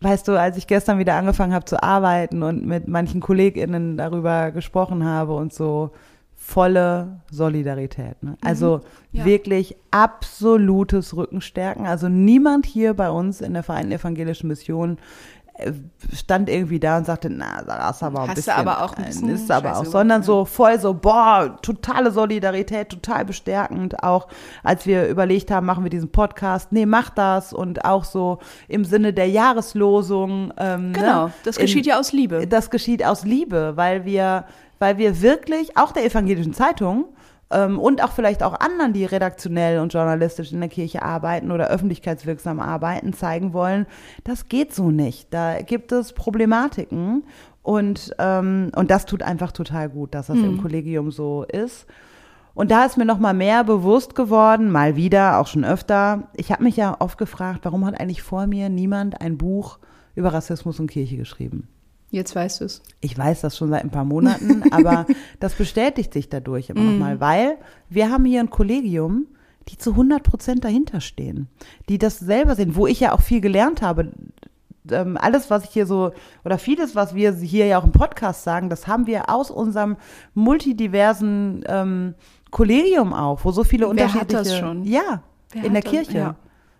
weißt 0.00 0.26
du, 0.28 0.38
als 0.38 0.56
ich 0.56 0.66
gestern 0.66 0.98
wieder 0.98 1.14
angefangen 1.14 1.54
habe 1.54 1.64
zu 1.64 1.82
arbeiten 1.82 2.42
und 2.42 2.66
mit 2.66 2.88
manchen 2.88 3.20
KollegInnen 3.20 3.96
darüber 3.96 4.50
gesprochen 4.50 5.04
habe 5.04 5.34
und 5.34 5.52
so, 5.52 5.92
volle 6.34 7.20
Solidarität. 7.30 8.22
Ne? 8.22 8.36
Also 8.42 8.82
mhm. 9.12 9.18
ja. 9.18 9.24
wirklich 9.24 9.76
absolutes 9.90 11.16
Rückenstärken. 11.16 11.86
Also 11.86 12.08
niemand 12.08 12.66
hier 12.66 12.94
bei 12.94 13.08
uns 13.08 13.40
in 13.40 13.54
der 13.54 13.62
Vereinten 13.62 13.92
Evangelischen 13.92 14.48
Mission 14.48 14.98
stand 16.12 16.48
irgendwie 16.50 16.80
da 16.80 16.96
und 16.98 17.06
sagte, 17.06 17.30
na, 17.30 17.62
da 17.62 17.90
ist 17.90 18.02
aber 18.02 18.22
ein 18.22 18.28
Hast 18.28 18.34
bisschen, 18.36 18.54
du 18.54 18.60
aber 18.60 18.82
auch 18.82 18.96
ein 18.96 19.04
bisschen 19.04 19.28
ist 19.28 19.50
aber 19.50 19.76
auch, 19.78 19.84
sondern 19.84 20.22
so 20.24 20.44
voll 20.44 20.80
so, 20.80 20.94
boah, 20.94 21.56
totale 21.62 22.10
Solidarität, 22.10 22.88
total 22.88 23.24
bestärkend, 23.24 24.02
auch 24.02 24.26
als 24.64 24.84
wir 24.86 25.06
überlegt 25.08 25.50
haben, 25.52 25.64
machen 25.66 25.84
wir 25.84 25.90
diesen 25.90 26.10
Podcast, 26.10 26.72
nee, 26.72 26.86
mach 26.86 27.10
das 27.10 27.52
und 27.52 27.84
auch 27.84 28.02
so 28.04 28.38
im 28.66 28.84
Sinne 28.84 29.12
der 29.12 29.28
Jahreslosung. 29.28 30.52
Ähm, 30.58 30.92
Genau, 30.92 31.26
ne? 31.26 31.32
das 31.44 31.56
geschieht 31.56 31.86
In- 31.86 31.90
ja 31.92 32.00
aus 32.00 32.12
Liebe. 32.12 32.46
Das 32.46 32.70
geschieht 32.70 33.04
aus 33.04 33.24
Liebe, 33.24 33.72
weil 33.76 34.04
wir, 34.04 34.44
weil 34.78 34.98
wir 34.98 35.22
wirklich, 35.22 35.76
auch 35.76 35.92
der 35.92 36.04
evangelischen 36.04 36.52
Zeitung, 36.52 37.06
und 37.50 38.02
auch 38.02 38.12
vielleicht 38.12 38.42
auch 38.42 38.58
anderen, 38.58 38.92
die 38.92 39.04
redaktionell 39.04 39.78
und 39.78 39.92
journalistisch 39.92 40.52
in 40.52 40.60
der 40.60 40.68
Kirche 40.68 41.02
arbeiten 41.02 41.52
oder 41.52 41.68
öffentlichkeitswirksam 41.68 42.58
arbeiten, 42.58 43.12
zeigen 43.12 43.52
wollen, 43.52 43.86
das 44.24 44.48
geht 44.48 44.74
so 44.74 44.90
nicht. 44.90 45.32
Da 45.32 45.60
gibt 45.62 45.92
es 45.92 46.12
Problematiken 46.12 47.24
und, 47.62 48.14
ähm, 48.18 48.72
und 48.74 48.90
das 48.90 49.06
tut 49.06 49.22
einfach 49.22 49.52
total 49.52 49.88
gut, 49.88 50.14
dass 50.14 50.26
das 50.26 50.38
im 50.38 50.60
Kollegium 50.60 51.10
so 51.10 51.44
ist. 51.44 51.86
Und 52.54 52.70
da 52.70 52.84
ist 52.84 52.96
mir 52.96 53.04
noch 53.04 53.18
mal 53.18 53.34
mehr 53.34 53.64
bewusst 53.64 54.14
geworden, 54.14 54.70
mal 54.70 54.96
wieder, 54.96 55.38
auch 55.38 55.48
schon 55.48 55.64
öfter. 55.64 56.28
Ich 56.34 56.52
habe 56.52 56.62
mich 56.62 56.76
ja 56.76 56.96
oft 57.00 57.18
gefragt, 57.18 57.60
warum 57.64 57.84
hat 57.84 57.98
eigentlich 58.00 58.22
vor 58.22 58.46
mir 58.46 58.68
niemand 58.68 59.20
ein 59.20 59.36
Buch 59.36 59.78
über 60.14 60.32
Rassismus 60.32 60.78
und 60.78 60.90
Kirche 60.90 61.16
geschrieben? 61.16 61.68
Jetzt 62.14 62.36
weißt 62.36 62.60
du 62.60 62.66
es. 62.66 62.80
Ich 63.00 63.18
weiß 63.18 63.40
das 63.40 63.56
schon 63.56 63.70
seit 63.70 63.82
ein 63.82 63.90
paar 63.90 64.04
Monaten, 64.04 64.62
aber 64.70 65.06
das 65.40 65.54
bestätigt 65.54 66.12
sich 66.12 66.28
dadurch 66.28 66.70
immer 66.70 66.82
nochmal, 66.82 67.18
weil 67.20 67.56
wir 67.88 68.08
haben 68.10 68.24
hier 68.24 68.38
ein 68.40 68.50
Kollegium, 68.50 69.26
die 69.68 69.78
zu 69.78 69.90
100 69.90 70.22
Prozent 70.22 70.62
dahinter 70.64 71.00
stehen, 71.00 71.48
die 71.88 71.98
das 71.98 72.20
selber 72.20 72.54
sehen, 72.54 72.76
wo 72.76 72.86
ich 72.86 73.00
ja 73.00 73.12
auch 73.12 73.20
viel 73.20 73.40
gelernt 73.40 73.82
habe. 73.82 74.12
Ähm, 74.90 75.16
alles, 75.20 75.50
was 75.50 75.64
ich 75.64 75.70
hier 75.70 75.86
so, 75.86 76.12
oder 76.44 76.58
vieles, 76.58 76.94
was 76.94 77.14
wir 77.14 77.32
hier 77.32 77.66
ja 77.66 77.78
auch 77.80 77.84
im 77.84 77.92
Podcast 77.92 78.44
sagen, 78.44 78.68
das 78.68 78.86
haben 78.86 79.06
wir 79.06 79.30
aus 79.30 79.50
unserem 79.50 79.96
multidiversen 80.34 81.64
ähm, 81.66 82.14
Kollegium 82.50 83.12
auch, 83.12 83.44
wo 83.44 83.50
so 83.50 83.64
viele 83.64 83.86
Wer 83.94 84.12
hat 84.14 84.22
unterschiedliche. 84.22 84.36
das 84.50 84.58
schon? 84.58 84.84
Ja, 84.84 85.22
Wer 85.52 85.64
in 85.64 85.72
der 85.72 85.80
hat 85.80 85.86
das? 85.86 85.90
Kirche. 85.92 86.18
Ja. 86.18 86.36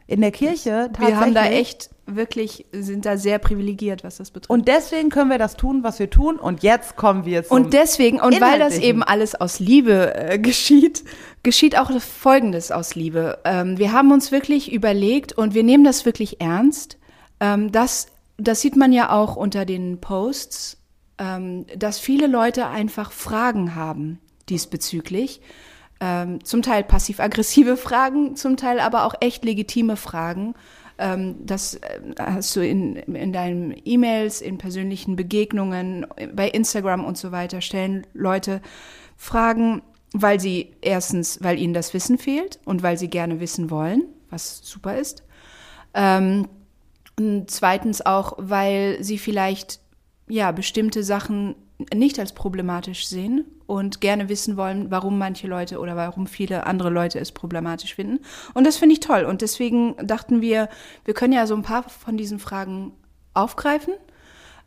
In 0.07 0.21
der 0.21 0.33
Kirche 0.33 0.91
tatsächlich. 0.93 1.09
Wir 1.09 1.21
haben 1.21 1.35
da 1.35 1.47
echt 1.47 1.91
wirklich, 2.07 2.67
sind 2.73 3.07
da 3.07 3.17
sehr 3.17 3.39
privilegiert, 3.39 4.05
was 4.05 4.19
das 4.19 4.31
betrifft. 4.31 4.51
Und 4.51 4.69
deswegen 4.69 5.09
können 5.09 5.31
wir 5.31 5.39
das 5.39 5.57
tun, 5.57 5.83
was 5.83 5.99
wir 5.99 6.11
tun. 6.11 6.37
Und 6.39 6.63
jetzt 6.63 6.97
kommen 6.97 7.25
wir 7.25 7.45
zum 7.45 7.57
Und 7.57 7.73
deswegen, 7.73 8.21
und 8.21 8.39
weil 8.41 8.59
das 8.59 8.79
eben 8.79 9.03
alles 9.03 9.35
aus 9.35 9.61
Liebe 9.61 10.15
äh, 10.15 10.39
geschieht, 10.39 11.05
geschieht 11.43 11.79
auch 11.79 11.91
Folgendes 12.01 12.71
aus 12.71 12.95
Liebe. 12.95 13.39
Ähm, 13.45 13.79
wir 13.79 13.93
haben 13.93 14.13
uns 14.13 14.33
wirklich 14.33 14.73
überlegt 14.73 15.33
und 15.33 15.55
wir 15.55 15.63
nehmen 15.63 15.85
das 15.85 16.05
wirklich 16.05 16.41
ernst. 16.41 16.99
Ähm, 17.41 17.73
das, 17.73 18.09
das 18.37 18.61
sieht 18.61 18.77
man 18.77 18.93
ja 18.93 19.11
auch 19.11 19.37
unter 19.37 19.65
den 19.65 20.01
Posts, 20.01 20.79
ähm, 21.19 21.67
dass 21.77 21.99
viele 21.99 22.27
Leute 22.27 22.67
einfach 22.67 23.13
Fragen 23.13 23.75
haben 23.75 24.19
diesbezüglich. 24.49 25.41
Ähm, 26.07 26.45
zum 26.45 26.61
Teil 26.61 26.85
passiv-aggressive 26.85 27.77
Fragen, 27.79 28.37
zum 28.37 28.59
Teil 28.59 28.79
aber 28.79 29.07
auch 29.07 29.15
echt 29.21 29.43
legitime 29.43 29.97
Fragen. 29.97 30.55
Ähm, 30.99 31.37
das 31.47 31.77
äh, 31.77 32.01
hast 32.19 32.55
du 32.55 32.61
in, 32.61 32.97
in 32.97 33.33
deinen 33.33 33.75
E-Mails, 33.87 34.43
in 34.43 34.59
persönlichen 34.59 35.17
Begegnungen, 35.17 36.07
bei 36.35 36.51
Instagram 36.51 37.07
und 37.07 37.17
so 37.17 37.33
weiter, 37.33 37.63
stellen 37.63 38.07
Leute 38.13 38.61
Fragen, 39.17 39.81
weil 40.13 40.41
sie 40.41 40.73
erstens, 40.83 41.43
weil 41.43 41.59
ihnen 41.59 41.73
das 41.73 41.95
Wissen 41.95 42.19
fehlt 42.19 42.59
und 42.67 42.83
weil 42.83 42.99
sie 42.99 43.09
gerne 43.09 43.41
wissen 43.41 43.71
wollen, 43.71 44.03
was 44.29 44.61
super 44.63 44.99
ist. 44.99 45.25
Ähm, 45.95 46.49
und 47.19 47.51
zweitens 47.51 48.05
auch, 48.05 48.35
weil 48.37 49.03
sie 49.03 49.17
vielleicht 49.17 49.81
ja 50.29 50.53
bestimmte 50.53 51.03
Sachen 51.03 51.55
nicht 51.93 52.19
als 52.19 52.33
problematisch 52.33 53.07
sehen 53.07 53.45
und 53.67 54.01
gerne 54.01 54.29
wissen 54.29 54.57
wollen, 54.57 54.91
warum 54.91 55.19
manche 55.19 55.47
Leute 55.47 55.79
oder 55.79 55.97
warum 55.97 56.27
viele 56.27 56.67
andere 56.67 56.91
Leute 56.91 57.19
es 57.19 57.33
problematisch 57.33 57.95
finden. 57.95 58.21
Und 58.53 58.67
das 58.67 58.77
finde 58.77 58.95
ich 58.95 59.01
toll. 59.01 59.25
Und 59.25 59.43
deswegen 59.43 59.97
dachten 60.07 60.41
wir, 60.41 60.69
wir 61.05 61.15
können 61.15 61.33
ja 61.33 61.47
so 61.47 61.55
ein 61.55 61.63
paar 61.63 61.89
von 61.89 62.17
diesen 62.17 62.39
Fragen 62.39 62.93
aufgreifen. 63.33 63.95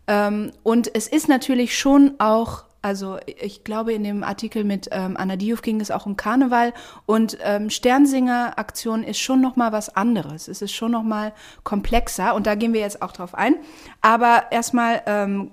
Ähm, 0.08 0.52
und 0.64 0.94
es 0.96 1.08
ist 1.08 1.28
natürlich 1.28 1.78
schon 1.78 2.16
auch, 2.20 2.64
also 2.82 3.18
ich 3.26 3.64
glaube, 3.64 3.94
in 3.94 4.04
dem 4.04 4.24
Artikel 4.24 4.64
mit 4.64 4.88
ähm, 4.92 5.18
Anna 5.18 5.36
Diouf 5.36 5.62
ging 5.62 5.82
es 5.82 5.92
auch 5.92 6.06
um 6.06 6.16
Karneval 6.16 6.74
und 7.06 7.38
ähm, 7.44 7.70
Sternsinger-Aktion 7.70 9.04
ist 9.04 9.20
schon 9.20 9.42
noch 9.42 9.58
mal 9.58 9.72
was 9.72 9.96
anderes. 9.96 10.48
Es 10.48 10.62
ist 10.62 10.74
schon 10.74 10.92
noch 10.92 11.04
mal 11.04 11.34
komplexer 11.64 12.34
und 12.34 12.48
da 12.48 12.56
gehen 12.56 12.74
wir 12.74 12.82
jetzt 12.82 13.02
auch 13.02 13.12
drauf 13.12 13.36
ein. 13.36 13.56
Aber 14.02 14.46
erstmal 14.52 15.02
ähm, 15.06 15.52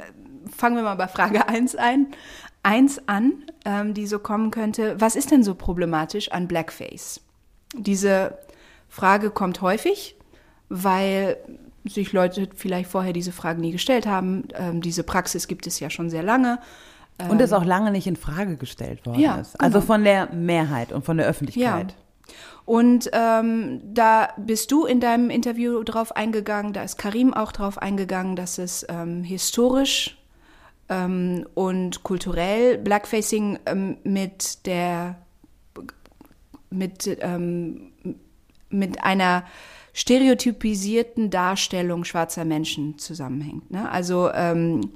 fangen 0.57 0.77
wir 0.77 0.83
mal 0.83 0.97
bei 0.97 1.09
Frage 1.09 1.49
1 1.49 1.77
ein. 1.77 2.09
Eins 2.63 3.01
an, 3.09 3.45
ähm, 3.67 3.93
die 3.93 4.07
so 4.07 4.19
kommen 4.19 4.51
könnte. 4.51 4.99
Was 4.99 5.17
ist 5.17 5.31
denn 5.31 5.45
so 5.45 5.55
problematisch 5.55 6.33
an 6.33 6.49
Blackface? 6.49 7.21
Diese 7.77 8.39
Frage 8.89 9.31
kommt 9.31 9.61
häufig, 9.61 10.17
weil 10.71 11.37
sich 11.85 12.13
Leute 12.13 12.49
vielleicht 12.55 12.91
vorher 12.91 13.13
diese 13.13 13.33
Fragen 13.33 13.61
nie 13.61 13.73
gestellt 13.73 14.07
haben. 14.07 14.49
Ähm, 14.55 14.81
diese 14.81 15.03
Praxis 15.03 15.47
gibt 15.47 15.67
es 15.67 15.79
ja 15.81 15.91
schon 15.91 16.09
sehr 16.09 16.23
lange. 16.23 16.59
Und 17.29 17.41
es 17.41 17.53
auch 17.53 17.65
lange 17.65 17.91
nicht 17.93 18.07
in 18.07 18.17
Frage 18.17 18.57
gestellt 18.57 19.07
worden 19.07 19.21
Ja, 19.21 19.37
ist. 19.37 19.61
Also 19.61 19.79
genau. 19.79 19.87
von 19.87 20.05
der 20.05 20.33
Mehrheit 20.33 20.91
und 20.91 21.05
von 21.05 21.17
der 21.17 21.27
Öffentlichkeit. 21.27 21.95
Und 22.65 23.11
ähm, 23.13 23.81
da 23.85 24.31
bist 24.39 24.73
du 24.73 24.87
in 24.87 25.01
deinem 25.01 25.31
Interview 25.31 25.83
drauf 25.85 26.17
eingegangen, 26.17 26.73
da 26.73 26.83
ist 26.83 26.97
Karim 26.97 27.35
auch 27.35 27.53
drauf 27.53 27.79
eingegangen, 27.79 28.37
dass 28.37 28.59
es 28.59 28.87
ähm, 28.89 29.23
historisch 29.23 30.17
ähm, 30.89 31.47
und 31.55 32.03
kulturell 32.03 32.79
Blackfacing 32.79 33.59
ähm, 33.67 33.97
mit 34.05 34.67
der 34.67 35.17
mit, 36.71 37.19
ähm, 37.21 37.93
mit 38.69 39.03
einer 39.03 39.45
stereotypisierten 39.93 41.31
Darstellung 41.31 42.05
schwarzer 42.05 42.45
Menschen 42.45 42.99
zusammenhängt. 42.99 43.71
Ne? 43.71 43.89
Also 43.89 44.31
ähm, 44.33 44.91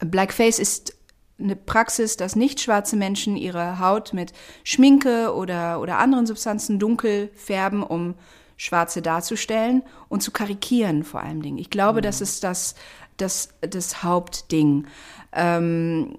Blackface 0.00 0.58
ist 0.58 0.94
eine 1.38 1.56
Praxis, 1.56 2.16
dass 2.16 2.36
nicht 2.36 2.60
schwarze 2.60 2.96
Menschen 2.96 3.36
ihre 3.36 3.78
Haut 3.78 4.12
mit 4.12 4.32
Schminke 4.64 5.34
oder, 5.34 5.80
oder 5.80 5.98
anderen 5.98 6.26
Substanzen 6.26 6.78
dunkel 6.78 7.30
färben, 7.34 7.82
um 7.82 8.14
Schwarze 8.58 9.02
darzustellen 9.02 9.82
und 10.08 10.22
zu 10.22 10.30
karikieren 10.30 11.04
vor 11.04 11.22
allem 11.22 11.42
Dingen. 11.42 11.58
Ich 11.58 11.68
glaube, 11.68 12.00
das 12.00 12.22
ist 12.22 12.42
das, 12.42 12.74
das, 13.16 13.50
das 13.60 14.02
Hauptding. 14.02 14.86
Ähm, 15.32 16.18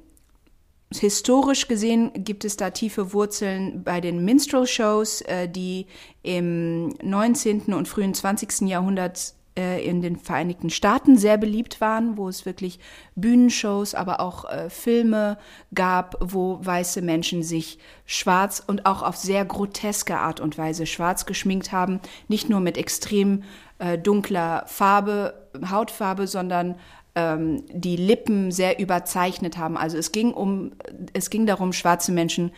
Historisch 0.93 1.67
gesehen 1.67 2.11
gibt 2.13 2.45
es 2.45 2.55
da 2.55 2.69
tiefe 2.69 3.11
Wurzeln 3.11 3.83
bei 3.83 3.99
den 3.99 4.23
Minstrel-Shows, 4.23 5.19
äh, 5.21 5.49
die 5.49 5.85
im 6.23 6.89
19. 7.03 7.73
und 7.73 7.89
frühen 7.89 8.13
20. 8.13 8.69
Jahrhundert 8.69 9.33
äh, 9.57 9.83
in 9.83 10.01
den 10.01 10.17
Vereinigten 10.17 10.69
Staaten 10.69 11.17
sehr 11.17 11.37
beliebt 11.37 11.81
waren, 11.81 12.15
wo 12.15 12.29
es 12.29 12.45
wirklich 12.45 12.79
Bühnenshows, 13.15 13.95
aber 13.95 14.19
auch 14.19 14.45
äh, 14.45 14.69
Filme 14.69 15.37
gab, 15.73 16.15
wo 16.19 16.59
weiße 16.63 17.01
Menschen 17.01 17.43
sich 17.43 17.79
schwarz 18.05 18.63
und 18.65 18.85
auch 18.85 19.01
auf 19.01 19.17
sehr 19.17 19.43
groteske 19.43 20.19
Art 20.19 20.39
und 20.39 20.57
Weise 20.57 20.85
schwarz 20.85 21.25
geschminkt 21.25 21.71
haben. 21.71 21.99
Nicht 22.27 22.49
nur 22.49 22.59
mit 22.59 22.77
extrem 22.77 23.43
äh, 23.79 23.97
dunkler 23.97 24.63
Farbe, 24.67 25.33
Hautfarbe, 25.69 26.27
sondern 26.27 26.75
ähm, 27.15 27.63
die 27.71 27.95
Lippen 27.95 28.51
sehr 28.51 28.79
überzeichnet 28.79 29.57
haben. 29.57 29.75
Also 29.75 29.97
es 29.97 30.11
ging 30.11 30.33
um, 30.33 30.73
es 31.13 31.29
ging 31.31 31.47
darum, 31.47 31.73
schwarze 31.73 32.11
Menschen 32.11 32.51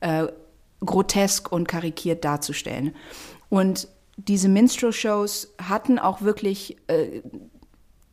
äh, 0.00 0.26
grotesk 0.84 1.50
und 1.50 1.66
karikiert 1.66 2.24
darzustellen. 2.24 2.94
Und 3.48 3.88
diese 4.16 4.48
Minstrel-Shows 4.48 5.54
hatten 5.60 5.98
auch 5.98 6.22
wirklich, 6.22 6.76
äh, 6.86 7.22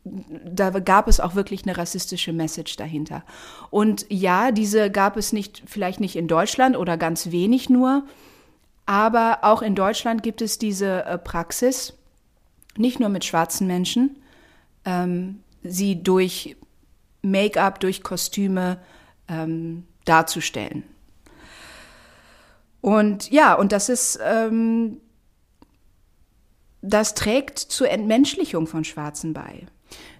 da 0.04 0.70
gab 0.70 1.08
es 1.08 1.20
auch 1.20 1.34
wirklich 1.34 1.64
eine 1.64 1.76
rassistische 1.76 2.32
Message 2.32 2.76
dahinter. 2.76 3.22
Und 3.70 4.06
ja, 4.08 4.50
diese 4.50 4.90
gab 4.90 5.16
es 5.16 5.32
nicht, 5.32 5.62
vielleicht 5.66 6.00
nicht 6.00 6.16
in 6.16 6.28
Deutschland 6.28 6.76
oder 6.76 6.96
ganz 6.96 7.30
wenig 7.30 7.68
nur, 7.68 8.04
aber 8.86 9.40
auch 9.42 9.62
in 9.62 9.74
Deutschland 9.74 10.22
gibt 10.22 10.42
es 10.42 10.58
diese 10.58 11.04
äh, 11.04 11.18
Praxis, 11.18 11.94
nicht 12.76 12.98
nur 12.98 13.08
mit 13.08 13.24
schwarzen 13.24 13.66
Menschen, 13.66 14.16
ähm, 14.84 15.40
sie 15.62 16.02
durch 16.02 16.56
Make-up, 17.22 17.80
durch 17.80 18.02
Kostüme 18.02 18.78
ähm, 19.28 19.84
darzustellen. 20.06 20.84
Und 22.80 23.30
ja, 23.30 23.54
und 23.54 23.72
das 23.72 23.90
ist, 23.90 24.18
ähm, 24.24 24.96
das 26.82 27.14
trägt 27.14 27.58
zur 27.58 27.90
Entmenschlichung 27.90 28.66
von 28.66 28.84
Schwarzen 28.84 29.32
bei. 29.32 29.66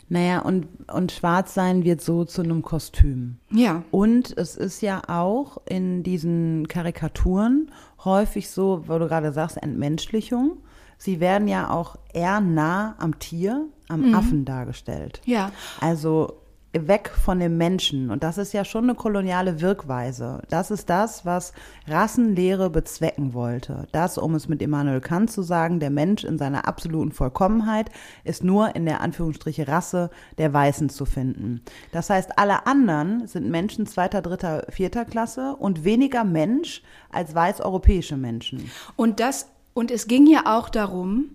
Naja, 0.09 0.41
und, 0.41 0.67
und 0.93 1.13
schwarz 1.13 1.55
sein 1.55 1.85
wird 1.85 2.01
so 2.01 2.25
zu 2.25 2.43
einem 2.43 2.63
Kostüm. 2.63 3.37
Ja. 3.53 3.85
Und 3.93 4.37
es 4.37 4.57
ist 4.57 4.83
ja 4.83 5.03
auch 5.07 5.59
in 5.67 6.03
diesen 6.03 6.67
Karikaturen 6.67 7.71
häufig 8.05 8.51
so, 8.51 8.83
wo 8.89 8.99
du 8.99 9.07
gerade 9.07 9.33
sagst, 9.33 9.57
Entmenschlichung, 9.63 10.57
sie 10.99 11.21
werden 11.21 11.47
ja 11.47 11.71
auch 11.71 11.97
eher 12.13 12.41
nah 12.41 12.97
am 12.99 13.21
Tier, 13.21 13.67
am 13.89 14.09
mhm. 14.09 14.15
Affen 14.17 14.45
dargestellt. 14.45 15.21
Ja. 15.27 15.53
Also 15.81 16.41
weg 16.73 17.11
von 17.11 17.41
dem 17.41 17.57
Menschen. 17.57 18.11
Und 18.11 18.23
das 18.23 18.39
ist 18.39 18.53
ja 18.53 18.65
schon 18.65 18.85
eine 18.85 18.95
koloniale 18.95 19.61
Wirkweise. 19.61 20.43
Das 20.49 20.71
ist 20.71 20.89
das, 20.89 21.27
was 21.27 21.53
Rassenlehre 21.89 22.71
bezwecken 22.71 23.35
wollte. 23.35 23.89
Das, 23.93 24.19
um 24.19 24.35
es 24.37 24.49
mit 24.49 24.63
Immanuel 24.63 25.01
Kant 25.01 25.31
zu 25.31 25.43
sagen, 25.43 25.81
der 25.81 25.91
Mensch 25.91 26.23
in 26.23 26.39
seiner 26.39 26.69
absoluten 26.69 27.11
Vollkommenheit 27.11 27.91
ist 28.23 28.45
nur 28.45 28.77
in 28.77 28.85
der 28.85 29.01
Anführungsstriche 29.01 29.67
Rasse 29.67 30.11
der 30.39 30.53
Weißen 30.53 30.91
zu 30.91 31.07
finden. 31.07 31.63
Das 31.91 32.09
heißt, 32.09 32.39
alle 32.39 32.67
anderen 32.67 33.27
sind 33.27 33.51
Menschen 33.51 33.87
zweiter, 33.87 34.23
dritter, 34.23 34.67
vierter 34.71 35.05
Klasse 35.05 35.57
und 35.57 35.85
weniger 35.85 36.23
Mensch 36.23 36.83
als 37.11 37.35
weiß-europäische 37.35 38.17
Menschen. 38.17 38.71
Und 38.95 39.19
das, 39.19 39.49
und 39.75 39.91
es 39.91 40.07
ging 40.07 40.29
ja 40.29 40.43
auch 40.47 40.69
darum, 40.69 41.31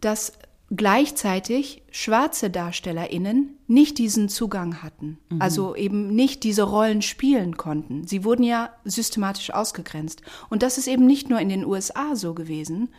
dass 0.00 0.32
gleichzeitig 0.70 1.82
schwarze 1.90 2.50
DarstellerInnen 2.50 3.58
nicht 3.66 3.98
diesen 3.98 4.28
Zugang 4.28 4.82
hatten, 4.82 5.18
mhm. 5.30 5.40
also 5.40 5.74
eben 5.74 6.14
nicht 6.14 6.44
diese 6.44 6.62
Rollen 6.62 7.00
spielen 7.00 7.56
konnten. 7.56 8.06
Sie 8.06 8.24
wurden 8.24 8.42
ja 8.42 8.70
systematisch 8.84 9.50
ausgegrenzt. 9.50 10.22
Und 10.50 10.62
das 10.62 10.76
ist 10.76 10.86
eben 10.86 11.06
nicht 11.06 11.30
nur 11.30 11.40
in 11.40 11.48
den 11.48 11.64
USA 11.64 12.14
so 12.14 12.34
gewesen, 12.34 12.90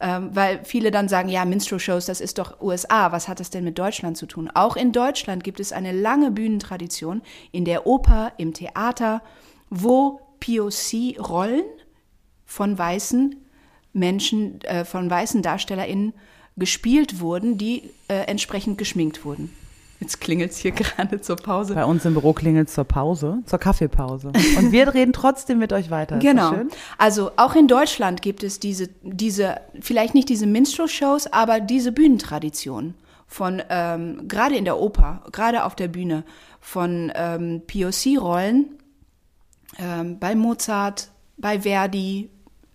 ähm, 0.00 0.30
weil 0.34 0.64
viele 0.64 0.90
dann 0.90 1.08
sagen, 1.08 1.28
ja, 1.28 1.44
Minstrel-Shows, 1.44 2.06
das 2.06 2.20
ist 2.20 2.38
doch 2.38 2.60
USA, 2.60 3.12
was 3.12 3.28
hat 3.28 3.38
das 3.38 3.50
denn 3.50 3.62
mit 3.62 3.78
Deutschland 3.78 4.16
zu 4.16 4.26
tun? 4.26 4.50
Auch 4.52 4.74
in 4.74 4.90
Deutschland 4.90 5.44
gibt 5.44 5.60
es 5.60 5.72
eine 5.72 5.92
lange 5.92 6.32
Bühnentradition 6.32 7.22
in 7.52 7.64
der 7.64 7.86
Oper, 7.86 8.32
im 8.36 8.52
Theater, 8.52 9.22
wo 9.70 10.20
POC-Rollen 10.40 11.62
von 12.44 12.76
weißen 12.76 13.36
Menschen, 13.92 14.60
äh, 14.62 14.84
von 14.84 15.08
weißen 15.08 15.40
DarstellerInnen 15.40 16.14
gespielt 16.56 17.20
wurden, 17.20 17.58
die 17.58 17.90
äh, 18.08 18.26
entsprechend 18.26 18.78
geschminkt 18.78 19.24
wurden. 19.24 19.50
Jetzt 20.02 20.20
klingelt 20.20 20.50
es 20.50 20.58
hier 20.58 20.70
gerade 20.72 21.20
zur 21.20 21.36
Pause. 21.36 21.74
Bei 21.74 21.84
uns 21.84 22.04
im 22.04 22.14
Büro 22.14 22.32
klingelt 22.32 22.68
es 22.68 22.74
zur 22.74 22.84
Pause, 22.84 23.38
zur 23.46 23.58
Kaffeepause. 23.60 24.32
Und 24.58 24.72
wir 24.72 24.92
reden 24.92 25.12
trotzdem 25.12 25.58
mit 25.58 25.72
euch 25.72 25.90
weiter. 25.90 26.16
Ist 26.16 26.22
genau. 26.22 26.54
Also 26.98 27.30
auch 27.36 27.54
in 27.54 27.68
Deutschland 27.68 28.20
gibt 28.20 28.42
es 28.42 28.58
diese, 28.58 28.88
diese, 29.02 29.60
vielleicht 29.80 30.14
nicht 30.14 30.28
diese 30.28 30.46
Minstrel-Shows, 30.46 31.32
aber 31.32 31.60
diese 31.60 31.92
Bühnentradition 31.92 32.94
von, 33.28 33.62
ähm, 33.70 34.26
gerade 34.26 34.56
in 34.56 34.64
der 34.64 34.78
Oper, 34.78 35.22
gerade 35.30 35.64
auf 35.64 35.76
der 35.76 35.88
Bühne, 35.88 36.24
von 36.60 37.12
ähm, 37.14 37.62
POC-Rollen 37.66 38.70
ähm, 39.78 40.18
bei 40.18 40.34
Mozart, 40.34 41.08
bei 41.36 41.60
Verdi, 41.60 42.28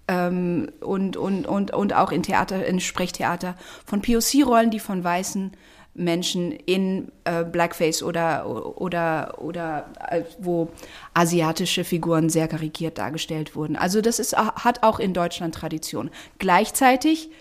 ähm, 0.07 0.71
und, 0.79 1.17
und, 1.17 1.45
und, 1.45 1.73
und 1.73 1.93
auch 1.93 2.11
in 2.11 2.23
Theater, 2.23 2.65
in 2.65 2.79
Sprechtheater 2.79 3.55
von 3.85 4.01
POC-Rollen, 4.01 4.71
die 4.71 4.79
von 4.79 5.03
weißen 5.03 5.51
Menschen 5.97 6.51
in 6.51 7.11
äh, 7.23 7.43
Blackface 7.43 8.03
oder, 8.03 8.77
oder, 8.79 9.35
oder 9.39 9.89
äh, 10.09 10.23
wo 10.39 10.69
asiatische 11.13 11.83
Figuren 11.83 12.29
sehr 12.29 12.47
karikiert 12.47 12.99
dargestellt 12.99 13.55
wurden. 13.55 13.75
Also 13.75 14.01
das 14.01 14.19
ist, 14.19 14.37
hat 14.37 14.83
auch 14.83 14.99
in 14.99 15.13
Deutschland 15.13 15.55
Tradition. 15.55 16.11
Gleichzeitig 16.37 17.31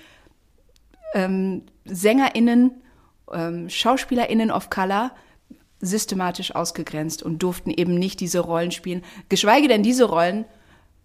ähm, 1.15 1.63
SängerInnen, 1.85 2.73
ähm, 3.33 3.69
SchauspielerInnen 3.69 4.51
of 4.51 4.71
Color 4.71 5.13
systematisch 5.81 6.55
ausgegrenzt 6.55 7.23
und 7.23 7.43
durften 7.43 7.71
eben 7.71 7.95
nicht 7.95 8.21
diese 8.21 8.41
Rollen 8.41 8.71
spielen. 8.71 9.05
Geschweige 9.29 9.69
denn 9.69 9.83
diese 9.83 10.05
Rollen, 10.05 10.47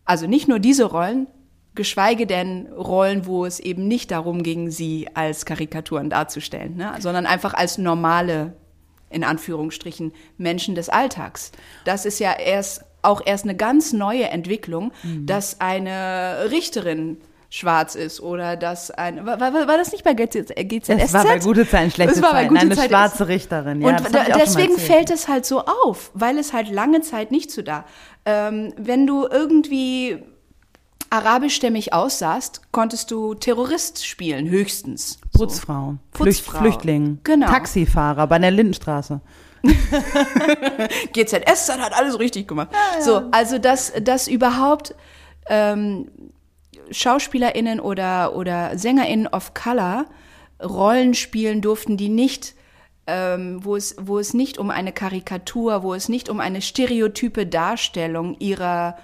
also 0.05 0.25
nicht 0.25 0.47
nur 0.47 0.59
diese 0.59 0.85
Rollen, 0.85 1.27
geschweige 1.75 2.27
denn 2.27 2.67
Rollen, 2.67 3.25
wo 3.25 3.45
es 3.45 3.59
eben 3.59 3.87
nicht 3.87 4.11
darum 4.11 4.43
ging, 4.43 4.69
sie 4.69 5.07
als 5.13 5.45
Karikaturen 5.45 6.09
darzustellen, 6.09 6.75
ne? 6.75 6.93
sondern 6.99 7.25
einfach 7.25 7.53
als 7.53 7.77
normale, 7.77 8.53
in 9.09 9.23
Anführungsstrichen, 9.23 10.11
Menschen 10.37 10.75
des 10.75 10.89
Alltags. 10.89 11.51
Das 11.85 12.05
ist 12.05 12.19
ja 12.19 12.33
erst 12.33 12.85
auch 13.03 13.21
erst 13.25 13.45
eine 13.45 13.55
ganz 13.55 13.93
neue 13.93 14.29
Entwicklung, 14.29 14.91
mhm. 15.03 15.25
dass 15.25 15.59
eine 15.59 16.51
Richterin 16.51 17.17
schwarz 17.49 17.95
ist 17.95 18.21
oder 18.21 18.55
dass 18.55 18.91
ein 18.91 19.25
war, 19.25 19.39
war, 19.39 19.53
war 19.53 19.77
das 19.77 19.91
nicht 19.91 20.05
bei 20.05 20.13
GZSZ? 20.13 20.53
Es 20.57 21.13
war 21.13 21.25
bei 21.25 21.39
gute 21.39 21.67
Zeiten, 21.67 21.91
schlechte 21.91 22.15
es 22.15 22.21
war 22.21 22.31
bei 22.31 22.45
gute 22.45 22.65
Nein, 22.65 22.71
eine 22.71 22.87
schwarze 22.87 23.27
Richterin. 23.27 23.81
Ja, 23.81 23.97
und 23.97 24.15
da, 24.15 24.23
deswegen 24.37 24.77
fällt 24.77 25.09
es 25.09 25.27
halt 25.27 25.45
so 25.45 25.65
auf, 25.65 26.11
weil 26.13 26.37
es 26.37 26.53
halt 26.53 26.69
lange 26.69 27.01
Zeit 27.01 27.31
nicht 27.31 27.51
so 27.51 27.61
da. 27.61 27.85
Ähm, 28.25 28.73
wenn 28.77 29.05
du 29.05 29.27
irgendwie 29.27 30.23
arabischstämmig 31.11 31.93
aussahst, 31.93 32.61
konntest 32.71 33.11
du 33.11 33.35
Terrorist 33.35 34.05
spielen, 34.05 34.49
höchstens. 34.49 35.19
Putzfrau, 35.33 35.91
so. 35.91 36.23
Putzfrau. 36.23 36.59
Flüchtling, 36.59 37.19
genau. 37.23 37.47
Taxifahrer 37.47 38.25
bei 38.27 38.39
der 38.39 38.51
Lindenstraße. 38.51 39.21
GZS 41.13 41.69
hat 41.69 41.93
alles 41.93 42.17
richtig 42.17 42.47
gemacht. 42.47 42.69
Ja, 42.71 42.97
ja. 42.97 43.01
So, 43.03 43.21
also 43.31 43.59
dass, 43.59 43.93
dass 44.01 44.27
überhaupt 44.27 44.95
ähm, 45.47 46.09
SchauspielerInnen 46.89 47.79
oder, 47.79 48.35
oder 48.35 48.77
SängerInnen 48.77 49.27
of 49.27 49.53
Color 49.53 50.05
Rollen 50.63 51.13
spielen 51.13 51.61
durften, 51.61 51.97
die 51.97 52.09
nicht 52.09 52.55
ähm, 53.07 53.63
wo, 53.63 53.75
es, 53.75 53.95
wo 53.99 54.19
es 54.19 54.33
nicht 54.33 54.57
um 54.57 54.69
eine 54.69 54.91
Karikatur, 54.91 55.83
wo 55.83 55.93
es 55.93 56.07
nicht 56.07 56.29
um 56.29 56.39
eine 56.39 56.61
stereotype 56.61 57.45
Darstellung 57.45 58.37
ihrer, 58.39 58.97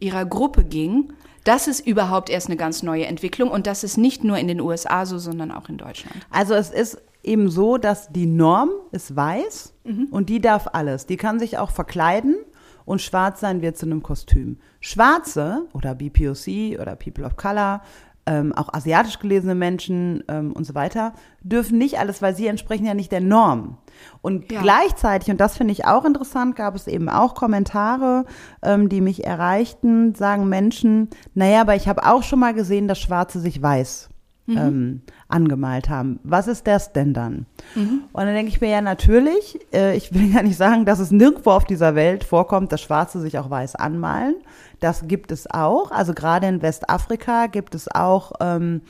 ihrer 0.00 0.24
Gruppe 0.24 0.64
ging, 0.64 1.12
das 1.44 1.68
ist 1.68 1.86
überhaupt 1.86 2.30
erst 2.30 2.48
eine 2.48 2.56
ganz 2.56 2.82
neue 2.82 3.06
Entwicklung 3.06 3.50
und 3.50 3.66
das 3.66 3.84
ist 3.84 3.98
nicht 3.98 4.24
nur 4.24 4.38
in 4.38 4.48
den 4.48 4.60
USA 4.60 5.06
so, 5.06 5.18
sondern 5.18 5.52
auch 5.52 5.68
in 5.68 5.76
Deutschland. 5.76 6.16
Also 6.30 6.54
es 6.54 6.70
ist 6.70 6.98
eben 7.22 7.50
so, 7.50 7.78
dass 7.78 8.10
die 8.10 8.26
Norm 8.26 8.70
ist 8.92 9.14
weiß 9.14 9.74
mhm. 9.84 10.08
und 10.10 10.28
die 10.28 10.40
darf 10.40 10.68
alles. 10.72 11.06
Die 11.06 11.16
kann 11.16 11.38
sich 11.38 11.58
auch 11.58 11.70
verkleiden 11.70 12.36
und 12.84 13.02
schwarz 13.02 13.40
sein 13.40 13.62
wird 13.62 13.76
zu 13.76 13.86
einem 13.86 14.02
Kostüm. 14.02 14.58
Schwarze 14.80 15.66
oder 15.72 15.94
BPOC 15.94 16.80
oder 16.80 16.96
People 16.96 17.24
of 17.24 17.36
Color 17.36 17.82
ähm, 18.26 18.52
auch 18.54 18.72
asiatisch 18.72 19.18
gelesene 19.18 19.54
Menschen 19.54 20.24
ähm, 20.28 20.52
und 20.52 20.64
so 20.64 20.74
weiter, 20.74 21.12
dürfen 21.42 21.78
nicht 21.78 21.98
alles, 21.98 22.22
weil 22.22 22.34
sie 22.34 22.46
entsprechen 22.46 22.86
ja 22.86 22.94
nicht 22.94 23.12
der 23.12 23.20
Norm. 23.20 23.78
Und 24.22 24.50
ja. 24.50 24.62
gleichzeitig, 24.62 25.30
und 25.30 25.40
das 25.40 25.56
finde 25.56 25.72
ich 25.72 25.86
auch 25.86 26.04
interessant, 26.04 26.56
gab 26.56 26.74
es 26.74 26.86
eben 26.86 27.08
auch 27.08 27.34
Kommentare, 27.34 28.24
ähm, 28.62 28.88
die 28.88 29.00
mich 29.00 29.24
erreichten, 29.24 30.14
sagen 30.14 30.48
Menschen, 30.48 31.10
naja, 31.34 31.60
aber 31.60 31.76
ich 31.76 31.88
habe 31.88 32.06
auch 32.06 32.22
schon 32.22 32.38
mal 32.38 32.54
gesehen, 32.54 32.88
dass 32.88 32.98
Schwarze 32.98 33.40
sich 33.40 33.60
weiß 33.60 34.10
mhm. 34.46 34.56
ähm, 34.56 35.02
angemalt 35.28 35.88
haben. 35.88 36.20
Was 36.22 36.48
ist 36.48 36.66
das 36.66 36.92
denn 36.92 37.14
dann? 37.14 37.46
Mhm. 37.74 38.04
Und 38.12 38.24
dann 38.24 38.34
denke 38.34 38.50
ich 38.50 38.60
mir 38.60 38.70
ja 38.70 38.80
natürlich, 38.80 39.58
äh, 39.72 39.96
ich 39.96 40.12
will 40.14 40.26
ja 40.34 40.42
nicht 40.42 40.56
sagen, 40.56 40.84
dass 40.84 40.98
es 40.98 41.10
nirgendwo 41.10 41.50
auf 41.50 41.64
dieser 41.64 41.94
Welt 41.94 42.24
vorkommt, 42.24 42.72
dass 42.72 42.82
Schwarze 42.82 43.20
sich 43.20 43.38
auch 43.38 43.50
weiß 43.50 43.76
anmalen. 43.76 44.36
Das 44.80 45.06
gibt 45.06 45.32
es 45.32 45.50
auch. 45.50 45.90
Also 45.90 46.14
gerade 46.14 46.46
in 46.46 46.62
Westafrika 46.62 47.46
gibt 47.46 47.74
es 47.74 47.88
auch 47.88 48.32
ähm, 48.40 48.82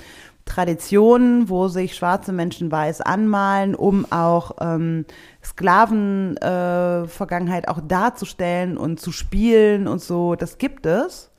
Traditionen, 0.44 1.48
wo 1.48 1.68
sich 1.68 1.96
schwarze 1.96 2.32
Menschen 2.32 2.70
weiß 2.70 3.00
anmalen, 3.00 3.74
um 3.74 4.04
auch 4.12 4.52
ähm, 4.60 5.06
Sklavenvergangenheit 5.42 7.64
äh, 7.64 7.68
auch 7.68 7.80
darzustellen 7.80 8.76
und 8.76 9.00
zu 9.00 9.10
spielen 9.10 9.88
und 9.88 10.02
so. 10.02 10.34
Das 10.34 10.58
gibt 10.58 10.84
es. 10.84 11.30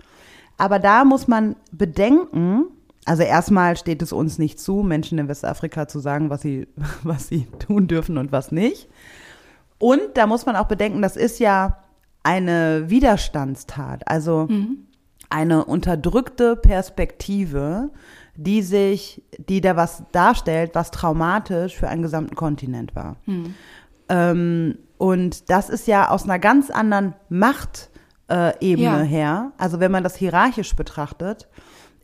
Aber 0.58 0.80
da 0.80 1.06
muss 1.06 1.28
man 1.28 1.56
bedenken, 1.71 2.65
also 3.06 3.22
erstmal 3.22 3.78
steht 3.78 4.02
es 4.02 4.12
uns 4.12 4.39
nicht 4.39 4.60
zu, 4.60 4.78
Menschen 4.84 5.20
in 5.20 5.28
Westafrika 5.28 5.88
zu 5.88 6.00
sagen, 6.00 6.30
was 6.30 6.41
sie, 6.41 6.68
was 7.04 7.28
sie 7.28 7.48
tun 7.60 7.88
dürfen 7.88 8.18
und 8.18 8.32
was 8.32 8.52
nicht. 8.52 8.89
Und 9.78 10.02
da 10.15 10.28
muss 10.28 10.46
man 10.46 10.56
auch 10.56 10.68
bedenken, 10.68 11.02
das 11.02 11.15
ist 11.15 11.39
ja 11.39 11.84
eine 12.24 12.89
Widerstandstat, 12.89 14.08
also 14.08 14.48
mhm. 14.50 14.88
eine 15.30 15.65
unterdrückte 15.65 16.56
Perspektive, 16.56 17.91
die 18.36 18.63
sich, 18.63 19.22
die 19.38 19.62
da 19.62 19.76
was 19.76 20.04
darstellt, 20.12 20.72
was 20.74 20.91
traumatisch 20.91 21.76
für 21.76 21.88
einen 21.88 22.02
gesamten 22.02 22.36
Kontinent 22.36 22.96
war. 22.96 23.18
Mhm. 23.26 23.54
Ähm, 24.10 24.78
und 24.98 25.50
das 25.50 25.70
ist 25.70 25.88
ja 25.88 26.10
aus 26.10 26.24
einer 26.24 26.39
ganz 26.39 26.70
anderen 26.70 27.13
Machtebene 27.30 28.60
äh, 28.60 28.76
ja. 28.76 28.98
her. 29.00 29.52
Also 29.58 29.80
wenn 29.80 29.91
man 29.91 30.04
das 30.04 30.15
hierarchisch 30.15 30.76
betrachtet, 30.76 31.48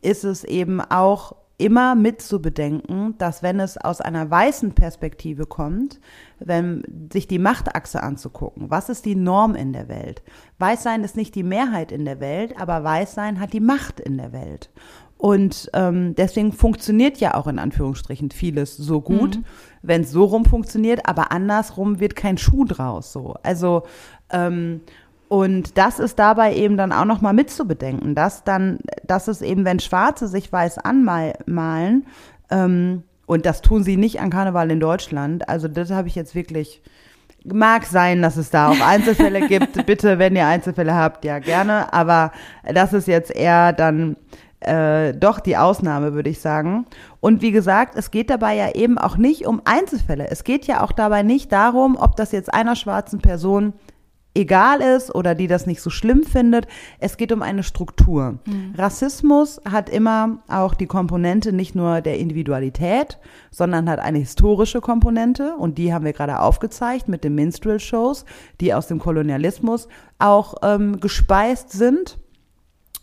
ist 0.02 0.24
es 0.24 0.44
eben 0.44 0.80
auch 0.80 1.36
immer 1.58 1.94
mit 1.94 2.20
zu 2.20 2.42
bedenken, 2.42 3.14
dass 3.18 3.42
wenn 3.42 3.60
es 3.60 3.78
aus 3.78 4.00
einer 4.00 4.28
weißen 4.28 4.72
Perspektive 4.72 5.46
kommt, 5.46 6.00
wenn 6.40 6.82
sich 7.12 7.28
die 7.28 7.38
Machtachse 7.38 8.02
anzugucken, 8.02 8.68
was 8.68 8.88
ist 8.88 9.04
die 9.04 9.14
Norm 9.14 9.54
in 9.54 9.72
der 9.72 9.88
Welt? 9.88 10.22
Weißsein 10.58 11.04
ist 11.04 11.16
nicht 11.16 11.36
die 11.36 11.44
Mehrheit 11.44 11.92
in 11.92 12.04
der 12.04 12.18
Welt, 12.18 12.60
aber 12.60 12.82
Weißsein 12.82 13.38
hat 13.38 13.52
die 13.52 13.60
Macht 13.60 14.00
in 14.00 14.18
der 14.18 14.32
Welt. 14.32 14.70
Und 15.18 15.70
ähm, 15.72 16.16
deswegen 16.16 16.52
funktioniert 16.52 17.18
ja 17.18 17.34
auch 17.34 17.46
in 17.46 17.60
Anführungsstrichen 17.60 18.32
vieles 18.32 18.76
so 18.76 19.00
gut, 19.00 19.36
mhm. 19.36 19.44
wenn 19.82 20.00
es 20.00 20.10
so 20.10 20.24
rum 20.24 20.44
funktioniert, 20.44 21.08
aber 21.08 21.30
andersrum 21.30 22.00
wird 22.00 22.16
kein 22.16 22.38
Schuh 22.38 22.64
draus 22.64 23.12
so. 23.12 23.36
Also 23.44 23.84
ähm, 24.30 24.80
Und 25.28 25.78
das 25.78 25.98
ist 25.98 26.18
dabei 26.18 26.54
eben 26.56 26.76
dann 26.76 26.92
auch 26.92 27.06
nochmal 27.06 27.32
mitzubedenken, 27.32 28.14
dass 28.14 28.44
dann, 28.44 28.80
dass 29.06 29.28
es 29.28 29.42
eben, 29.42 29.64
wenn 29.64 29.80
Schwarze 29.80 30.28
sich 30.28 30.52
weiß 30.52 30.78
anmalen, 30.78 32.06
ähm, 32.50 33.02
und 33.26 33.46
das 33.46 33.62
tun 33.62 33.82
sie 33.82 33.96
nicht 33.96 34.20
an 34.20 34.30
Karneval 34.30 34.70
in 34.70 34.80
Deutschland, 34.80 35.48
also 35.48 35.68
das 35.68 35.90
habe 35.90 36.08
ich 36.08 36.14
jetzt 36.14 36.34
wirklich, 36.34 36.82
mag 37.44 37.84
sein, 37.86 38.20
dass 38.22 38.36
es 38.36 38.50
da 38.50 38.68
auch 38.68 38.80
Einzelfälle 38.86 39.46
gibt. 39.48 39.86
Bitte, 39.86 40.18
wenn 40.18 40.36
ihr 40.36 40.46
Einzelfälle 40.46 40.94
habt, 40.94 41.24
ja 41.24 41.38
gerne. 41.38 41.92
Aber 41.92 42.32
das 42.72 42.92
ist 42.92 43.08
jetzt 43.08 43.34
eher 43.34 43.72
dann 43.72 44.16
äh, 44.60 45.14
doch 45.14 45.40
die 45.40 45.56
Ausnahme, 45.56 46.14
würde 46.14 46.30
ich 46.30 46.40
sagen. 46.40 46.86
Und 47.20 47.42
wie 47.42 47.52
gesagt, 47.52 47.96
es 47.96 48.10
geht 48.10 48.30
dabei 48.30 48.54
ja 48.54 48.74
eben 48.74 48.98
auch 48.98 49.16
nicht 49.16 49.46
um 49.46 49.62
Einzelfälle. 49.64 50.28
Es 50.30 50.44
geht 50.44 50.66
ja 50.66 50.82
auch 50.82 50.92
dabei 50.92 51.22
nicht 51.22 51.52
darum, 51.52 51.96
ob 51.96 52.16
das 52.16 52.32
jetzt 52.32 52.52
einer 52.52 52.76
schwarzen 52.76 53.20
Person 53.20 53.72
egal 54.34 54.80
ist 54.80 55.14
oder 55.14 55.34
die 55.34 55.46
das 55.46 55.66
nicht 55.66 55.82
so 55.82 55.90
schlimm 55.90 56.22
findet. 56.24 56.66
Es 56.98 57.16
geht 57.16 57.32
um 57.32 57.42
eine 57.42 57.62
Struktur. 57.62 58.38
Mhm. 58.46 58.74
Rassismus 58.76 59.60
hat 59.68 59.88
immer 59.88 60.38
auch 60.48 60.74
die 60.74 60.86
Komponente 60.86 61.52
nicht 61.52 61.74
nur 61.74 62.00
der 62.00 62.18
Individualität, 62.18 63.18
sondern 63.50 63.88
hat 63.88 63.98
eine 63.98 64.18
historische 64.18 64.80
Komponente 64.80 65.54
und 65.56 65.78
die 65.78 65.92
haben 65.92 66.04
wir 66.04 66.12
gerade 66.12 66.40
aufgezeigt 66.40 67.08
mit 67.08 67.24
den 67.24 67.34
Minstrel-Shows, 67.34 68.24
die 68.60 68.72
aus 68.74 68.86
dem 68.86 68.98
Kolonialismus 68.98 69.88
auch 70.18 70.54
ähm, 70.62 71.00
gespeist 71.00 71.70
sind 71.70 72.18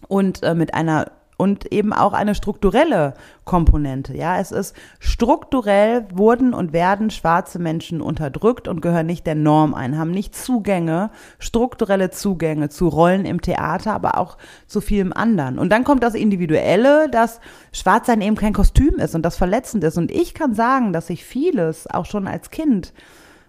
und 0.07 0.41
äh, 0.43 0.55
mit 0.55 0.73
einer 0.73 1.11
und 1.39 1.71
eben 1.71 1.93
auch 1.93 2.11
eine 2.11 2.35
strukturelle 2.35 3.13
Komponente. 3.45 4.15
Ja, 4.15 4.39
es 4.39 4.51
ist 4.51 4.75
strukturell 4.99 6.05
wurden 6.13 6.53
und 6.53 6.73
werden 6.73 7.11
schwarze 7.11 7.59
Menschen 7.59 8.01
unterdrückt 8.01 8.67
und 8.67 8.81
gehören 8.81 9.05
nicht 9.05 9.25
der 9.25 9.35
Norm 9.35 9.73
ein, 9.73 9.97
haben 9.97 10.11
nicht 10.11 10.35
Zugänge, 10.35 11.11
strukturelle 11.39 12.11
Zugänge 12.11 12.67
zu 12.67 12.89
Rollen 12.89 13.23
im 13.23 13.39
Theater, 13.39 13.93
aber 13.93 14.17
auch 14.17 14.37
zu 14.67 14.81
vielem 14.81 15.13
anderen. 15.13 15.59
Und 15.59 15.69
dann 15.69 15.85
kommt 15.85 16.03
das 16.03 16.13
Individuelle, 16.13 17.09
dass 17.09 17.39
Schwarzsein 17.71 18.19
eben 18.19 18.35
kein 18.35 18.51
Kostüm 18.51 18.95
ist 18.95 19.15
und 19.15 19.21
das 19.21 19.37
verletzend 19.37 19.85
ist. 19.85 19.97
Und 19.97 20.11
ich 20.11 20.33
kann 20.33 20.53
sagen, 20.53 20.91
dass 20.91 21.09
ich 21.09 21.23
vieles 21.23 21.87
auch 21.87 22.05
schon 22.05 22.27
als 22.27 22.49
Kind 22.49 22.91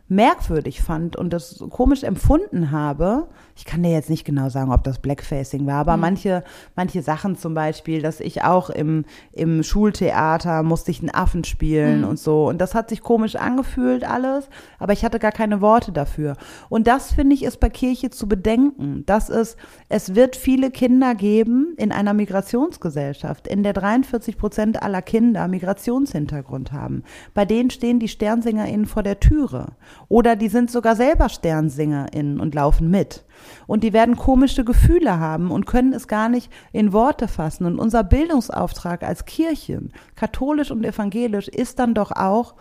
merkwürdig 0.07 0.83
fand 0.83 1.17
und 1.17 1.33
das 1.33 1.65
komisch 1.71 2.05
empfunden 2.05 2.71
habe, 2.71 3.29
ich 3.61 3.67
kann 3.67 3.83
dir 3.83 3.93
jetzt 3.93 4.09
nicht 4.09 4.25
genau 4.25 4.49
sagen, 4.49 4.73
ob 4.73 4.85
das 4.85 5.01
Blackfacing 5.01 5.67
war, 5.67 5.81
aber 5.81 5.97
mhm. 5.97 6.01
manche, 6.01 6.45
manche 6.77 7.03
Sachen 7.03 7.37
zum 7.37 7.53
Beispiel, 7.53 8.01
dass 8.01 8.19
ich 8.19 8.43
auch 8.43 8.71
im, 8.71 9.05
im 9.33 9.63
Schultheater 9.63 10.63
musste 10.63 10.91
ich 10.91 11.01
einen 11.01 11.11
Affen 11.11 11.45
spielen 11.45 12.01
mhm. 12.01 12.09
und 12.09 12.19
so. 12.19 12.49
Und 12.49 12.59
das 12.59 12.75
hat 12.75 12.89
sich 12.89 13.03
komisch 13.03 13.37
angefühlt 13.37 14.03
alles, 14.03 14.49
aber 14.79 14.95
ich 14.95 15.05
hatte 15.05 15.19
gar 15.19 15.33
keine 15.33 15.61
Worte 15.61 15.93
dafür. 15.93 16.39
Und 16.71 16.87
das 16.87 17.13
finde 17.13 17.35
ich 17.35 17.43
ist 17.43 17.61
bei 17.61 17.69
Kirche 17.69 18.09
zu 18.09 18.27
bedenken. 18.27 19.03
Das 19.05 19.29
ist, 19.29 19.59
es 19.91 20.15
wird 20.15 20.37
viele 20.37 20.71
Kinder 20.71 21.15
geben 21.15 21.75
in 21.77 21.93
einer 21.93 22.15
Migrationsgesellschaft, 22.15 23.47
in 23.47 23.63
der 23.63 23.75
43 23.75 24.39
Prozent 24.39 24.83
aller 24.83 25.03
Kinder 25.03 25.49
Migrationshintergrund 25.49 26.73
haben. 26.73 27.03
Bei 27.35 27.45
denen 27.45 27.69
stehen 27.69 27.99
die 27.99 28.09
SternsingerInnen 28.09 28.87
vor 28.87 29.03
der 29.03 29.21
Türe. 29.21 29.73
Oder 30.09 30.35
die 30.35 30.49
sind 30.49 30.71
sogar 30.71 30.97
selber 30.97 31.29
SternsingerInnen 31.29 32.41
und 32.41 32.55
laufen 32.55 32.89
mit. 32.91 33.23
Und 33.67 33.85
die 33.85 33.93
werden 33.93 34.17
komische 34.17 34.65
Gefühle 34.65 35.19
haben 35.19 35.51
und 35.51 35.67
können 35.67 35.93
es 35.93 36.09
gar 36.09 36.29
nicht 36.29 36.51
in 36.73 36.93
Worte 36.93 37.29
fassen. 37.29 37.67
Und 37.67 37.79
unser 37.79 38.05
Bildungsauftrag 38.05 39.03
als 39.03 39.25
Kirchen, 39.25 39.93
katholisch 40.17 40.71
und 40.71 40.85
evangelisch, 40.85 41.49
ist 41.49 41.79
dann 41.79 41.95
doch 41.95 42.13
auch, 42.13 42.55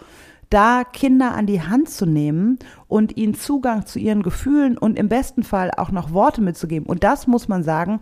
da 0.50 0.84
Kinder 0.84 1.36
an 1.36 1.46
die 1.46 1.62
Hand 1.62 1.89
zu 1.89 2.06
nehmen 2.06 2.58
und 2.88 3.18
ihnen 3.18 3.36
Zugang 3.36 3.86
zu 3.86 4.00
ihren 4.00 4.24
Gefühlen 4.24 4.78
und 4.78 4.98
im 4.98 5.08
besten 5.08 5.44
Fall 5.44 5.72
auch 5.78 5.92
noch 5.92 6.12
Worte 6.12 6.42
mitzugeben. 6.42 6.88
Und 6.88 7.04
das 7.04 7.28
muss 7.28 7.48
man 7.48 7.63
sagen, 7.63 8.02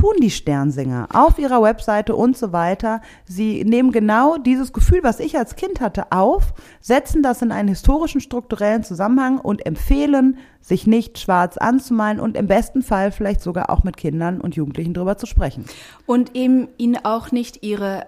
tun 0.00 0.14
die 0.20 0.30
Sternsinger 0.30 1.08
auf 1.12 1.38
ihrer 1.38 1.62
Webseite 1.62 2.16
und 2.16 2.36
so 2.36 2.52
weiter. 2.52 3.02
Sie 3.26 3.64
nehmen 3.64 3.92
genau 3.92 4.38
dieses 4.38 4.72
Gefühl, 4.72 5.00
was 5.02 5.20
ich 5.20 5.36
als 5.36 5.56
Kind 5.56 5.80
hatte, 5.80 6.10
auf, 6.10 6.54
setzen 6.80 7.22
das 7.22 7.42
in 7.42 7.52
einen 7.52 7.68
historischen, 7.68 8.22
strukturellen 8.22 8.82
Zusammenhang 8.82 9.38
und 9.38 9.66
empfehlen, 9.66 10.38
sich 10.62 10.86
nicht 10.86 11.18
schwarz 11.18 11.58
anzumalen 11.58 12.18
und 12.18 12.36
im 12.36 12.46
besten 12.46 12.82
Fall 12.82 13.12
vielleicht 13.12 13.42
sogar 13.42 13.68
auch 13.68 13.84
mit 13.84 13.98
Kindern 13.98 14.40
und 14.40 14.56
Jugendlichen 14.56 14.94
darüber 14.94 15.18
zu 15.18 15.26
sprechen. 15.26 15.66
Und 16.06 16.34
eben 16.34 16.68
ihnen 16.78 16.98
auch 17.04 17.30
nicht 17.30 17.62
ihre 17.62 18.06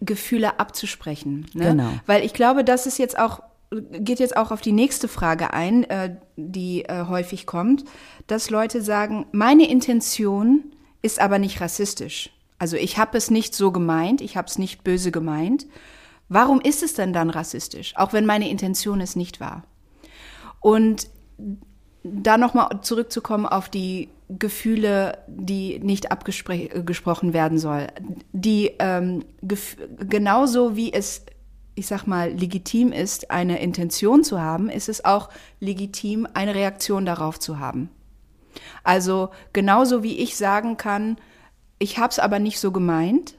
Gefühle 0.00 0.58
abzusprechen. 0.58 1.46
Ne? 1.52 1.70
Genau. 1.70 1.90
Weil 2.06 2.24
ich 2.24 2.32
glaube, 2.32 2.64
das 2.64 2.86
ist 2.86 2.98
jetzt 2.98 3.18
auch 3.18 3.42
geht 3.70 4.18
jetzt 4.18 4.34
auch 4.34 4.50
auf 4.50 4.62
die 4.62 4.72
nächste 4.72 5.08
Frage 5.08 5.52
ein, 5.52 5.84
äh, 5.84 6.16
die 6.36 6.86
äh, 6.86 7.04
häufig 7.06 7.44
kommt, 7.44 7.84
dass 8.26 8.48
Leute 8.48 8.80
sagen, 8.80 9.26
meine 9.32 9.68
Intention 9.68 10.72
ist 11.02 11.20
aber 11.20 11.38
nicht 11.38 11.60
rassistisch. 11.60 12.30
Also 12.58 12.76
ich 12.76 12.98
habe 12.98 13.16
es 13.16 13.30
nicht 13.30 13.54
so 13.54 13.70
gemeint, 13.70 14.20
ich 14.20 14.36
habe 14.36 14.48
es 14.48 14.58
nicht 14.58 14.82
böse 14.82 15.12
gemeint. 15.12 15.66
Warum 16.28 16.60
ist 16.60 16.82
es 16.82 16.94
denn 16.94 17.12
dann 17.12 17.30
rassistisch, 17.30 17.96
auch 17.96 18.12
wenn 18.12 18.26
meine 18.26 18.50
Intention 18.50 19.00
es 19.00 19.16
nicht 19.16 19.40
war? 19.40 19.64
Und 20.60 21.08
da 22.02 22.36
nochmal 22.36 22.80
zurückzukommen 22.82 23.46
auf 23.46 23.68
die 23.68 24.08
Gefühle, 24.28 25.18
die 25.26 25.78
nicht 25.78 26.12
abgesprochen 26.12 27.32
werden 27.32 27.58
soll. 27.58 27.86
Die 28.32 28.72
ähm, 28.78 29.24
genauso 29.40 30.76
wie 30.76 30.92
es, 30.92 31.24
ich 31.74 31.86
sag 31.86 32.06
mal, 32.06 32.32
legitim 32.32 32.92
ist, 32.92 33.30
eine 33.30 33.60
Intention 33.60 34.24
zu 34.24 34.40
haben, 34.40 34.68
ist 34.68 34.88
es 34.88 35.04
auch 35.04 35.30
legitim, 35.60 36.28
eine 36.34 36.54
Reaktion 36.54 37.06
darauf 37.06 37.38
zu 37.38 37.58
haben. 37.58 37.88
Also 38.84 39.30
genauso 39.52 40.02
wie 40.02 40.18
ich 40.18 40.36
sagen 40.36 40.76
kann, 40.76 41.16
ich 41.78 41.98
habe 41.98 42.10
es 42.10 42.18
aber 42.18 42.38
nicht 42.38 42.58
so 42.58 42.72
gemeint, 42.72 43.34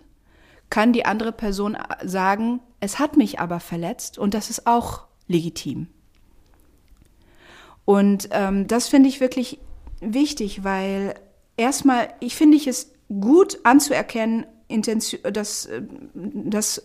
kann 0.70 0.94
die 0.94 1.06
andere 1.06 1.32
Person 1.32 1.78
sagen, 2.04 2.62
es 2.80 3.00
hat 3.00 3.18
mich 3.18 3.40
aber 3.40 3.60
verletzt 3.60 4.18
und 4.18 4.34
das 4.34 4.50
ist 4.50 4.68
auch 4.68 5.06
legitim. 5.28 5.88
Und 7.86 8.30
ähm, 8.32 8.68
das 8.68 8.88
finde 8.88 9.10
ich 9.10 9.20
wirklich 9.20 9.60
wichtig, 10.00 10.64
weil 10.64 11.16
erstmal, 11.58 12.10
ich 12.20 12.36
finde 12.36 12.56
ich 12.56 12.68
es 12.68 12.94
gut 13.20 13.60
anzuerkennen, 13.64 14.46
Intention, 14.70 15.20
das, 15.34 15.68
das 16.14 16.84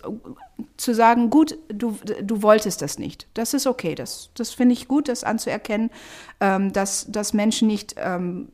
zu 0.76 0.94
sagen, 0.94 1.30
gut, 1.30 1.56
du, 1.68 1.96
du 2.22 2.42
wolltest 2.42 2.82
das 2.82 2.98
nicht. 2.98 3.28
Das 3.34 3.54
ist 3.54 3.66
okay. 3.66 3.94
Das, 3.94 4.30
das 4.34 4.50
finde 4.50 4.72
ich 4.72 4.88
gut, 4.88 5.08
das 5.08 5.22
anzuerkennen, 5.22 5.90
ähm, 6.40 6.72
dass, 6.72 7.06
dass 7.10 7.34
Menschen 7.34 7.68
nicht 7.68 7.94
ähm, 7.98 8.48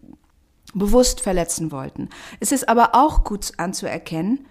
bewusst 0.74 1.20
verletzen 1.20 1.70
wollten. 1.72 2.10
Es 2.40 2.52
ist 2.52 2.68
aber 2.68 2.94
auch 2.94 3.24
gut 3.24 3.52
anzuerkennen, 3.56 4.46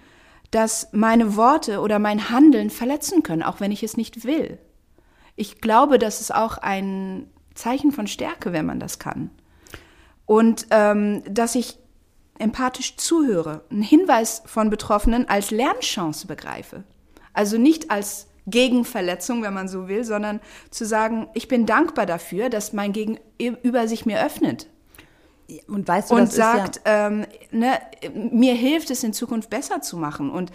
dass 0.52 0.88
meine 0.94 1.36
Worte 1.36 1.82
oder 1.82 2.00
mein 2.00 2.30
Handeln 2.30 2.70
verletzen 2.70 3.22
können, 3.22 3.44
auch 3.44 3.60
wenn 3.60 3.72
ich 3.72 3.84
es 3.84 3.98
nicht 3.98 4.24
will. 4.24 4.58
Ich 5.36 5.62
glaube, 5.62 6.00
das 6.00 6.22
ist 6.22 6.34
auch 6.34 6.58
ein 6.58 7.30
Zeichen 7.54 7.92
von 7.92 8.08
Stärke, 8.08 8.54
wenn 8.54 8.66
man 8.66 8.80
das 8.80 8.98
kann. 8.98 9.30
Und 10.26 10.68
ähm, 10.72 11.22
dass 11.30 11.56
ich 11.56 11.78
empathisch 12.40 12.98
zuhöre, 12.98 13.62
einen 13.70 13.82
Hinweis 13.82 14.42
von 14.46 14.70
Betroffenen 14.70 15.28
als 15.30 15.52
Lernchance 15.52 16.26
begreife. 16.26 16.84
Also 17.34 17.58
nicht 17.58 17.92
als 17.92 18.28
Gegenverletzung, 18.48 19.44
wenn 19.44 19.54
man 19.54 19.68
so 19.68 19.88
will, 19.88 20.04
sondern 20.04 20.40
zu 20.72 20.86
sagen, 20.86 21.28
ich 21.34 21.48
bin 21.48 21.66
dankbar 21.66 22.06
dafür, 22.06 22.50
dass 22.50 22.74
mein 22.74 22.94
Gegenüber 22.94 23.88
sich 23.88 24.06
mir 24.06 24.26
öffnet. 24.26 24.68
Und, 25.68 25.88
weißt 25.88 26.12
du, 26.12 26.16
und 26.16 26.32
sagt, 26.32 26.82
ja 26.86 27.08
ähm, 27.08 27.26
ne, 27.52 27.80
mir 28.14 28.54
hilft 28.54 28.92
es 28.92 29.04
in 29.04 29.14
Zukunft 29.14 29.50
besser 29.50 29.82
zu 29.82 29.98
machen. 29.98 30.30
Und 30.30 30.52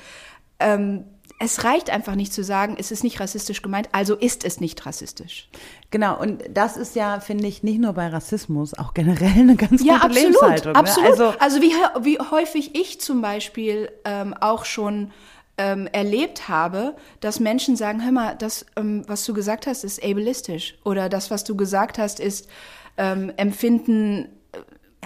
ähm, 0.60 1.04
es 1.38 1.64
reicht 1.64 1.90
einfach 1.90 2.14
nicht 2.14 2.32
zu 2.32 2.44
sagen, 2.44 2.76
es 2.78 2.90
ist 2.90 3.02
nicht 3.02 3.20
rassistisch 3.20 3.62
gemeint, 3.62 3.88
also 3.92 4.14
ist 4.14 4.44
es 4.44 4.60
nicht 4.60 4.86
rassistisch. 4.86 5.48
Genau, 5.90 6.18
und 6.18 6.42
das 6.50 6.76
ist 6.76 6.94
ja, 6.94 7.20
finde 7.20 7.46
ich, 7.46 7.62
nicht 7.62 7.80
nur 7.80 7.92
bei 7.92 8.08
Rassismus, 8.08 8.74
auch 8.74 8.94
generell 8.94 9.32
eine 9.32 9.56
ganz 9.56 9.84
ja, 9.84 9.94
gute 9.94 10.06
absolut, 10.06 10.22
Lebenshaltung. 10.22 10.72
Ne? 10.72 10.78
Absolut. 10.78 11.10
Also, 11.10 11.34
also 11.38 11.60
wie, 11.60 11.72
wie 12.02 12.18
häufig 12.18 12.74
ich 12.74 13.00
zum 13.00 13.20
Beispiel 13.20 13.90
ähm, 14.04 14.34
auch 14.34 14.64
schon 14.64 15.10
ähm, 15.58 15.88
erlebt 15.92 16.48
habe, 16.48 16.96
dass 17.20 17.40
Menschen 17.40 17.76
sagen, 17.76 18.04
hör 18.04 18.12
mal, 18.12 18.36
das, 18.36 18.66
ähm, 18.76 19.04
was 19.06 19.24
du 19.24 19.34
gesagt 19.34 19.66
hast, 19.66 19.84
ist 19.84 20.04
ableistisch. 20.04 20.76
Oder 20.84 21.08
das, 21.08 21.30
was 21.30 21.44
du 21.44 21.56
gesagt 21.56 21.98
hast, 21.98 22.20
ist 22.20 22.48
ähm, 22.96 23.32
Empfinden 23.36 24.28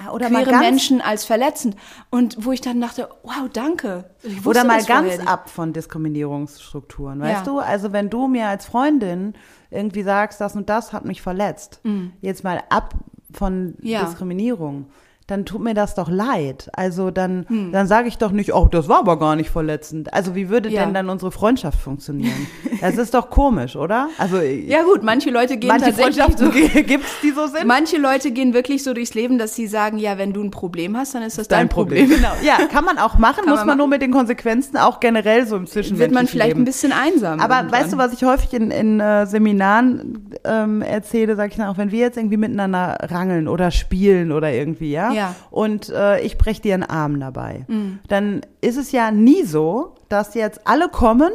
ja, 0.05 0.13
oder 0.13 0.29
queere 0.29 0.51
mal 0.51 0.61
Menschen 0.61 1.01
als 1.01 1.25
verletzend. 1.25 1.77
Und 2.11 2.45
wo 2.45 2.53
ich 2.53 2.61
dann 2.61 2.81
dachte, 2.81 3.09
wow, 3.23 3.49
danke. 3.53 4.11
Oder 4.45 4.65
mal 4.65 4.85
ganz 4.85 5.15
vorher. 5.15 5.29
ab 5.29 5.51
von 5.51 5.73
Diskriminierungsstrukturen, 5.73 7.21
weißt 7.21 7.47
ja. 7.47 7.53
du? 7.53 7.59
Also 7.59 7.93
wenn 7.93 8.11
du 8.11 8.29
mir 8.29 8.49
als 8.49 8.67
Freundin 8.67 9.35
irgendwie 9.71 10.03
sagst, 10.03 10.41
das 10.41 10.57
und 10.57 10.69
das 10.69 10.93
hat 10.93 11.05
mich 11.05 11.23
verletzt, 11.23 11.81
mhm. 11.85 12.13
jetzt 12.21 12.45
mal 12.45 12.63
ab 12.69 12.95
von 13.33 13.75
ja. 13.81 14.05
Diskriminierung, 14.05 14.87
dann 15.29 15.45
tut 15.45 15.63
mir 15.63 15.75
das 15.75 15.95
doch 15.95 16.09
leid. 16.09 16.71
Also 16.73 17.11
dann, 17.11 17.45
hm. 17.49 17.71
dann 17.71 17.87
sage 17.87 18.09
ich 18.09 18.17
doch 18.17 18.33
nicht, 18.33 18.55
oh, 18.55 18.67
das 18.67 18.89
war 18.89 19.01
aber 19.01 19.19
gar 19.19 19.37
nicht 19.37 19.51
verletzend. 19.51 20.13
Also 20.15 20.35
wie 20.35 20.49
würde 20.49 20.71
ja. 20.71 20.83
denn 20.83 20.95
dann 20.95 21.11
unsere 21.11 21.31
Freundschaft 21.31 21.79
funktionieren? 21.79 22.47
das 22.81 22.97
ist 22.97 23.13
doch 23.13 23.29
komisch, 23.29 23.77
oder? 23.77 24.09
Also 24.17 24.39
ja 24.41 24.83
gut, 24.85 25.03
manche 25.03 25.31
Leute 25.31 25.59
gehen 25.59 25.69
manche 25.69 25.95
tatsächlich 25.95 26.39
so, 26.39 26.51
gibt's 26.83 27.21
die 27.23 27.31
so 27.31 27.47
sind. 27.47 27.67
Manche 27.67 27.99
Leute 27.99 28.31
gehen 28.31 28.55
wirklich 28.55 28.83
so 28.83 28.95
durchs 28.95 29.13
Leben, 29.13 29.37
dass 29.37 29.55
sie 29.55 29.67
sagen, 29.67 29.99
ja, 29.99 30.17
wenn 30.17 30.33
du 30.33 30.43
ein 30.43 30.51
Problem 30.51 30.97
hast, 30.97 31.15
dann 31.15 31.23
ist 31.23 31.37
das 31.37 31.47
dein, 31.47 31.61
dein 31.61 31.69
Problem. 31.69 32.09
Problem. 32.09 32.23
Genau. 32.23 32.33
Ja, 32.43 32.67
kann 32.67 32.87
man 32.87 32.97
auch 32.97 33.19
machen, 33.19 33.41
kann 33.45 33.51
muss 33.51 33.59
man, 33.59 33.67
man 33.67 33.79
nur 33.79 33.89
mit 33.89 34.01
den 34.01 34.13
Konsequenzen 34.13 34.79
auch 34.79 34.99
generell 34.99 35.47
so 35.47 35.57
im 35.57 35.67
Zwischenmenschlichen 35.67 35.99
Wird 35.99 36.13
man 36.13 36.27
vielleicht 36.27 36.49
Leben. 36.49 36.63
ein 36.63 36.65
bisschen 36.65 36.93
einsam. 36.93 37.39
Aber 37.39 37.57
irgendwann. 37.57 37.81
weißt 37.81 37.93
du, 37.93 37.99
was 37.99 38.15
ich 38.15 38.25
häufig 38.25 38.55
in, 38.55 38.71
in 38.71 38.99
äh, 39.01 39.27
Seminaren 39.27 40.31
ähm, 40.45 40.81
erzähle, 40.81 41.37
sage 41.37 41.51
ich 41.51 41.57
dann 41.59 41.69
auch, 41.69 41.77
wenn 41.77 41.91
wir 41.91 42.01
jetzt 42.01 42.17
irgendwie 42.17 42.39
miteinander 42.39 42.97
rangeln 43.03 43.47
oder 43.47 43.71
spielen 43.71 44.33
oder 44.33 44.51
irgendwie, 44.51 44.91
ja, 44.91 45.13
ja. 45.13 45.18
Und 45.51 45.89
äh, 45.91 46.21
ich 46.21 46.39
breche 46.39 46.63
dir 46.63 46.75
einen 46.75 46.83
Arm 46.85 47.21
dabei. 47.21 47.65
Mhm. 47.69 47.99
Dann 48.09 48.41
ist 48.61 48.77
es 48.77 48.93
ja 48.93 49.11
nie 49.11 49.45
so, 49.45 49.95
dass 50.09 50.35
jetzt 50.35 50.67
alle 50.67 50.89
kommen 50.89 51.33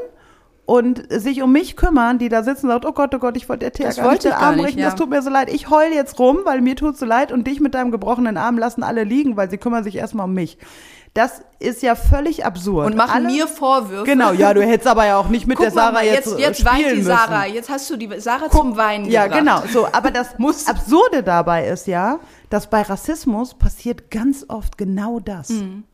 und 0.66 1.04
sich 1.10 1.42
um 1.42 1.52
mich 1.52 1.76
kümmern, 1.76 2.20
die 2.20 2.30
da 2.30 2.44
sitzen 2.44 2.68
und 2.68 2.72
sagt, 2.72 2.86
oh 2.86 2.94
Gott, 2.94 3.14
oh 3.14 3.20
Gott, 3.20 3.36
ich 3.36 3.50
wollte 3.50 3.66
der 3.66 3.74
Theater 3.74 4.10
nicht 4.12 4.24
den 4.24 4.32
Arm 4.32 4.58
brechen, 4.58 4.80
ja. 4.80 4.86
das 4.86 4.96
tut 4.96 5.10
mir 5.10 5.22
so 5.22 5.30
leid. 5.30 5.52
Ich 5.54 5.70
heul 5.70 5.92
jetzt 5.94 6.20
rum, 6.20 6.40
weil 6.46 6.62
mir 6.62 6.76
tut 6.76 6.98
so 6.98 7.06
leid 7.06 7.32
und 7.32 7.48
dich 7.48 7.60
mit 7.60 7.74
deinem 7.74 7.92
gebrochenen 7.92 8.38
Arm 8.38 8.58
lassen 8.58 8.84
alle 8.84 9.04
liegen, 9.04 9.36
weil 9.36 9.50
sie 9.50 9.58
kümmern 9.58 9.84
sich 9.84 9.98
erstmal 9.98 10.26
um 10.26 10.34
mich. 10.34 10.58
Das 11.14 11.44
ist 11.60 11.84
ja 11.84 11.94
völlig 11.94 12.44
absurd. 12.44 12.88
Und 12.88 12.96
machen 12.96 13.12
Alle, 13.14 13.28
mir 13.28 13.48
Vorwürfe. 13.48 14.04
Genau, 14.04 14.32
ja, 14.32 14.52
du 14.52 14.64
hättest 14.64 14.88
aber 14.88 15.06
ja 15.06 15.18
auch 15.18 15.28
nicht 15.30 15.46
mit 15.46 15.58
Guck 15.58 15.66
der 15.68 15.72
Sarah 15.72 15.92
mal, 15.92 16.06
jetzt 16.06 16.26
Jetzt, 16.26 16.40
jetzt 16.40 16.66
weint 16.66 16.92
die 16.92 17.04
Sarah. 17.04 17.42
Müssen. 17.42 17.54
Jetzt 17.54 17.70
hast 17.70 17.90
du 17.92 17.98
die 17.98 18.10
Sarah 18.20 18.48
Guck, 18.50 18.62
zum 18.62 18.78
Weinen 18.78 19.06
Ja, 19.06 19.26
gebracht. 19.28 19.40
genau. 19.40 19.64
So, 19.72 19.88
aber 19.92 20.10
das 20.12 20.40
Muss. 20.40 20.66
Absurde 20.66 21.22
dabei 21.22 21.68
ist 21.68 21.86
ja, 21.86 22.20
dass 22.54 22.68
bei 22.68 22.84
Rassismus 22.84 23.56
passiert 23.56 24.12
ganz 24.12 24.46
oft 24.48 24.78
genau 24.78 25.20
das. 25.20 25.50
Mhm. 25.50 25.86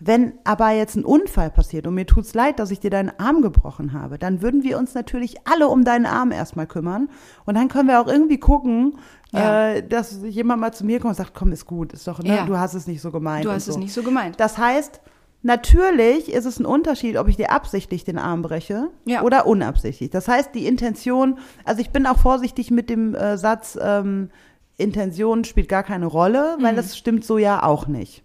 Wenn 0.00 0.32
aber 0.42 0.70
jetzt 0.70 0.96
ein 0.96 1.04
Unfall 1.04 1.50
passiert 1.50 1.86
und 1.86 1.94
mir 1.94 2.04
tut's 2.04 2.34
leid, 2.34 2.58
dass 2.58 2.72
ich 2.72 2.80
dir 2.80 2.90
deinen 2.90 3.12
Arm 3.20 3.42
gebrochen 3.42 3.92
habe, 3.92 4.18
dann 4.18 4.42
würden 4.42 4.64
wir 4.64 4.76
uns 4.76 4.94
natürlich 4.94 5.36
alle 5.46 5.68
um 5.68 5.84
deinen 5.84 6.06
Arm 6.06 6.32
erstmal 6.32 6.66
kümmern. 6.66 7.08
Und 7.44 7.54
dann 7.54 7.68
können 7.68 7.86
wir 7.86 8.00
auch 8.00 8.08
irgendwie 8.08 8.38
gucken, 8.38 8.98
ja. 9.30 9.68
äh, 9.68 9.86
dass 9.86 10.18
jemand 10.24 10.60
mal 10.60 10.72
zu 10.72 10.84
mir 10.84 10.98
kommt 10.98 11.10
und 11.10 11.16
sagt, 11.16 11.32
komm, 11.32 11.52
ist 11.52 11.64
gut, 11.64 11.92
ist 11.92 12.08
doch, 12.08 12.20
ne, 12.20 12.38
ja. 12.38 12.44
du 12.44 12.58
hast 12.58 12.74
es 12.74 12.88
nicht 12.88 13.00
so 13.00 13.12
gemeint. 13.12 13.44
Du 13.44 13.52
hast 13.52 13.66
so. 13.66 13.70
es 13.70 13.76
nicht 13.78 13.92
so 13.92 14.02
gemeint. 14.02 14.40
Das 14.40 14.58
heißt, 14.58 15.00
Natürlich 15.46 16.32
ist 16.32 16.46
es 16.46 16.58
ein 16.58 16.64
Unterschied, 16.64 17.18
ob 17.18 17.28
ich 17.28 17.36
dir 17.36 17.50
absichtlich 17.52 18.02
den 18.02 18.16
Arm 18.16 18.40
breche 18.40 18.88
ja. 19.04 19.20
oder 19.20 19.46
unabsichtlich. 19.46 20.08
Das 20.08 20.26
heißt, 20.26 20.54
die 20.54 20.66
Intention, 20.66 21.38
also 21.66 21.82
ich 21.82 21.90
bin 21.90 22.06
auch 22.06 22.16
vorsichtig 22.16 22.70
mit 22.70 22.88
dem 22.88 23.14
äh, 23.14 23.36
Satz, 23.36 23.78
ähm, 23.78 24.30
Intention 24.76 25.44
spielt 25.44 25.68
gar 25.68 25.82
keine 25.82 26.06
Rolle, 26.06 26.56
weil 26.60 26.72
mhm. 26.72 26.76
das 26.76 26.96
stimmt 26.96 27.24
so 27.24 27.38
ja 27.38 27.62
auch 27.62 27.86
nicht. 27.86 28.22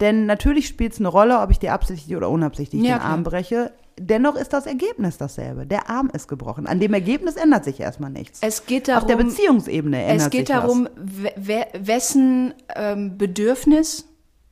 Denn 0.00 0.26
natürlich 0.26 0.66
spielt 0.66 0.92
es 0.92 0.98
eine 0.98 1.08
Rolle, 1.08 1.40
ob 1.40 1.50
ich 1.50 1.58
dir 1.58 1.72
absichtlich 1.72 2.16
oder 2.16 2.30
unabsichtlich 2.30 2.82
ja, 2.82 2.98
den 2.98 3.02
Arm 3.02 3.22
breche. 3.22 3.72
Dennoch 3.98 4.34
ist 4.34 4.54
das 4.54 4.64
Ergebnis 4.64 5.18
dasselbe. 5.18 5.66
Der 5.66 5.90
Arm 5.90 6.10
ist 6.14 6.26
gebrochen. 6.26 6.66
An 6.66 6.80
dem 6.80 6.94
Ergebnis 6.94 7.36
ändert 7.36 7.64
sich 7.64 7.80
erstmal 7.80 8.08
nichts. 8.08 8.38
Es 8.42 8.64
geht 8.64 8.88
darum, 8.88 9.02
Auf 9.02 9.06
der 9.08 9.22
Beziehungsebene 9.22 10.02
ändert 10.02 10.20
sich 10.20 10.26
Es 10.26 10.30
geht 10.30 10.46
sich 10.46 10.56
darum, 10.56 10.88
wessen 11.36 12.54
ähm, 12.74 13.18
Bedürfnis 13.18 14.06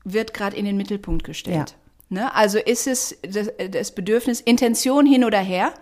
wird 0.04 0.34
gerade 0.34 0.54
in 0.54 0.66
den 0.66 0.76
Mittelpunkt 0.76 1.24
gestellt. 1.24 1.76
Ja. 2.10 2.20
Ne? 2.20 2.34
Also 2.34 2.58
ist 2.58 2.86
es 2.86 3.16
das, 3.22 3.50
das 3.70 3.92
Bedürfnis, 3.92 4.40
Intention 4.42 5.06
hin 5.06 5.24
oder 5.24 5.38
her? 5.38 5.72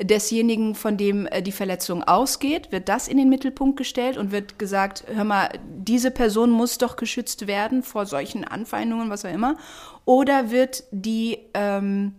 Desjenigen, 0.00 0.74
von 0.74 0.96
dem 0.96 1.26
äh, 1.26 1.42
die 1.42 1.52
Verletzung 1.52 2.02
ausgeht, 2.02 2.72
wird 2.72 2.88
das 2.88 3.08
in 3.08 3.18
den 3.18 3.28
Mittelpunkt 3.28 3.76
gestellt 3.76 4.16
und 4.16 4.32
wird 4.32 4.58
gesagt, 4.58 5.04
hör 5.12 5.24
mal, 5.24 5.50
diese 5.68 6.10
Person 6.10 6.50
muss 6.50 6.78
doch 6.78 6.96
geschützt 6.96 7.46
werden 7.46 7.82
vor 7.82 8.06
solchen 8.06 8.44
Anfeindungen, 8.44 9.10
was 9.10 9.24
auch 9.24 9.32
immer. 9.32 9.56
Oder 10.04 10.50
wird 10.50 10.84
die, 10.92 11.38
ähm, 11.54 12.14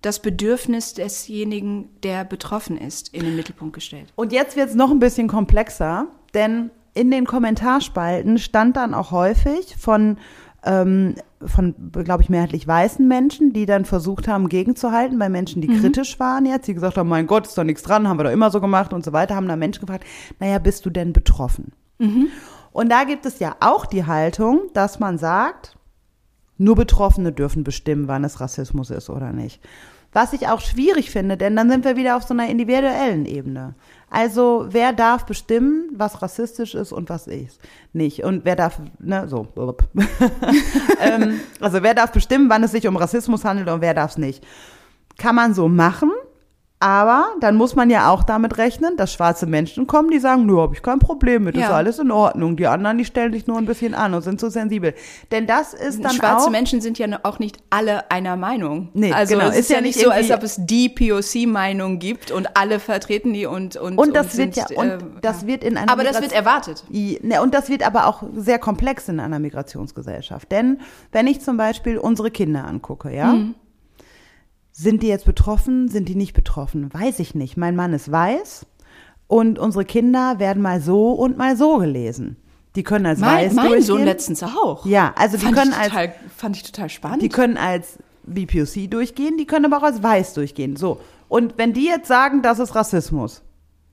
das 0.00 0.20
Bedürfnis 0.20 0.94
desjenigen, 0.94 1.90
der 2.02 2.24
betroffen 2.24 2.78
ist, 2.78 3.14
in 3.14 3.24
den 3.24 3.36
Mittelpunkt 3.36 3.74
gestellt. 3.74 4.12
Und 4.16 4.32
jetzt 4.32 4.56
wird 4.56 4.70
es 4.70 4.74
noch 4.74 4.90
ein 4.90 4.98
bisschen 4.98 5.28
komplexer, 5.28 6.06
denn 6.34 6.70
in 6.94 7.10
den 7.10 7.26
Kommentarspalten 7.26 8.38
stand 8.38 8.76
dann 8.76 8.94
auch 8.94 9.12
häufig 9.12 9.76
von 9.76 10.18
ähm, 10.64 11.16
von, 11.44 11.74
glaube 11.92 12.22
ich, 12.22 12.28
mehrheitlich 12.28 12.66
weißen 12.66 13.06
Menschen, 13.06 13.52
die 13.52 13.66
dann 13.66 13.84
versucht 13.84 14.28
haben, 14.28 14.48
gegenzuhalten 14.48 15.18
bei 15.18 15.28
Menschen, 15.28 15.60
die 15.60 15.68
mhm. 15.68 15.80
kritisch 15.80 16.20
waren 16.20 16.46
jetzt, 16.46 16.68
die 16.68 16.74
gesagt 16.74 16.96
haben, 16.96 17.08
mein 17.08 17.26
Gott, 17.26 17.46
ist 17.46 17.58
doch 17.58 17.64
nichts 17.64 17.82
dran, 17.82 18.08
haben 18.08 18.18
wir 18.18 18.24
doch 18.24 18.30
immer 18.30 18.50
so 18.50 18.60
gemacht 18.60 18.92
und 18.92 19.04
so 19.04 19.12
weiter, 19.12 19.34
haben 19.34 19.48
da 19.48 19.56
Menschen 19.56 19.80
gefragt, 19.80 20.04
naja, 20.38 20.58
bist 20.58 20.86
du 20.86 20.90
denn 20.90 21.12
betroffen? 21.12 21.72
Mhm. 21.98 22.28
Und 22.72 22.90
da 22.90 23.04
gibt 23.04 23.26
es 23.26 23.38
ja 23.38 23.56
auch 23.60 23.86
die 23.86 24.06
Haltung, 24.06 24.62
dass 24.72 24.98
man 24.98 25.18
sagt, 25.18 25.76
nur 26.58 26.76
Betroffene 26.76 27.32
dürfen 27.32 27.64
bestimmen, 27.64 28.08
wann 28.08 28.24
es 28.24 28.40
Rassismus 28.40 28.90
ist 28.90 29.10
oder 29.10 29.32
nicht. 29.32 29.60
Was 30.12 30.32
ich 30.32 30.48
auch 30.48 30.60
schwierig 30.60 31.10
finde, 31.10 31.36
denn 31.36 31.56
dann 31.56 31.70
sind 31.70 31.84
wir 31.84 31.96
wieder 31.96 32.16
auf 32.16 32.22
so 32.22 32.34
einer 32.34 32.48
individuellen 32.48 33.24
Ebene. 33.24 33.74
Also 34.12 34.66
wer 34.68 34.92
darf 34.92 35.24
bestimmen, 35.24 35.88
was 35.96 36.20
rassistisch 36.20 36.74
ist 36.74 36.92
und 36.92 37.08
was 37.08 37.26
ist 37.26 37.58
nicht? 37.94 38.22
Und 38.24 38.44
wer 38.44 38.56
darf, 38.56 38.78
ne, 38.98 39.26
so. 39.26 39.48
ähm, 41.00 41.40
also 41.60 41.82
wer 41.82 41.94
darf 41.94 42.12
bestimmen, 42.12 42.50
wann 42.50 42.62
es 42.62 42.72
sich 42.72 42.86
um 42.86 42.96
Rassismus 42.96 43.42
handelt 43.46 43.70
und 43.70 43.80
wer 43.80 43.94
darf 43.94 44.10
es 44.10 44.18
nicht? 44.18 44.46
Kann 45.16 45.34
man 45.34 45.54
so 45.54 45.66
machen, 45.66 46.12
aber 46.82 47.28
dann 47.38 47.54
muss 47.54 47.76
man 47.76 47.90
ja 47.90 48.10
auch 48.10 48.24
damit 48.24 48.58
rechnen, 48.58 48.96
dass 48.96 49.12
schwarze 49.12 49.46
Menschen 49.46 49.86
kommen, 49.86 50.10
die 50.10 50.18
sagen, 50.18 50.46
nö, 50.46 50.60
habe 50.60 50.74
ich 50.74 50.82
kein 50.82 50.98
Problem 50.98 51.44
mit, 51.44 51.56
ja. 51.56 51.66
ist 51.66 51.70
alles 51.70 52.00
in 52.00 52.10
Ordnung. 52.10 52.56
Die 52.56 52.66
anderen, 52.66 52.98
die 52.98 53.04
stellen 53.04 53.32
sich 53.32 53.46
nur 53.46 53.56
ein 53.56 53.66
bisschen 53.66 53.94
an 53.94 54.14
und 54.14 54.22
sind 54.22 54.40
so 54.40 54.48
sensibel. 54.48 54.92
Denn 55.30 55.46
das 55.46 55.74
ist 55.74 56.04
dann 56.04 56.10
Schwarze 56.10 56.48
auch, 56.48 56.50
Menschen 56.50 56.80
sind 56.80 56.98
ja 56.98 57.06
auch 57.22 57.38
nicht 57.38 57.58
alle 57.70 58.10
einer 58.10 58.34
Meinung. 58.34 58.88
Nee, 58.94 59.12
also 59.12 59.36
genau. 59.36 59.50
es 59.50 59.58
ist, 59.60 59.70
ja 59.70 59.80
nicht 59.80 59.96
so, 59.96 60.10
als 60.10 60.32
ob 60.32 60.42
es 60.42 60.56
die 60.58 60.88
POC-Meinung 60.88 62.00
gibt 62.00 62.32
und 62.32 62.56
alle 62.56 62.80
vertreten 62.80 63.32
die 63.32 63.46
und 63.46 63.76
und 63.76 63.96
und 63.96 64.16
das 64.16 64.32
und 64.32 64.38
wird 64.38 64.54
sind, 64.56 64.70
ja 64.70 64.76
und 64.76 64.88
äh, 64.88 64.98
das 65.20 65.46
wird 65.46 65.62
in 65.62 65.76
einer 65.76 65.92
aber 65.92 66.02
das 66.02 66.20
wird 66.20 66.32
erwartet. 66.32 66.82
Ne, 66.90 67.40
und 67.40 67.54
das 67.54 67.68
wird 67.68 67.86
aber 67.86 68.08
auch 68.08 68.24
sehr 68.34 68.58
komplex 68.58 69.08
in 69.08 69.20
einer 69.20 69.38
Migrationsgesellschaft. 69.38 70.50
Denn 70.50 70.80
wenn 71.12 71.28
ich 71.28 71.40
zum 71.42 71.56
Beispiel 71.56 71.96
unsere 71.96 72.32
Kinder 72.32 72.64
angucke, 72.64 73.14
ja. 73.14 73.34
Mhm 73.34 73.54
sind 74.82 75.02
die 75.02 75.08
jetzt 75.08 75.24
betroffen? 75.24 75.88
Sind 75.88 76.08
die 76.08 76.14
nicht 76.14 76.34
betroffen? 76.34 76.92
Weiß 76.92 77.18
ich 77.20 77.34
nicht. 77.34 77.56
Mein 77.56 77.76
Mann 77.76 77.92
ist 77.92 78.10
weiß 78.10 78.66
und 79.28 79.58
unsere 79.58 79.84
Kinder 79.84 80.38
werden 80.38 80.62
mal 80.62 80.80
so 80.80 81.12
und 81.12 81.38
mal 81.38 81.56
so 81.56 81.78
gelesen. 81.78 82.36
Die 82.74 82.82
können 82.82 83.06
als 83.06 83.20
mein, 83.20 83.46
weiß 83.46 83.54
mein 83.54 83.66
durchgehen. 83.66 83.86
Sohn 83.86 84.04
letztens 84.04 84.42
auch. 84.42 84.86
Ja, 84.86 85.14
also 85.16 85.36
die 85.36 85.44
fand 85.44 85.56
können 85.56 85.72
total, 85.72 85.98
als 85.98 86.14
fand 86.36 86.56
ich 86.56 86.62
total 86.62 86.88
spannend. 86.88 87.22
Die 87.22 87.28
können 87.28 87.56
als 87.56 87.98
BPOC 88.24 88.90
durchgehen, 88.90 89.36
die 89.36 89.46
können 89.46 89.66
aber 89.66 89.78
auch 89.78 89.82
als 89.82 90.02
weiß 90.02 90.34
durchgehen. 90.34 90.76
So. 90.76 91.00
Und 91.28 91.58
wenn 91.58 91.72
die 91.72 91.86
jetzt 91.86 92.08
sagen, 92.08 92.42
das 92.42 92.58
ist 92.58 92.74
Rassismus, 92.74 93.42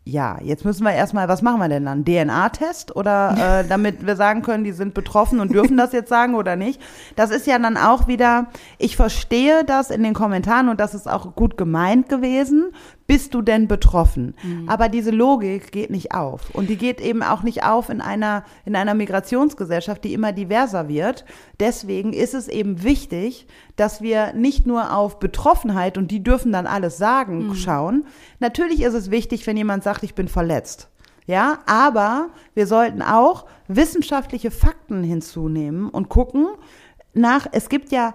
ja, 0.10 0.38
jetzt 0.42 0.66
müssen 0.66 0.84
wir 0.84 0.92
erstmal, 0.92 1.28
was 1.28 1.42
machen 1.42 1.60
wir 1.60 1.70
denn 1.70 1.86
dann? 1.86 2.04
DNA-Test 2.04 2.96
oder 2.96 3.62
äh, 3.62 3.68
damit 3.70 4.06
wir 4.06 4.16
sagen 4.16 4.42
können, 4.42 4.64
die 4.64 4.72
sind 4.72 4.94
betroffen 4.94 5.40
und 5.40 5.54
dürfen 5.54 5.78
das 5.78 5.94
jetzt 5.94 6.10
sagen 6.10 6.36
oder 6.36 6.56
nicht? 6.56 6.82
Das 7.16 7.30
ist 7.32 7.48
ja 7.48 7.60
dann 7.60 7.78
auch 7.78 8.08
wieder, 8.08 8.48
ich 8.78 8.96
verstehe 8.96 9.64
das 9.64 9.92
in 9.92 10.04
den 10.04 10.14
Kommentaren 10.14 10.70
und 10.70 10.80
das 10.80 10.94
ist 10.94 11.10
auch 11.10 11.36
gut 11.36 11.58
gemeint 11.58 12.10
gewesen 12.10 12.72
bist 13.10 13.34
du 13.34 13.42
denn 13.42 13.68
betroffen? 13.68 14.36
Mhm. 14.44 14.70
Aber 14.70 14.88
diese 14.88 15.10
Logik 15.10 15.72
geht 15.72 15.90
nicht 15.90 16.14
auf. 16.14 16.52
Und 16.54 16.70
die 16.70 16.78
geht 16.78 17.02
eben 17.02 17.24
auch 17.24 17.42
nicht 17.42 17.64
auf 17.64 17.90
in 17.90 18.02
einer, 18.02 18.46
in 18.66 18.76
einer 18.76 18.94
Migrationsgesellschaft, 18.94 20.04
die 20.04 20.14
immer 20.14 20.32
diverser 20.32 20.88
wird. 20.88 21.26
Deswegen 21.60 22.14
ist 22.14 22.36
es 22.36 22.48
eben 22.48 22.84
wichtig, 22.84 23.48
dass 23.76 24.04
wir 24.04 24.34
nicht 24.34 24.68
nur 24.68 24.96
auf 24.96 25.18
Betroffenheit 25.18 25.98
und 25.98 26.12
die 26.12 26.22
dürfen 26.22 26.52
dann 26.52 26.68
alles 26.68 27.00
sagen 27.00 27.48
mhm. 27.48 27.56
schauen. 27.56 28.06
Natürlich 28.40 28.84
ist 28.84 28.94
es 28.94 29.10
wichtig, 29.10 29.48
wenn 29.48 29.58
jemand 29.58 29.84
sagt, 29.84 30.04
ich 30.04 30.14
bin 30.14 30.28
verletzt. 30.28 30.92
Ja, 31.26 31.60
aber 31.66 32.30
wir 32.54 32.68
sollten 32.68 33.02
auch 33.02 33.48
wissenschaftliche 33.68 34.52
Fakten 34.52 35.02
hinzunehmen 35.04 35.90
und 35.90 36.10
gucken 36.10 36.46
nach, 37.16 37.48
es 37.52 37.70
gibt 37.70 37.92
ja 37.92 38.14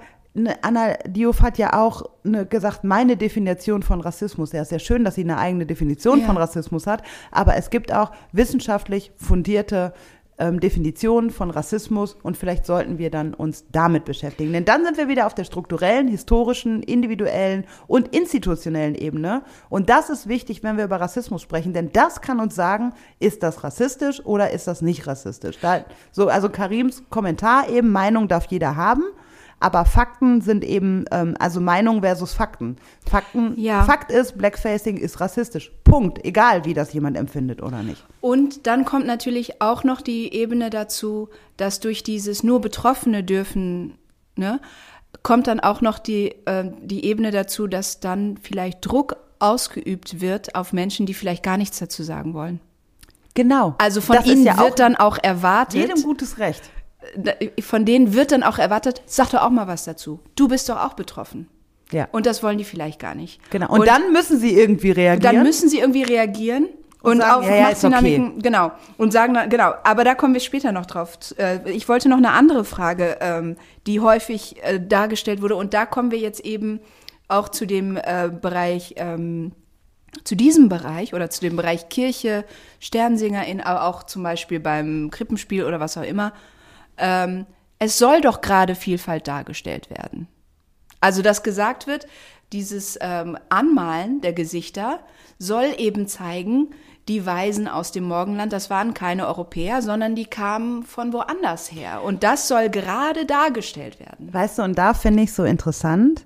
Anna 0.63 0.95
Diouf 1.07 1.43
hat 1.43 1.59
ja 1.59 1.81
auch 1.81 2.11
ne, 2.25 2.45
gesagt, 2.45 2.83
meine 2.83 3.17
Definition 3.17 3.83
von 3.83 4.01
Rassismus. 4.01 4.51
Ja, 4.53 4.63
ist 4.63 4.73
ja 4.73 4.81
schön, 4.81 5.05
dass 5.05 5.15
sie 5.15 5.23
eine 5.23 5.39
eigene 5.39 5.65
Definition 5.65 6.21
ja. 6.21 6.27
von 6.27 6.37
Rassismus 6.37 6.87
hat, 6.87 7.03
aber 7.31 7.57
es 7.57 7.71
gibt 7.71 7.93
auch 7.93 8.11
wissenschaftlich 8.33 9.13
fundierte 9.17 9.93
ähm, 10.39 10.59
Definitionen 10.59 11.31
von 11.31 11.51
Rassismus 11.51 12.17
und 12.23 12.37
vielleicht 12.37 12.67
sollten 12.67 12.99
wir 12.99 13.11
dann 13.11 13.35
uns 13.35 13.67
damit 13.71 14.05
beschäftigen. 14.05 14.53
Denn 14.53 14.65
dann 14.65 14.85
sind 14.85 14.97
wir 14.97 15.09
wieder 15.09 15.27
auf 15.27 15.35
der 15.35 15.45
strukturellen, 15.45 16.09
historischen, 16.09 16.83
individuellen 16.83 17.65
und 17.87 18.09
institutionellen 18.09 18.97
Ebene. 18.97 19.43
Und 19.69 19.89
das 19.91 20.11
ist 20.11 20.29
wichtig, 20.29 20.65
wenn 20.65 20.77
wir 20.77 20.85
über 20.85 21.01
Rassismus 21.01 21.43
sprechen, 21.43 21.73
denn 21.73 21.93
das 21.93 22.21
kann 22.21 22.41
uns 22.41 22.57
sagen, 22.57 22.93
ist 23.21 23.45
das 23.45 23.63
rassistisch 23.63 24.25
oder 24.25 24.51
ist 24.51 24.67
das 24.67 24.83
nicht 24.83 25.07
rassistisch. 25.07 25.59
Da, 25.61 25.85
so, 26.11 26.29
also 26.29 26.49
Karims 26.49 27.05
Kommentar 27.11 27.69
eben, 27.69 27.93
Meinung 27.93 28.27
darf 28.27 28.47
jeder 28.47 28.75
haben. 28.75 29.05
Aber 29.65 29.87
Fakten 29.87 30.43
sind 30.43 30.63
eben, 30.63 31.07
ähm, 31.11 31.37
also 31.39 31.59
Meinung 31.59 32.03
versus 32.03 32.35
Fakten. 32.35 32.77
Fakten, 33.09 33.55
ja. 33.57 33.83
Fakt 33.85 34.13
ist, 34.13 34.37
Blackfacing 34.37 34.99
ist 34.99 35.21
rassistisch. 35.21 35.73
Punkt. 35.85 36.23
Egal, 36.23 36.67
wie 36.67 36.75
das 36.75 36.93
jemand 36.93 37.17
empfindet 37.17 37.63
oder 37.63 37.83
nicht. 37.83 38.05
Und 38.21 38.67
dann 38.67 38.85
kommt 38.85 39.07
natürlich 39.07 39.63
auch 39.63 39.83
noch 39.83 40.03
die 40.03 40.35
Ebene 40.35 40.69
dazu, 40.69 41.31
dass 41.57 41.81
durch 41.81 42.03
dieses 42.03 42.43
nur 42.43 42.61
Betroffene 42.61 43.25
dürfen, 43.25 43.97
ne, 44.37 44.61
kommt 45.23 45.47
dann 45.47 45.61
auch 45.61 45.81
noch 45.81 45.99
die, 45.99 46.35
äh, 46.45 46.71
die 46.83 47.07
Ebene 47.07 47.31
dazu, 47.31 47.67
dass 47.67 48.01
dann 48.01 48.37
vielleicht 48.37 48.85
Druck 48.87 49.17
ausgeübt 49.39 50.21
wird 50.21 50.55
auf 50.55 50.75
Menschen, 50.75 51.07
die 51.07 51.15
vielleicht 51.15 51.43
gar 51.43 51.57
nichts 51.57 51.79
dazu 51.79 52.03
sagen 52.03 52.35
wollen. 52.35 52.61
Genau. 53.33 53.77
Also 53.79 54.03
von 54.03 54.17
das 54.17 54.27
ihnen 54.27 54.45
ja 54.45 54.59
wird 54.59 54.79
dann 54.79 54.95
auch 54.95 55.17
erwartet. 55.23 55.81
Jedem 55.81 56.03
gutes 56.03 56.39
Recht. 56.39 56.63
Von 57.61 57.85
denen 57.85 58.15
wird 58.15 58.33
dann 58.33 58.43
auch 58.43 58.59
erwartet, 58.59 59.03
sag 59.07 59.31
doch 59.31 59.43
auch 59.43 59.51
mal 59.51 59.67
was 59.67 59.85
dazu. 59.85 60.21
Du 60.37 60.49
bist 60.49 60.69
doch 60.69 60.83
auch 60.83 60.95
betroffen. 60.95 61.49
Ja. 61.93 62.09
Und 62.13 62.27
das 62.27 62.43
wollen 62.43 62.59
die 62.59 62.65
vielleicht 62.65 62.99
gar 62.99 63.15
nicht. 63.15 63.41
Genau. 63.51 63.71
Und, 63.71 63.81
und 63.81 63.87
dann 63.87 64.13
müssen 64.13 64.39
sie 64.39 64.55
irgendwie 64.55 64.91
reagieren. 64.91 65.35
Dann 65.35 65.45
müssen 65.45 65.69
sie 65.69 65.79
irgendwie 65.79 66.03
reagieren. 66.03 66.69
Und, 67.03 67.13
und 67.13 67.21
sagen, 67.21 67.33
auf 67.35 67.45
ja, 67.45 67.57
ja, 67.57 67.63
Machtdynamiken, 67.65 68.29
okay. 68.29 68.41
genau. 68.43 68.73
Und 68.97 69.13
sagen 69.13 69.35
dann, 69.35 69.51
genau, 69.51 69.75
aber 69.85 70.05
da 70.05 70.15
kommen 70.15 70.33
wir 70.33 70.41
später 70.41 70.73
noch 70.73 70.87
drauf. 70.87 71.19
Äh, 71.37 71.71
ich 71.71 71.87
wollte 71.87 72.09
noch 72.09 72.17
eine 72.17 72.31
andere 72.31 72.65
Frage, 72.65 73.19
ähm, 73.21 73.57
die 73.87 74.01
häufig 74.01 74.57
äh, 74.63 74.81
dargestellt 74.81 75.43
wurde. 75.43 75.57
Und 75.57 75.75
da 75.75 75.85
kommen 75.85 76.11
wir 76.11 76.19
jetzt 76.19 76.41
eben 76.41 76.81
auch 77.29 77.51
zu 77.51 77.67
dem 77.67 77.99
äh, 77.99 78.31
Bereich, 78.31 78.95
ähm, 78.97 79.53
zu 80.25 80.35
diesem 80.35 80.71
Bereich 80.71 81.13
oder 81.13 81.29
zu 81.29 81.43
dem 81.43 81.57
Bereich 81.57 81.91
Kirche, 81.91 82.47
Sternsingerin, 82.81 83.61
aber 83.61 83.85
auch 83.85 84.05
zum 84.05 84.23
Beispiel 84.23 84.59
beim 84.59 85.11
Krippenspiel 85.11 85.65
oder 85.65 85.81
was 85.81 85.99
auch 85.99 86.05
immer. 86.05 86.33
Ähm, 86.99 87.47
es 87.79 87.99
soll 87.99 88.21
doch 88.21 88.41
gerade 88.41 88.75
Vielfalt 88.75 89.29
dargestellt 89.29 89.91
werden. 89.91 90.29
Also, 91.01 91.23
dass 91.23 91.43
gesagt 91.43 91.87
wird, 91.87 92.07
dieses 92.53 92.99
ähm, 93.01 93.37
Anmalen 93.49 94.21
der 94.21 94.33
Gesichter 94.33 95.01
soll 95.39 95.75
eben 95.77 96.07
zeigen, 96.07 96.71
die 97.09 97.27
Weisen 97.27 97.69
aus 97.69 97.93
dem 97.93 98.05
Morgenland, 98.05 98.53
das 98.53 98.71
waren 98.71 98.95
keine 98.95 99.27
Europäer, 99.27 99.83
sondern 99.83 100.15
die 100.15 100.25
kamen 100.25 100.85
von 100.85 101.13
woanders 101.13 101.71
her. 101.71 102.03
Und 102.03 102.23
das 102.23 102.49
soll 102.49 102.71
gerade 102.71 103.27
dargestellt 103.27 104.01
werden. 104.01 104.33
Weißt 104.33 104.59
du, 104.59 104.63
und 104.63 104.79
da 104.79 104.95
finde 104.95 105.25
ich 105.25 105.33
so 105.33 105.45
interessant, 105.45 106.25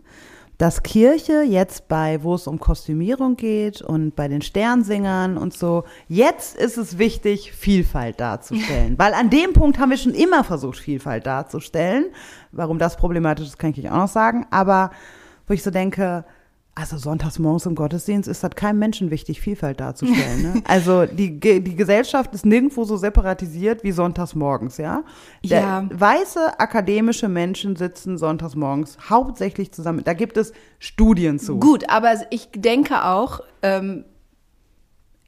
dass 0.59 0.83
Kirche 0.83 1.43
jetzt 1.43 1.87
bei, 1.87 2.23
wo 2.25 2.35
es 2.35 2.49
um 2.49 2.59
Kostümierung 2.59 3.37
geht 3.37 3.81
und 3.81 4.17
bei 4.17 4.27
den 4.27 4.43
Sternsingern 4.43 5.39
und 5.39 5.55
so, 5.55 5.85
jetzt 6.09 6.57
ist 6.57 6.77
es 6.77 6.99
wichtig, 6.99 7.53
Vielfalt 7.53 8.19
darzustellen. 8.19 8.95
Weil 8.99 9.15
an 9.15 9.31
dem 9.31 9.53
Punkt 9.53 9.79
haben 9.79 9.91
wir 9.91 9.97
schon 9.97 10.15
immer 10.15 10.43
versucht, 10.43 10.79
Vielfalt 10.79 11.27
darzustellen. 11.27 12.07
Warum 12.51 12.81
das 12.81 12.97
problematisch 12.97 13.47
ist, 13.47 13.59
kann 13.59 13.71
ich 13.71 13.89
auch 13.89 13.97
noch 13.97 14.09
sagen. 14.09 14.47
Aber 14.51 14.91
wo 15.47 15.55
ich 15.55 15.63
so 15.63 15.71
denke, 15.71 16.25
also 16.79 16.97
sonntags 16.97 17.41
morgens 17.41 17.67
im 17.67 17.75
Gottesdienst 17.75 18.29
ist 18.29 18.45
das 18.45 18.53
keinem 18.53 18.79
Menschen 18.79 19.11
wichtig, 19.11 19.41
Vielfalt 19.41 19.81
darzustellen. 19.81 20.43
Ne? 20.43 20.63
Also 20.69 21.07
die, 21.07 21.41
die 21.41 21.75
Gesellschaft 21.75 22.33
ist 22.35 22.47
nirgendwo 22.47 22.85
so 22.85 22.97
separatisiert 22.97 23.83
wie 23.83 23.91
sonntags 23.91 24.35
morgens, 24.35 24.77
ja? 24.77 25.03
Der, 25.43 25.61
ja. 25.61 25.89
Weiße 25.91 26.61
akademische 26.61 27.29
Menschen 27.29 27.75
sitzen 27.75 28.17
sonntags 28.17 28.55
morgens 28.55 28.97
hauptsächlich 29.11 29.73
zusammen. 29.73 30.03
Da 30.05 30.13
gibt 30.13 30.37
es 30.37 30.53
Studien 30.79 31.39
zu. 31.39 31.59
Gut, 31.59 31.89
aber 31.89 32.15
ich 32.31 32.49
denke 32.55 33.05
auch, 33.05 33.41
ähm, 33.63 34.05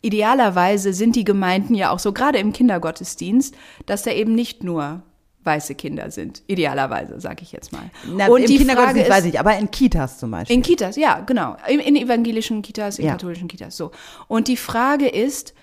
idealerweise 0.03 0.93
sind 0.93 1.17
die 1.17 1.25
Gemeinden 1.25 1.75
ja 1.75 1.91
auch 1.91 1.99
so, 1.99 2.13
gerade 2.13 2.39
im 2.39 2.53
Kindergottesdienst, 2.53 3.57
dass 3.87 4.03
da 4.05 4.13
eben 4.13 4.35
nicht 4.35 4.63
nur 4.63 5.03
weiße 5.45 5.75
Kinder 5.75 6.11
sind, 6.11 6.43
idealerweise, 6.47 7.21
sage 7.21 7.43
ich 7.43 7.53
jetzt 7.53 7.73
mal. 7.73 7.91
Na, 8.07 8.29
und 8.29 8.49
die 8.49 8.65
Frage 8.65 9.01
ist, 9.01 9.11
weiß 9.11 9.25
ich, 9.25 9.41
aber 9.41 9.57
in 9.57 9.71
Kitas 9.71 10.19
zum 10.19 10.31
Beispiel. 10.31 10.57
In 10.57 10.63
Kitas, 10.63 10.97
ja, 10.97 11.21
genau. 11.21 11.57
In, 11.69 11.81
in 11.81 11.97
evangelischen 11.97 12.63
Kitas, 12.63 12.99
in 12.99 13.07
ja. 13.07 13.13
katholischen 13.13 13.49
Kitas, 13.49 13.77
so. 13.77 13.91
Und 14.29 14.49
die 14.49 14.57
Frage 14.57 15.09
ist, 15.09 15.55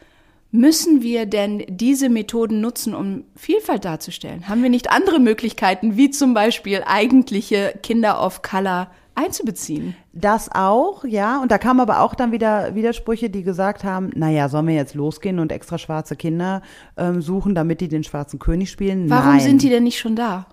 müssen 0.51 1.01
wir 1.01 1.25
denn 1.25 1.63
diese 1.67 2.09
Methoden 2.09 2.61
nutzen, 2.61 2.95
um 2.95 3.25
Vielfalt 3.35 3.85
darzustellen? 3.85 4.47
Haben 4.47 4.63
wir 4.63 4.69
nicht 4.69 4.89
andere 4.89 5.19
Möglichkeiten, 5.19 5.97
wie 5.97 6.09
zum 6.09 6.33
Beispiel 6.33 6.83
eigentliche 6.85 7.77
Kinder 7.83 8.23
of 8.23 8.41
Color 8.41 8.89
einzubeziehen. 9.17 9.95
Das 10.13 10.49
auch, 10.53 11.03
ja. 11.03 11.41
Und 11.41 11.51
da 11.51 11.57
kamen 11.57 11.79
aber 11.79 12.01
auch 12.01 12.15
dann 12.15 12.31
wieder 12.31 12.75
Widersprüche, 12.75 13.29
die 13.29 13.43
gesagt 13.43 13.83
haben, 13.83 14.11
naja, 14.15 14.47
sollen 14.47 14.67
wir 14.67 14.75
jetzt 14.75 14.93
losgehen 14.93 15.39
und 15.39 15.51
extra 15.51 15.77
schwarze 15.77 16.15
Kinder 16.15 16.61
ähm, 16.95 17.21
suchen, 17.21 17.55
damit 17.55 17.81
die 17.81 17.87
den 17.87 18.03
schwarzen 18.03 18.39
König 18.39 18.69
spielen? 18.69 19.09
Warum 19.09 19.37
Nein. 19.37 19.39
sind 19.39 19.61
die 19.61 19.69
denn 19.69 19.83
nicht 19.83 19.99
schon 19.99 20.15
da? 20.15 20.45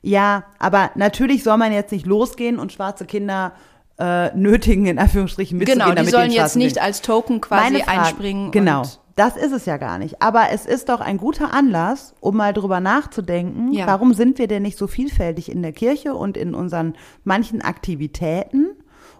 Ja, 0.00 0.44
aber 0.58 0.90
natürlich 0.94 1.44
soll 1.44 1.58
man 1.58 1.72
jetzt 1.72 1.92
nicht 1.92 2.06
losgehen 2.06 2.58
und 2.58 2.72
schwarze 2.72 3.04
Kinder 3.04 3.52
äh, 3.98 4.34
nötigen, 4.34 4.86
in 4.86 4.98
Anführungsstrichen 4.98 5.58
mitzugehen. 5.58 5.86
Genau, 5.86 6.02
die 6.02 6.08
sollen 6.10 6.30
jetzt 6.30 6.56
nicht 6.56 6.80
als 6.80 7.02
Token 7.02 7.40
quasi 7.40 7.82
einspringen. 7.82 8.50
Genau. 8.50 8.84
Das 9.18 9.36
ist 9.36 9.50
es 9.50 9.66
ja 9.66 9.78
gar 9.78 9.98
nicht. 9.98 10.22
Aber 10.22 10.50
es 10.52 10.64
ist 10.64 10.88
doch 10.88 11.00
ein 11.00 11.16
guter 11.16 11.52
Anlass, 11.52 12.14
um 12.20 12.36
mal 12.36 12.52
drüber 12.52 12.78
nachzudenken, 12.78 13.72
ja. 13.72 13.84
warum 13.88 14.14
sind 14.14 14.38
wir 14.38 14.46
denn 14.46 14.62
nicht 14.62 14.78
so 14.78 14.86
vielfältig 14.86 15.50
in 15.50 15.60
der 15.60 15.72
Kirche 15.72 16.14
und 16.14 16.36
in 16.36 16.54
unseren 16.54 16.94
manchen 17.24 17.60
Aktivitäten? 17.60 18.68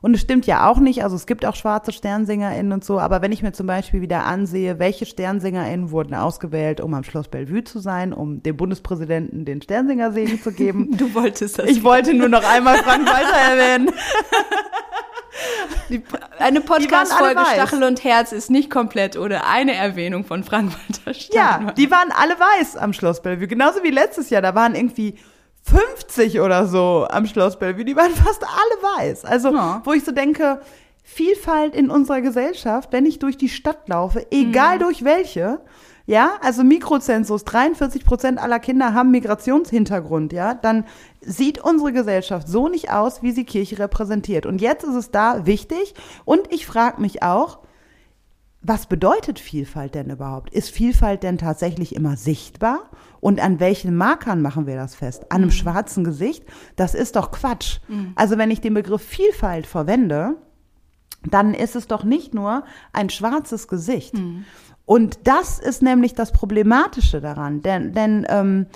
Und 0.01 0.14
es 0.14 0.20
stimmt 0.20 0.46
ja 0.46 0.70
auch 0.70 0.78
nicht, 0.78 1.03
also 1.03 1.16
es 1.16 1.26
gibt 1.26 1.44
auch 1.44 1.57
schwarze 1.57 1.90
SternsingerInnen 1.90 2.70
und 2.70 2.84
so, 2.84 3.01
aber 3.01 3.22
wenn 3.22 3.32
ich 3.32 3.42
mir 3.42 3.51
zum 3.51 3.66
Beispiel 3.66 4.01
wieder 4.01 4.24
ansehe, 4.24 4.78
welche 4.78 5.05
SternsingerInnen 5.05 5.90
wurden 5.90 6.14
ausgewählt, 6.14 6.80
um 6.80 6.94
am 6.94 7.03
Schloss 7.03 7.26
Bellevue 7.26 7.64
zu 7.64 7.80
sein, 7.80 8.12
um 8.12 8.40
dem 8.40 8.57
Bundespräsidenten 8.57 9.44
den 9.44 9.61
Sternsingersegen 9.61 10.40
zu 10.40 10.53
geben. 10.53 10.90
Du 10.99 11.12
wolltest 11.14 11.59
das. 11.59 11.66
Ich 11.66 11.82
wollte 11.82 12.14
nur 12.14 12.28
noch 12.28 12.44
einmal 12.49 12.78
Frank 12.78 13.05
Walter 13.05 13.36
erwähnen. 13.36 13.90
Die, 15.89 16.03
eine 16.39 16.61
Podcast-Folge 16.61 17.41
Stachel 17.53 17.82
und 17.82 18.05
Herz 18.05 18.32
ist 18.32 18.51
nicht 18.51 18.70
komplett 18.70 19.16
ohne 19.16 19.47
eine 19.47 19.74
Erwähnung 19.74 20.24
von 20.24 20.45
Frank-Walter 20.45 21.14
Steinmann. 21.14 21.66
Ja, 21.66 21.72
die 21.72 21.91
waren 21.91 22.12
alle 22.12 22.34
weiß 22.34 22.76
am 22.76 22.93
Schloss 22.93 23.22
Bellevue. 23.22 23.49
Genauso 23.49 23.82
wie 23.82 23.91
letztes 23.91 24.30
Jahr. 24.30 24.43
Da 24.43 24.55
waren 24.55 24.74
irgendwie 24.74 25.18
50 25.62 26.41
oder 26.41 26.66
so 26.66 27.07
am 27.11 27.26
Schloss 27.26 27.59
Bellevue. 27.59 27.84
Die 27.84 27.97
waren 27.97 28.12
fast 28.14 28.43
alle 28.43 29.05
weiß. 29.07 29.24
Also, 29.24 29.53
ja. 29.53 29.80
wo 29.84 29.93
ich 29.93 30.05
so 30.05 30.12
denke, 30.12 30.61
Vielfalt 31.11 31.74
in 31.74 31.89
unserer 31.89 32.20
Gesellschaft, 32.20 32.93
wenn 32.93 33.07
ich 33.07 33.18
durch 33.18 33.39
die 33.39 33.49
Stadt 33.49 33.89
laufe, 33.89 34.26
egal 34.30 34.76
mhm. 34.76 34.80
durch 34.80 35.05
welche, 35.05 35.61
ja, 36.05 36.32
also 36.43 36.64
Mikrozensus, 36.64 37.45
43 37.45 38.05
Prozent 38.05 38.39
aller 38.39 38.59
Kinder 38.59 38.93
haben 38.93 39.11
Migrationshintergrund, 39.11 40.34
ja, 40.34 40.53
dann 40.53 40.84
sieht 41.29 41.59
unsere 41.59 41.93
Gesellschaft 41.93 42.49
so 42.49 42.68
nicht 42.68 42.91
aus, 42.91 43.22
wie 43.22 43.33
sie 43.33 43.45
Kirche 43.45 43.79
repräsentiert. 43.79 44.47
Und 44.47 44.61
jetzt 44.61 44.85
ist 44.85 44.95
es 44.95 45.11
da 45.11 45.47
wichtig. 45.47 45.95
Und 46.24 46.53
ich 46.53 46.66
frage 46.66 47.01
mich 47.01 47.22
auch, 47.22 47.61
was 48.61 48.87
bedeutet 48.87 49.39
Vielfalt 49.39 49.95
denn 49.95 50.11
überhaupt? 50.11 50.53
Ist 50.53 50.70
Vielfalt 50.70 51.22
denn 51.22 51.39
tatsächlich 51.39 51.95
immer 51.95 52.16
sichtbar? 52.16 52.91
Und 53.20 53.41
an 53.41 53.61
welchen 53.61 53.97
Markern 53.97 54.43
machen 54.43 54.66
wir 54.66 54.74
das 54.74 54.95
fest? 54.95 55.31
An 55.31 55.37
einem 55.37 55.47
mhm. 55.47 55.53
schwarzen 55.53 56.03
Gesicht? 56.03 56.45
Das 56.74 56.95
ist 56.95 57.16
doch 57.16 57.31
Quatsch. 57.31 57.79
Mhm. 57.89 58.12
Also 58.16 58.37
wenn 58.37 58.51
ich 58.51 58.61
den 58.61 58.74
Begriff 58.74 59.03
Vielfalt 59.03 59.66
verwende, 59.66 60.37
dann 61.24 61.55
ist 61.55 61.76
es 61.76 61.87
doch 61.87 62.05
nicht 62.05 62.35
nur 62.35 62.64
ein 62.93 63.11
schwarzes 63.11 63.68
Gesicht. 63.68 64.14
Mhm. 64.14 64.45
Und 64.85 65.20
das 65.24 65.59
ist 65.59 65.83
nämlich 65.83 66.14
das 66.14 66.33
Problematische 66.33 67.20
daran, 67.20 67.61
denn, 67.61 67.93
denn 67.93 68.26
ähm, 68.29 68.66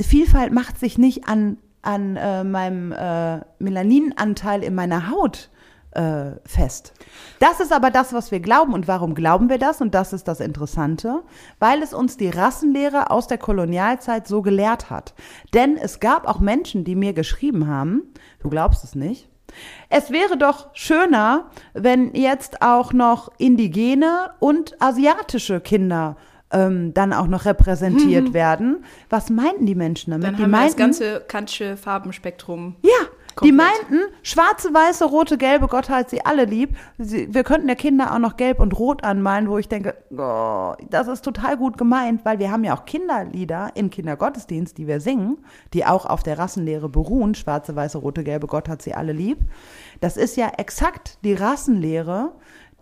Vielfalt 0.00 0.52
macht 0.52 0.78
sich 0.78 0.98
nicht 0.98 1.28
an, 1.28 1.58
an 1.86 2.16
äh, 2.16 2.44
meinem 2.44 2.92
äh, 2.92 3.40
Melaninanteil 3.58 4.62
in 4.62 4.74
meiner 4.74 5.10
Haut 5.10 5.50
äh, 5.92 6.32
fest. 6.44 6.92
Das 7.38 7.60
ist 7.60 7.72
aber 7.72 7.90
das, 7.90 8.12
was 8.12 8.30
wir 8.30 8.40
glauben. 8.40 8.74
Und 8.74 8.88
warum 8.88 9.14
glauben 9.14 9.48
wir 9.48 9.58
das? 9.58 9.80
Und 9.80 9.94
das 9.94 10.12
ist 10.12 10.28
das 10.28 10.40
Interessante, 10.40 11.22
weil 11.58 11.82
es 11.82 11.94
uns 11.94 12.16
die 12.16 12.28
Rassenlehre 12.28 13.10
aus 13.10 13.28
der 13.28 13.38
Kolonialzeit 13.38 14.26
so 14.26 14.42
gelehrt 14.42 14.90
hat. 14.90 15.14
Denn 15.54 15.76
es 15.76 16.00
gab 16.00 16.26
auch 16.26 16.40
Menschen, 16.40 16.84
die 16.84 16.96
mir 16.96 17.12
geschrieben 17.12 17.66
haben, 17.66 18.02
du 18.40 18.50
glaubst 18.50 18.84
es 18.84 18.94
nicht, 18.94 19.28
es 19.88 20.10
wäre 20.10 20.36
doch 20.36 20.68
schöner, 20.74 21.50
wenn 21.72 22.14
jetzt 22.14 22.62
auch 22.62 22.92
noch 22.92 23.30
indigene 23.38 24.32
und 24.40 24.80
asiatische 24.82 25.60
Kinder 25.60 26.16
ähm, 26.50 26.94
dann 26.94 27.12
auch 27.12 27.26
noch 27.26 27.44
repräsentiert 27.44 28.28
mhm. 28.28 28.34
werden. 28.34 28.84
Was 29.10 29.30
meinten 29.30 29.66
die 29.66 29.74
Menschen 29.74 30.12
damit? 30.12 30.26
Dann 30.26 30.36
die 30.36 30.42
haben 30.42 30.50
meinten, 30.50 30.68
das 30.68 30.76
ganze 30.76 31.20
kantsche 31.26 31.76
Farbenspektrum. 31.76 32.76
Ja, 32.82 32.90
Komplett. 33.36 33.52
Die 33.52 33.54
meinten, 33.54 34.14
schwarze, 34.22 34.72
weiße, 34.72 35.04
rote, 35.04 35.36
gelbe, 35.36 35.68
Gott 35.68 35.90
hat 35.90 36.08
sie 36.08 36.24
alle 36.24 36.46
lieb. 36.46 36.74
Sie, 36.96 37.34
wir 37.34 37.44
könnten 37.44 37.66
der 37.66 37.76
Kinder 37.76 38.14
auch 38.14 38.18
noch 38.18 38.38
gelb 38.38 38.60
und 38.60 38.78
rot 38.78 39.04
anmalen, 39.04 39.50
wo 39.50 39.58
ich 39.58 39.68
denke, 39.68 39.94
oh, 40.16 40.72
das 40.88 41.06
ist 41.06 41.22
total 41.22 41.58
gut 41.58 41.76
gemeint, 41.76 42.24
weil 42.24 42.38
wir 42.38 42.50
haben 42.50 42.64
ja 42.64 42.74
auch 42.74 42.86
Kinderlieder 42.86 43.72
im 43.74 43.90
Kindergottesdienst, 43.90 44.78
die 44.78 44.86
wir 44.86 45.00
singen, 45.00 45.36
die 45.74 45.84
auch 45.84 46.06
auf 46.06 46.22
der 46.22 46.38
Rassenlehre 46.38 46.88
beruhen. 46.88 47.34
Schwarze, 47.34 47.76
weiße, 47.76 47.98
rote, 47.98 48.24
gelbe, 48.24 48.46
Gott 48.46 48.70
hat 48.70 48.80
sie 48.80 48.94
alle 48.94 49.12
lieb. 49.12 49.40
Das 50.00 50.16
ist 50.16 50.38
ja 50.38 50.52
exakt 50.56 51.18
die 51.22 51.34
Rassenlehre, 51.34 52.32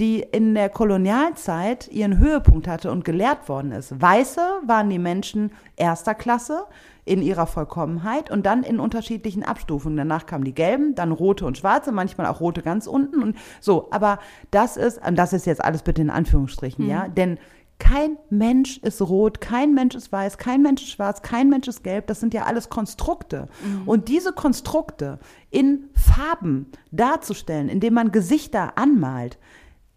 die 0.01 0.21
in 0.21 0.55
der 0.55 0.69
Kolonialzeit 0.69 1.89
ihren 1.89 2.19
Höhepunkt 2.19 2.67
hatte 2.67 2.91
und 2.91 3.05
gelehrt 3.05 3.49
worden 3.49 3.73
ist. 3.73 4.01
Weiße 4.01 4.41
waren 4.67 4.91
die 4.91 4.99
Menschen 4.99 5.53
erster 5.77 6.15
Klasse 6.15 6.65
in 7.05 7.23
ihrer 7.23 7.47
Vollkommenheit 7.47 8.31
und 8.31 8.47
dann 8.47 8.63
in 8.63 8.81
unterschiedlichen 8.81 9.45
Abstufungen. 9.45 9.97
Danach 9.97 10.27
kamen 10.27 10.45
die 10.45 10.55
gelben, 10.55 10.95
dann 10.95 11.13
rote 11.13 11.47
und 11.47 11.59
schwarze, 11.59 11.93
manchmal 11.93 12.27
auch 12.27 12.41
rote 12.41 12.63
ganz 12.63 12.87
unten 12.87 13.23
und 13.23 13.37
so. 13.61 13.89
Aber 13.91 14.19
das 14.51 14.77
ist, 14.77 15.07
und 15.07 15.17
das 15.17 15.33
ist 15.33 15.47
jetzt 15.47 15.63
alles 15.63 15.83
bitte 15.83 16.03
in 16.03 16.11
Anführungsstrichen, 16.11 16.85
mhm. 16.85 16.91
ja, 16.91 17.09
denn 17.09 17.39
kein 17.79 18.17
Mensch 18.31 18.79
ist 18.79 19.03
rot, 19.03 19.41
kein 19.41 19.75
Mensch 19.75 19.95
ist 19.95 20.11
weiß, 20.11 20.39
kein 20.39 20.63
Mensch 20.63 20.83
ist 20.83 20.91
schwarz, 20.91 21.23
kein 21.23 21.49
Mensch 21.51 21.67
ist 21.67 21.83
gelb. 21.83 22.07
Das 22.07 22.21
sind 22.21 22.33
ja 22.33 22.45
alles 22.45 22.69
Konstrukte. 22.69 23.49
Mhm. 23.65 23.89
Und 23.89 24.09
diese 24.09 24.33
Konstrukte 24.33 25.19
in 25.51 25.91
Farben 25.93 26.71
darzustellen, 26.93 27.69
indem 27.69 27.95
man 27.95 28.13
Gesichter 28.13 28.79
anmalt, 28.79 29.39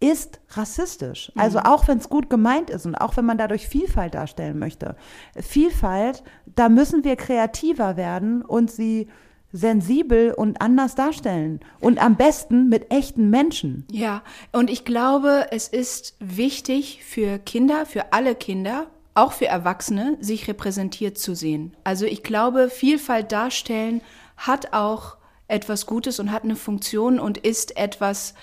ist 0.00 0.40
rassistisch. 0.50 1.32
Mhm. 1.34 1.40
Also 1.40 1.58
auch 1.60 1.88
wenn 1.88 1.98
es 1.98 2.08
gut 2.08 2.30
gemeint 2.30 2.70
ist 2.70 2.86
und 2.86 2.94
auch 2.94 3.16
wenn 3.16 3.24
man 3.24 3.38
dadurch 3.38 3.68
Vielfalt 3.68 4.14
darstellen 4.14 4.58
möchte. 4.58 4.96
Vielfalt, 5.36 6.22
da 6.46 6.68
müssen 6.68 7.04
wir 7.04 7.16
kreativer 7.16 7.96
werden 7.96 8.42
und 8.42 8.70
sie 8.70 9.08
sensibel 9.52 10.32
und 10.32 10.60
anders 10.60 10.94
darstellen. 10.94 11.60
Und 11.80 12.02
am 12.02 12.16
besten 12.16 12.68
mit 12.68 12.92
echten 12.92 13.30
Menschen. 13.30 13.86
Ja, 13.90 14.22
und 14.52 14.70
ich 14.70 14.84
glaube, 14.84 15.46
es 15.50 15.68
ist 15.68 16.16
wichtig 16.20 17.02
für 17.04 17.38
Kinder, 17.38 17.86
für 17.86 18.12
alle 18.12 18.34
Kinder, 18.34 18.88
auch 19.14 19.32
für 19.32 19.46
Erwachsene, 19.46 20.16
sich 20.20 20.48
repräsentiert 20.48 21.18
zu 21.18 21.34
sehen. 21.34 21.74
Also 21.82 22.04
ich 22.04 22.22
glaube, 22.22 22.68
Vielfalt 22.70 23.32
darstellen 23.32 24.02
hat 24.36 24.72
auch 24.72 25.16
etwas 25.48 25.86
Gutes 25.86 26.20
und 26.20 26.30
hat 26.30 26.44
eine 26.44 26.56
Funktion 26.56 27.18
und 27.18 27.38
ist 27.38 27.76
etwas, 27.76 28.34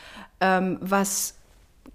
ähm, 0.41 0.79
was 0.81 1.35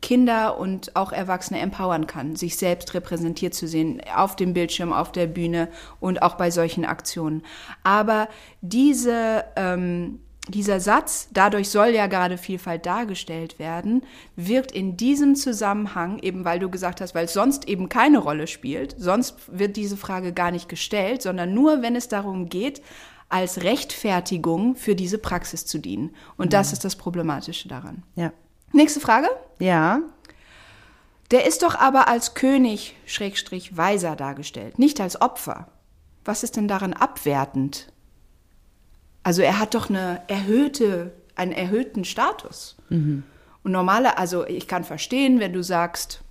Kinder 0.00 0.58
und 0.58 0.96
auch 0.96 1.12
Erwachsene 1.12 1.60
empowern 1.60 2.06
kann, 2.06 2.36
sich 2.36 2.56
selbst 2.56 2.94
repräsentiert 2.94 3.54
zu 3.54 3.66
sehen, 3.68 4.00
auf 4.14 4.36
dem 4.36 4.54
Bildschirm, 4.54 4.92
auf 4.92 5.12
der 5.12 5.26
Bühne 5.26 5.68
und 6.00 6.22
auch 6.22 6.34
bei 6.34 6.50
solchen 6.50 6.84
Aktionen. 6.84 7.42
Aber 7.82 8.28
diese, 8.60 9.44
ähm, 9.56 10.20
dieser 10.48 10.80
Satz, 10.80 11.28
dadurch 11.32 11.68
soll 11.68 11.88
ja 11.88 12.06
gerade 12.06 12.38
Vielfalt 12.38 12.86
dargestellt 12.86 13.58
werden, 13.58 14.02
wirkt 14.36 14.72
in 14.72 14.96
diesem 14.96 15.36
Zusammenhang, 15.36 16.18
eben 16.20 16.44
weil 16.44 16.58
du 16.58 16.70
gesagt 16.70 17.00
hast, 17.00 17.14
weil 17.14 17.26
es 17.26 17.32
sonst 17.32 17.68
eben 17.68 17.88
keine 17.88 18.18
Rolle 18.18 18.46
spielt, 18.46 18.94
sonst 18.98 19.36
wird 19.46 19.76
diese 19.76 19.96
Frage 19.96 20.32
gar 20.32 20.50
nicht 20.50 20.68
gestellt, 20.68 21.22
sondern 21.22 21.54
nur, 21.54 21.82
wenn 21.82 21.94
es 21.94 22.08
darum 22.08 22.48
geht, 22.48 22.82
als 23.28 23.62
Rechtfertigung 23.62 24.74
für 24.74 24.96
diese 24.96 25.18
Praxis 25.18 25.64
zu 25.64 25.78
dienen. 25.78 26.14
Und 26.36 26.46
mhm. 26.46 26.50
das 26.50 26.72
ist 26.72 26.84
das 26.84 26.96
Problematische 26.96 27.68
daran. 27.68 28.02
Ja. 28.16 28.32
Nächste 28.72 29.00
Frage. 29.00 29.28
Ja. 29.58 30.00
Der 31.30 31.46
ist 31.46 31.62
doch 31.62 31.76
aber 31.76 32.08
als 32.08 32.34
König, 32.34 32.96
Schrägstrich, 33.06 33.76
Weiser 33.76 34.16
dargestellt, 34.16 34.78
nicht 34.78 35.00
als 35.00 35.20
Opfer. 35.20 35.68
Was 36.24 36.42
ist 36.42 36.56
denn 36.56 36.68
daran 36.68 36.92
abwertend? 36.92 37.92
Also 39.22 39.42
er 39.42 39.58
hat 39.58 39.74
doch 39.74 39.90
eine 39.90 40.22
erhöhte, 40.28 41.12
einen 41.36 41.52
erhöhten 41.52 42.04
Status. 42.04 42.76
Mhm. 42.88 43.22
Und 43.62 43.72
normale, 43.72 44.18
also 44.18 44.46
ich 44.46 44.66
kann 44.66 44.84
verstehen, 44.84 45.38
wenn 45.38 45.52
du 45.52 45.62
sagst, 45.62 46.22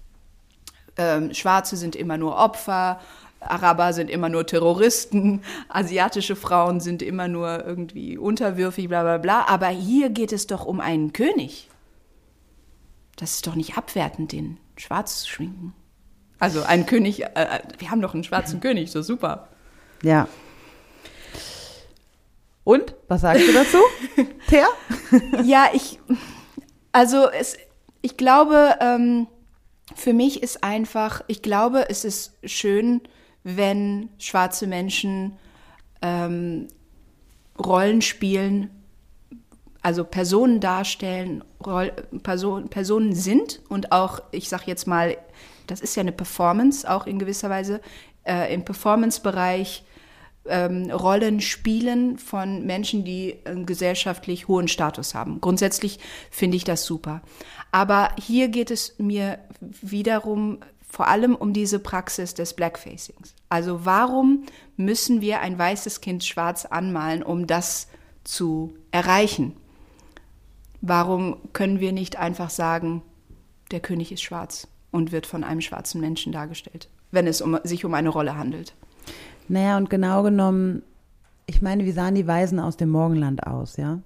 ähm, 0.97 1.33
Schwarze 1.33 1.77
sind 1.77 1.95
immer 1.95 2.17
nur 2.17 2.35
Opfer, 2.35 2.99
Araber 3.39 3.93
sind 3.93 4.09
immer 4.09 4.27
nur 4.27 4.45
Terroristen, 4.45 5.43
asiatische 5.69 6.35
Frauen 6.35 6.81
sind 6.81 7.01
immer 7.01 7.27
nur 7.27 7.65
irgendwie 7.65 8.17
unterwürfig, 8.17 8.89
bla 8.89 9.03
bla 9.03 9.17
bla. 9.17 9.45
Aber 9.47 9.67
hier 9.67 10.09
geht 10.09 10.33
es 10.33 10.47
doch 10.47 10.65
um 10.65 10.81
einen 10.81 11.13
König. 11.13 11.68
Das 13.19 13.31
ist 13.31 13.47
doch 13.47 13.55
nicht 13.55 13.77
abwertend, 13.77 14.31
den 14.31 14.57
schwarz 14.77 15.21
zu 15.21 15.29
schminken. 15.29 15.73
Also 16.39 16.63
ein 16.63 16.85
König, 16.85 17.21
äh, 17.21 17.27
äh 17.35 17.59
wir 17.77 17.91
haben 17.91 18.01
doch 18.01 18.13
einen 18.13 18.23
schwarzen 18.23 18.61
König, 18.61 18.91
so 18.91 19.01
super. 19.01 19.49
Ja. 20.03 20.29
Und, 22.63 22.95
was 23.09 23.21
sagst 23.21 23.45
du 23.45 23.51
dazu, 23.51 23.77
Thea? 24.47 24.67
ja, 25.43 25.67
ich, 25.73 25.99
also 26.93 27.29
es, 27.29 27.57
ich 28.01 28.15
glaube, 28.15 28.77
ähm, 28.79 29.27
für 29.95 30.13
mich 30.13 30.41
ist 30.41 30.63
einfach, 30.63 31.21
ich 31.27 31.41
glaube, 31.41 31.89
es 31.89 32.05
ist 32.05 32.37
schön, 32.45 33.01
wenn 33.43 34.09
schwarze 34.17 34.65
Menschen 34.65 35.37
ähm, 36.01 36.67
Rollen 37.57 38.01
spielen, 38.01 38.69
also 39.81 40.03
Personen 40.03 40.59
darstellen, 40.59 41.43
Person, 42.23 42.69
Personen 42.69 43.15
sind 43.15 43.61
und 43.69 43.91
auch, 43.91 44.21
ich 44.31 44.49
sage 44.49 44.63
jetzt 44.67 44.87
mal, 44.87 45.17
das 45.67 45.81
ist 45.81 45.95
ja 45.95 46.01
eine 46.01 46.11
Performance, 46.11 46.89
auch 46.89 47.05
in 47.07 47.19
gewisser 47.19 47.49
Weise, 47.49 47.81
äh, 48.23 48.53
im 48.53 48.65
Performance-Bereich 48.65 49.83
ähm, 50.45 50.89
Rollen 50.91 51.41
spielen 51.41 52.17
von 52.17 52.65
Menschen, 52.65 53.03
die 53.05 53.37
einen 53.45 53.65
gesellschaftlich 53.65 54.47
hohen 54.47 54.67
Status 54.67 55.13
haben. 55.15 55.41
Grundsätzlich 55.41 55.99
finde 56.31 56.57
ich 56.57 56.63
das 56.63 56.85
super. 56.85 57.21
Aber 57.71 58.09
hier 58.19 58.49
geht 58.49 58.71
es 58.71 58.95
mir 58.97 59.39
wiederum 59.61 60.59
vor 60.89 61.07
allem 61.07 61.35
um 61.35 61.53
diese 61.53 61.77
Praxis 61.77 62.33
des 62.33 62.55
Blackfacings. 62.55 63.35
Also 63.47 63.85
warum 63.85 64.45
müssen 64.75 65.21
wir 65.21 65.39
ein 65.41 65.57
weißes 65.57 66.01
Kind 66.01 66.23
schwarz 66.23 66.65
anmalen, 66.65 67.21
um 67.21 67.45
das 67.45 67.87
zu 68.23 68.73
erreichen? 68.91 69.55
Warum 70.81 71.37
können 71.53 71.79
wir 71.79 71.91
nicht 71.91 72.17
einfach 72.17 72.49
sagen, 72.49 73.01
der 73.71 73.79
König 73.79 74.11
ist 74.11 74.21
schwarz 74.21 74.67
und 74.91 75.11
wird 75.11 75.25
von 75.25 75.43
einem 75.43 75.61
schwarzen 75.61 76.01
Menschen 76.01 76.31
dargestellt, 76.31 76.89
wenn 77.11 77.27
es 77.27 77.41
um, 77.41 77.59
sich 77.63 77.85
um 77.85 77.93
eine 77.93 78.09
Rolle 78.09 78.37
handelt? 78.37 78.73
Naja, 79.47 79.77
und 79.77 79.89
genau 79.89 80.23
genommen, 80.23 80.83
ich 81.47 81.61
meine, 81.61 81.85
wie 81.85 81.91
sahen 81.91 82.15
die 82.15 82.27
Weisen 82.27 82.59
aus 82.59 82.77
dem 82.77 82.89
Morgenland 82.89 83.45
aus, 83.45 83.77
ja? 83.77 83.99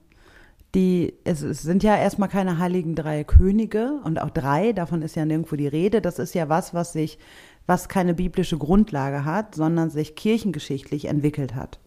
Die, 0.76 1.14
es, 1.24 1.44
es 1.44 1.62
sind 1.62 1.84
ja 1.84 1.96
erstmal 1.96 2.30
keine 2.30 2.58
heiligen 2.58 2.96
drei 2.96 3.24
Könige 3.24 4.00
und 4.04 4.20
auch 4.20 4.32
drei, 4.32 4.74
davon 4.74 5.04
ist 5.04 5.16
ja 5.16 5.24
nirgendwo 5.24 5.56
die 5.56 5.68
Rede. 5.68 6.02
Das 6.02 6.18
ist 6.18 6.34
ja 6.34 6.50
was, 6.50 6.74
was 6.74 6.94
sich, 6.94 7.20
was 7.68 7.90
keine 7.90 8.16
biblische 8.16 8.58
Grundlage 8.58 9.24
hat, 9.24 9.54
sondern 9.54 9.92
sich 9.92 10.16
kirchengeschichtlich 10.16 11.06
entwickelt 11.06 11.54
hat. 11.54 11.80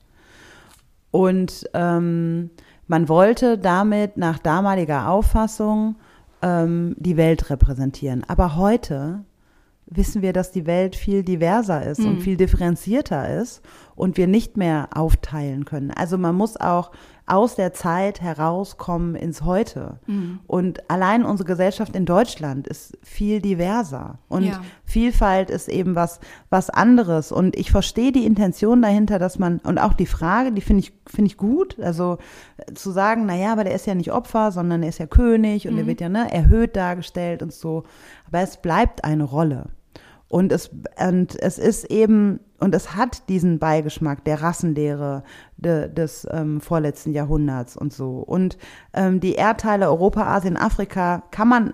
Und 1.11 1.68
ähm, 1.74 2.51
man 2.87 3.09
wollte 3.09 3.59
damit 3.59 4.16
nach 4.16 4.39
damaliger 4.39 5.09
Auffassung 5.09 5.97
ähm, 6.43 6.95
die 6.99 7.16
Welt 7.16 7.51
repräsentieren. 7.51 8.24
Aber 8.28 8.57
heute 8.57 9.24
wissen 9.87 10.22
wir, 10.22 10.32
dass 10.32 10.51
die 10.51 10.66
Welt 10.66 10.97
viel 10.97 11.22
diverser 11.22 11.84
ist 11.84 12.01
mhm. 12.01 12.09
und 12.09 12.20
viel 12.20 12.37
differenzierter 12.37 13.41
ist 13.41 13.62
und 13.95 14.16
wir 14.16 14.26
nicht 14.26 14.57
mehr 14.57 14.89
aufteilen 14.95 15.64
können. 15.64 15.91
Also 15.91 16.18
man 16.18 16.34
muss 16.34 16.57
auch 16.57 16.91
aus 17.27 17.57
der 17.57 17.72
Zeit 17.72 18.20
herauskommen 18.20 19.16
ins 19.16 19.43
Heute. 19.43 19.99
Mhm. 20.07 20.39
Und 20.47 20.89
allein 20.89 21.24
unsere 21.24 21.47
Gesellschaft 21.47 21.97
in 21.97 22.07
Deutschland 22.07 22.68
ist 22.68 22.97
viel 23.03 23.41
diverser. 23.43 24.20
Und 24.29 24.45
ja. 24.45 24.62
Vielfalt 24.85 25.51
ist 25.51 25.68
eben 25.68 25.97
was, 25.97 26.20
was 26.51 26.70
anderes. 26.70 27.33
Und 27.33 27.57
ich 27.57 27.72
verstehe 27.72 28.12
die 28.12 28.24
Intention 28.24 28.81
dahinter, 28.81 29.18
dass 29.18 29.41
man, 29.41 29.59
und 29.59 29.79
auch 29.79 29.95
die 29.95 30.07
Frage, 30.07 30.53
die 30.53 30.61
finde 30.61 30.85
ich, 30.85 30.93
finde 31.05 31.27
ich 31.27 31.37
gut. 31.37 31.79
Also 31.81 32.18
zu 32.74 32.93
sagen, 32.93 33.27
na 33.27 33.35
ja, 33.35 33.53
aber 33.53 33.64
der 33.64 33.74
ist 33.74 33.87
ja 33.87 33.97
nicht 33.97 34.12
Opfer, 34.12 34.53
sondern 34.53 34.85
er 34.85 34.91
ist 34.91 34.99
ja 34.99 35.07
König 35.07 35.66
und 35.66 35.74
mhm. 35.74 35.81
er 35.81 35.87
wird 35.89 36.01
ja 36.01 36.09
ne, 36.09 36.33
erhöht 36.33 36.77
dargestellt 36.77 37.43
und 37.43 37.53
so. 37.53 37.83
Aber 38.29 38.41
es 38.41 38.57
bleibt 38.59 39.05
eine 39.05 39.24
Rolle. 39.24 39.66
Und 40.29 40.53
es, 40.53 40.70
und 40.99 41.41
es 41.41 41.59
ist 41.59 41.85
eben, 41.91 42.39
und 42.59 42.74
es 42.74 42.94
hat 42.94 43.28
diesen 43.28 43.59
Beigeschmack 43.59 44.24
der 44.24 44.42
Rassenlehre 44.42 45.22
de, 45.57 45.92
des 45.92 46.26
ähm, 46.30 46.61
vorletzten 46.61 47.12
Jahrhunderts 47.12 47.76
und 47.76 47.92
so. 47.92 48.18
Und 48.18 48.57
ähm, 48.94 49.20
die 49.20 49.34
Erdteile 49.34 49.88
Europa, 49.88 50.22
Asien, 50.26 50.57
Afrika 50.57 51.22
kann 51.30 51.48
man, 51.48 51.72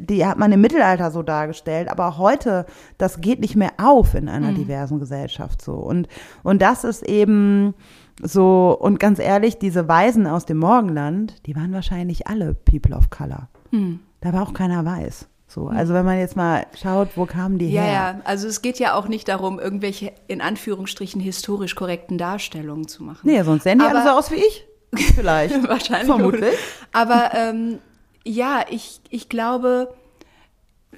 die 0.00 0.24
hat 0.24 0.38
man 0.38 0.52
im 0.52 0.60
Mittelalter 0.60 1.10
so 1.10 1.22
dargestellt, 1.22 1.88
aber 1.90 2.18
heute, 2.18 2.66
das 2.98 3.20
geht 3.20 3.40
nicht 3.40 3.56
mehr 3.56 3.72
auf 3.78 4.14
in 4.14 4.28
einer 4.28 4.52
mhm. 4.52 4.56
diversen 4.56 4.98
Gesellschaft 4.98 5.60
so. 5.60 5.74
Und, 5.74 6.08
und 6.42 6.62
das 6.62 6.84
ist 6.84 7.02
eben 7.02 7.74
so, 8.22 8.76
und 8.78 8.98
ganz 8.98 9.18
ehrlich, 9.18 9.58
diese 9.58 9.86
Weisen 9.88 10.26
aus 10.26 10.46
dem 10.46 10.58
Morgenland, 10.58 11.46
die 11.46 11.54
waren 11.56 11.72
wahrscheinlich 11.72 12.26
alle 12.26 12.54
People 12.54 12.96
of 12.96 13.10
Color. 13.10 13.48
Mhm. 13.70 14.00
Da 14.20 14.32
war 14.32 14.42
auch 14.42 14.54
keiner 14.54 14.84
weiß. 14.84 15.28
So, 15.48 15.68
also 15.68 15.94
wenn 15.94 16.04
man 16.04 16.18
jetzt 16.18 16.36
mal 16.36 16.66
schaut, 16.80 17.10
wo 17.16 17.24
kamen 17.24 17.58
die 17.58 17.70
ja, 17.70 17.82
her? 17.82 17.92
Ja, 17.92 18.20
also 18.24 18.48
es 18.48 18.62
geht 18.62 18.78
ja 18.78 18.94
auch 18.94 19.08
nicht 19.08 19.28
darum, 19.28 19.60
irgendwelche 19.60 20.12
in 20.26 20.40
Anführungsstrichen 20.40 21.20
historisch 21.20 21.74
korrekten 21.74 22.18
Darstellungen 22.18 22.88
zu 22.88 23.04
machen. 23.04 23.20
Nee, 23.22 23.42
sonst 23.42 23.62
sehen 23.62 23.78
die 23.78 23.84
alle 23.84 24.02
so 24.02 24.10
aus 24.10 24.30
wie 24.30 24.36
ich. 24.36 24.66
Vielleicht. 25.14 25.62
Wahrscheinlich. 25.68 26.06
Vermutlich. 26.06 26.54
Aber 26.92 27.30
ähm, 27.34 27.78
ja, 28.24 28.64
ich, 28.68 29.00
ich 29.08 29.28
glaube 29.28 29.94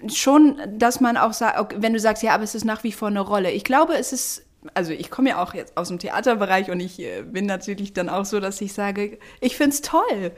schon, 0.06 0.58
dass 0.76 1.00
man 1.00 1.16
auch 1.16 1.32
sagt, 1.34 1.82
wenn 1.82 1.92
du 1.92 2.00
sagst, 2.00 2.22
ja, 2.22 2.32
aber 2.32 2.44
es 2.44 2.54
ist 2.54 2.64
nach 2.64 2.84
wie 2.84 2.92
vor 2.92 3.08
eine 3.08 3.20
Rolle. 3.20 3.50
Ich 3.50 3.64
glaube, 3.64 3.94
es 3.94 4.12
ist 4.12 4.44
also 4.74 4.92
ich 4.92 5.10
komme 5.10 5.30
ja 5.30 5.42
auch 5.42 5.54
jetzt 5.54 5.76
aus 5.76 5.88
dem 5.88 5.98
Theaterbereich 5.98 6.70
und 6.70 6.80
ich 6.80 6.98
äh, 6.98 7.22
bin 7.22 7.46
natürlich 7.46 7.92
dann 7.92 8.08
auch 8.08 8.24
so, 8.24 8.40
dass 8.40 8.60
ich 8.60 8.72
sage, 8.72 9.18
ich 9.40 9.56
finde 9.56 9.74
es 9.74 9.82
toll, 9.82 10.32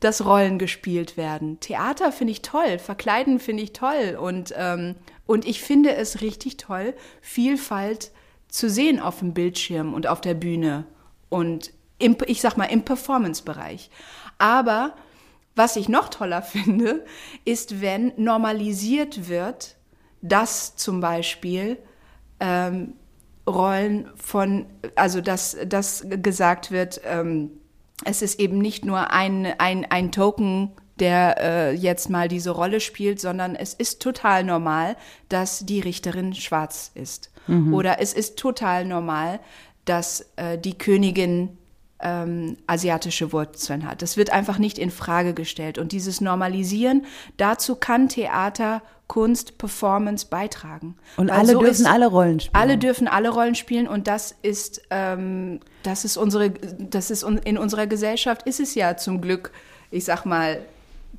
dass 0.00 0.24
Rollen 0.24 0.58
gespielt 0.58 1.16
werden. 1.16 1.58
Theater 1.60 2.12
finde 2.12 2.32
ich 2.32 2.42
toll, 2.42 2.78
Verkleiden 2.78 3.40
finde 3.40 3.62
ich 3.62 3.72
toll 3.72 4.18
und, 4.20 4.54
ähm, 4.56 4.94
und 5.26 5.46
ich 5.46 5.62
finde 5.62 5.94
es 5.94 6.20
richtig 6.20 6.56
toll, 6.58 6.94
Vielfalt 7.20 8.10
zu 8.48 8.68
sehen 8.68 9.00
auf 9.00 9.20
dem 9.20 9.34
Bildschirm 9.34 9.94
und 9.94 10.06
auf 10.06 10.20
der 10.20 10.34
Bühne 10.34 10.86
und 11.28 11.72
im, 11.98 12.16
ich 12.26 12.40
sag 12.40 12.56
mal 12.56 12.66
im 12.66 12.82
Performance-Bereich. 12.82 13.90
Aber 14.38 14.94
was 15.54 15.76
ich 15.76 15.88
noch 15.88 16.08
toller 16.08 16.42
finde, 16.42 17.04
ist, 17.44 17.80
wenn 17.80 18.12
normalisiert 18.16 19.28
wird, 19.28 19.76
dass 20.22 20.76
zum 20.76 21.00
Beispiel 21.00 21.78
ähm, 22.40 22.94
Rollen 23.48 24.10
von, 24.16 24.66
also 24.96 25.20
dass, 25.20 25.56
dass 25.66 26.04
gesagt 26.08 26.70
wird, 26.70 27.00
ähm, 27.04 27.52
es 28.04 28.22
ist 28.22 28.40
eben 28.40 28.58
nicht 28.58 28.84
nur 28.84 29.10
ein, 29.10 29.46
ein, 29.58 29.86
ein 29.90 30.12
Token, 30.12 30.72
der 30.98 31.36
äh, 31.40 31.72
jetzt 31.72 32.08
mal 32.08 32.28
diese 32.28 32.50
Rolle 32.50 32.80
spielt, 32.80 33.20
sondern 33.20 33.54
es 33.54 33.74
ist 33.74 34.00
total 34.00 34.44
normal, 34.44 34.96
dass 35.28 35.66
die 35.66 35.80
Richterin 35.80 36.34
schwarz 36.34 36.90
ist. 36.94 37.30
Mhm. 37.46 37.74
Oder 37.74 38.00
es 38.00 38.12
ist 38.12 38.38
total 38.38 38.84
normal, 38.84 39.40
dass 39.84 40.26
äh, 40.36 40.58
die 40.58 40.76
Königin 40.76 41.58
ähm, 42.00 42.56
asiatische 42.66 43.32
Wurzeln 43.32 43.86
hat. 43.88 44.02
Das 44.02 44.16
wird 44.16 44.30
einfach 44.30 44.58
nicht 44.58 44.78
in 44.78 44.90
Frage 44.90 45.34
gestellt. 45.34 45.78
Und 45.78 45.92
dieses 45.92 46.20
Normalisieren, 46.20 47.06
dazu 47.36 47.76
kann 47.76 48.08
Theater, 48.08 48.82
Kunst, 49.08 49.58
Performance 49.58 50.26
beitragen. 50.28 50.96
Und 51.16 51.30
Weil 51.30 51.38
alle 51.38 51.52
so 51.52 51.60
dürfen 51.60 51.82
ist, 51.82 51.86
alle 51.86 52.06
Rollen 52.06 52.40
spielen. 52.40 52.62
Alle 52.62 52.78
dürfen 52.78 53.08
alle 53.08 53.28
Rollen 53.28 53.54
spielen 53.54 53.86
und 53.86 54.08
das 54.08 54.34
ist, 54.42 54.82
ähm, 54.90 55.60
das 55.82 56.04
ist 56.04 56.16
unsere, 56.16 56.50
das 56.50 57.10
ist 57.10 57.22
in 57.22 57.58
unserer 57.58 57.86
Gesellschaft 57.86 58.42
ist 58.42 58.60
es 58.60 58.74
ja 58.74 58.96
zum 58.96 59.20
Glück, 59.20 59.52
ich 59.90 60.04
sag 60.04 60.24
mal, 60.24 60.58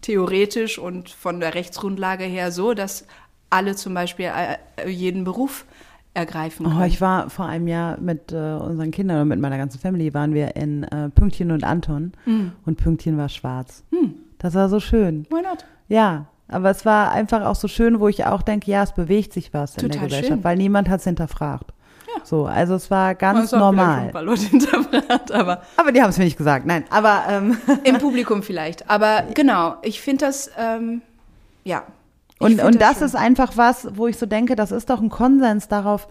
theoretisch 0.01 0.77
und 0.77 1.09
von 1.09 1.39
der 1.39 1.55
Rechtsgrundlage 1.55 2.25
her 2.25 2.51
so, 2.51 2.73
dass 2.73 3.05
alle 3.49 3.75
zum 3.75 3.93
Beispiel 3.93 4.25
äh, 4.25 4.89
jeden 4.89 5.23
Beruf 5.23 5.65
ergreifen 6.13 6.65
können. 6.65 6.81
Oh, 6.81 6.85
ich 6.85 6.99
war 6.99 7.29
vor 7.29 7.45
einem 7.45 7.67
Jahr 7.67 7.99
mit 7.99 8.31
äh, 8.31 8.35
unseren 8.35 8.91
Kindern 8.91 9.21
und 9.21 9.27
mit 9.29 9.39
meiner 9.39 9.57
ganzen 9.57 9.79
Family 9.79 10.13
waren 10.13 10.33
wir 10.33 10.55
in 10.55 10.83
äh, 10.83 11.09
Pünktchen 11.09 11.51
und 11.51 11.63
Anton 11.63 12.11
mm. 12.25 12.47
und 12.65 12.77
Pünktchen 12.77 13.17
war 13.17 13.29
schwarz. 13.29 13.83
Mm. 13.91 14.15
Das 14.39 14.55
war 14.55 14.67
so 14.67 14.79
schön. 14.79 15.25
Why 15.29 15.41
not? 15.43 15.65
Ja, 15.87 16.25
aber 16.47 16.69
es 16.69 16.85
war 16.85 17.11
einfach 17.11 17.45
auch 17.45 17.55
so 17.55 17.67
schön, 17.67 17.99
wo 17.99 18.07
ich 18.07 18.25
auch 18.25 18.41
denke, 18.41 18.71
ja, 18.71 18.83
es 18.83 18.93
bewegt 18.93 19.33
sich 19.33 19.53
was 19.53 19.73
Total 19.73 19.85
in 19.85 19.91
der 19.91 20.01
Gesellschaft, 20.01 20.33
schön. 20.33 20.43
weil 20.43 20.57
niemand 20.57 20.89
hat 20.89 20.99
es 20.99 21.05
hinterfragt. 21.05 21.73
Ja. 22.15 22.25
So, 22.25 22.45
also 22.45 22.75
es 22.75 22.89
war 22.89 23.15
ganz 23.15 23.45
es 23.45 23.51
normal. 23.51 24.03
Ein 24.03 24.11
paar 24.11 24.23
Leute 24.23 24.41
hinterfragt, 24.49 25.31
aber 25.31 25.61
aber 25.75 25.91
die 25.91 26.01
haben 26.01 26.09
es 26.09 26.17
mir 26.17 26.25
nicht 26.25 26.37
gesagt. 26.37 26.65
Nein, 26.65 26.85
aber 26.89 27.23
ähm. 27.29 27.57
im 27.83 27.97
Publikum 27.97 28.43
vielleicht. 28.43 28.89
Aber 28.89 29.23
genau, 29.33 29.75
ich 29.81 30.01
finde 30.01 30.25
das 30.25 30.49
ähm, 30.57 31.01
ja 31.63 31.83
und, 32.39 32.61
und 32.61 32.81
das, 32.81 32.99
das 32.99 33.13
ist 33.13 33.15
einfach 33.15 33.53
was, 33.55 33.87
wo 33.97 34.07
ich 34.07 34.17
so 34.17 34.25
denke, 34.25 34.55
das 34.55 34.71
ist 34.71 34.89
doch 34.89 35.01
ein 35.01 35.09
Konsens 35.09 35.67
darauf, 35.67 36.07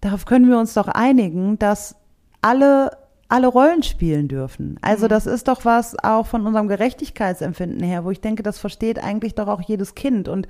darauf 0.00 0.24
können 0.24 0.48
wir 0.48 0.58
uns 0.58 0.74
doch 0.74 0.88
einigen, 0.88 1.58
dass 1.58 1.96
alle 2.40 2.96
alle 3.28 3.48
Rollen 3.48 3.82
spielen 3.82 4.28
dürfen. 4.28 4.78
Also 4.82 5.06
mhm. 5.06 5.10
das 5.10 5.26
ist 5.26 5.48
doch 5.48 5.64
was 5.64 5.98
auch 6.02 6.26
von 6.26 6.46
unserem 6.46 6.68
Gerechtigkeitsempfinden 6.68 7.82
her, 7.82 8.04
wo 8.04 8.10
ich 8.10 8.20
denke, 8.20 8.42
das 8.42 8.58
versteht 8.58 9.02
eigentlich 9.02 9.34
doch 9.34 9.48
auch 9.48 9.60
jedes 9.62 9.94
Kind 9.94 10.28
und 10.28 10.46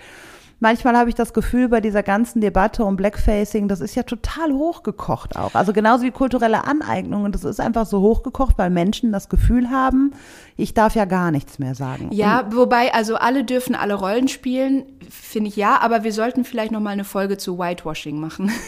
manchmal 0.61 0.97
habe 0.97 1.09
ich 1.09 1.15
das 1.15 1.33
Gefühl 1.33 1.69
bei 1.69 1.81
dieser 1.81 2.03
ganzen 2.03 2.41
Debatte 2.41 2.85
um 2.85 2.97
Blackfacing, 2.97 3.69
das 3.69 3.81
ist 3.81 3.95
ja 3.95 4.03
total 4.03 4.53
hochgekocht 4.53 5.37
auch. 5.37 5.55
Also 5.55 5.73
genauso 5.73 6.05
wie 6.05 6.11
kulturelle 6.11 6.65
Aneignung. 6.65 7.25
Und 7.25 7.35
das 7.35 7.45
ist 7.45 7.61
einfach 7.61 7.87
so 7.87 8.01
hochgekocht, 8.01 8.57
weil 8.59 8.71
Menschen 8.71 9.13
das 9.13 9.29
Gefühl 9.29 9.71
haben, 9.71 10.13
ich 10.57 10.73
darf 10.73 10.95
ja 10.95 11.05
gar 11.05 11.31
nichts 11.31 11.59
mehr 11.59 11.75
sagen. 11.75 12.09
Ja, 12.13 12.41
und 12.41 12.57
wobei, 12.57 12.95
also 12.95 13.17
alle 13.17 13.45
dürfen 13.45 13.75
alle 13.75 13.95
Rollen 13.95 14.29
spielen, 14.29 14.85
finde 15.11 15.49
ich 15.49 15.57
ja, 15.57 15.79
aber 15.81 16.03
wir 16.03 16.13
sollten 16.13 16.45
vielleicht 16.45 16.73
noch 16.73 16.81
mal 16.81 16.91
eine 16.91 17.05
Folge 17.05 17.37
zu 17.37 17.59
Whitewashing 17.59 18.19
machen. 18.19 18.51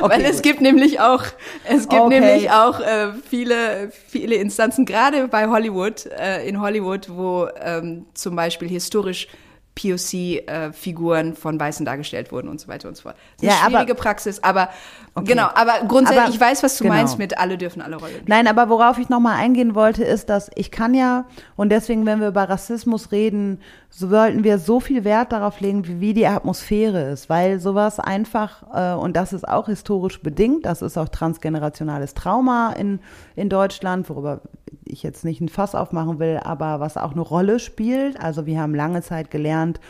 Okay, 0.00 0.14
weil 0.14 0.24
es 0.24 0.36
gut. 0.36 0.42
gibt 0.44 0.60
nämlich 0.60 1.00
auch, 1.00 1.22
es 1.64 1.88
gibt 1.88 2.02
okay. 2.02 2.20
nämlich 2.20 2.50
auch 2.50 2.80
äh, 2.80 3.12
viele, 3.28 3.90
viele 4.08 4.34
Instanzen, 4.36 4.84
gerade 4.84 5.28
bei 5.28 5.48
Hollywood, 5.48 6.06
äh, 6.06 6.46
in 6.48 6.60
Hollywood, 6.60 7.08
wo 7.10 7.48
ähm, 7.60 8.06
zum 8.14 8.34
Beispiel 8.34 8.68
historisch 8.68 9.28
POC-Figuren 9.74 11.32
äh, 11.32 11.34
von 11.34 11.58
Weißen 11.58 11.86
dargestellt 11.86 12.30
wurden 12.32 12.48
und 12.48 12.60
so 12.60 12.68
weiter 12.68 12.88
und 12.88 12.96
so 12.96 13.02
fort. 13.02 13.16
Das 13.36 13.42
ist 13.42 13.48
ja, 13.48 13.60
eine 13.60 13.70
schwierige 13.70 13.92
aber, 13.92 14.02
Praxis, 14.02 14.42
aber 14.42 14.68
okay. 15.14 15.26
genau, 15.32 15.48
aber 15.54 15.86
grundsätzlich, 15.86 16.22
aber, 16.22 16.34
ich 16.34 16.40
weiß, 16.40 16.62
was 16.62 16.76
du 16.78 16.84
genau. 16.84 16.96
meinst 16.96 17.18
mit 17.18 17.38
alle 17.38 17.58
dürfen 17.58 17.82
alle 17.82 17.96
Rollen. 17.96 18.22
Nein, 18.26 18.46
aber 18.46 18.68
worauf 18.68 18.98
ich 18.98 19.08
nochmal 19.08 19.36
eingehen 19.36 19.74
wollte, 19.74 20.04
ist, 20.04 20.28
dass 20.28 20.50
ich 20.54 20.70
kann 20.70 20.94
ja, 20.94 21.26
und 21.56 21.70
deswegen, 21.70 22.06
wenn 22.06 22.20
wir 22.20 22.28
über 22.28 22.48
Rassismus 22.48 23.12
reden, 23.12 23.60
so 23.90 24.08
sollten 24.08 24.44
wir 24.44 24.58
so 24.58 24.80
viel 24.80 25.04
Wert 25.04 25.32
darauf 25.32 25.60
legen, 25.60 25.86
wie, 25.86 26.00
wie 26.00 26.14
die 26.14 26.26
Atmosphäre 26.26 27.10
ist, 27.10 27.28
weil 27.28 27.60
sowas 27.60 28.00
einfach, 28.00 28.62
äh, 28.74 28.94
und 28.94 29.16
das 29.16 29.32
ist 29.32 29.46
auch 29.46 29.66
historisch 29.66 30.22
bedingt, 30.22 30.64
das 30.66 30.82
ist 30.82 30.96
auch 30.96 31.08
transgenerationales 31.08 32.14
Trauma 32.14 32.72
in, 32.72 33.00
in 33.36 33.48
Deutschland, 33.48 34.08
worüber 34.08 34.40
ich 34.84 35.02
jetzt 35.02 35.24
nicht 35.24 35.40
ein 35.40 35.48
Fass 35.48 35.74
aufmachen 35.74 36.18
will, 36.18 36.40
aber 36.42 36.80
was 36.80 36.96
auch 36.96 37.12
eine 37.12 37.20
Rolle 37.20 37.58
spielt. 37.58 38.20
Also 38.20 38.46
wir 38.46 38.60
haben 38.60 38.74
lange 38.74 39.02
Zeit 39.02 39.30
gelernt, 39.30 39.80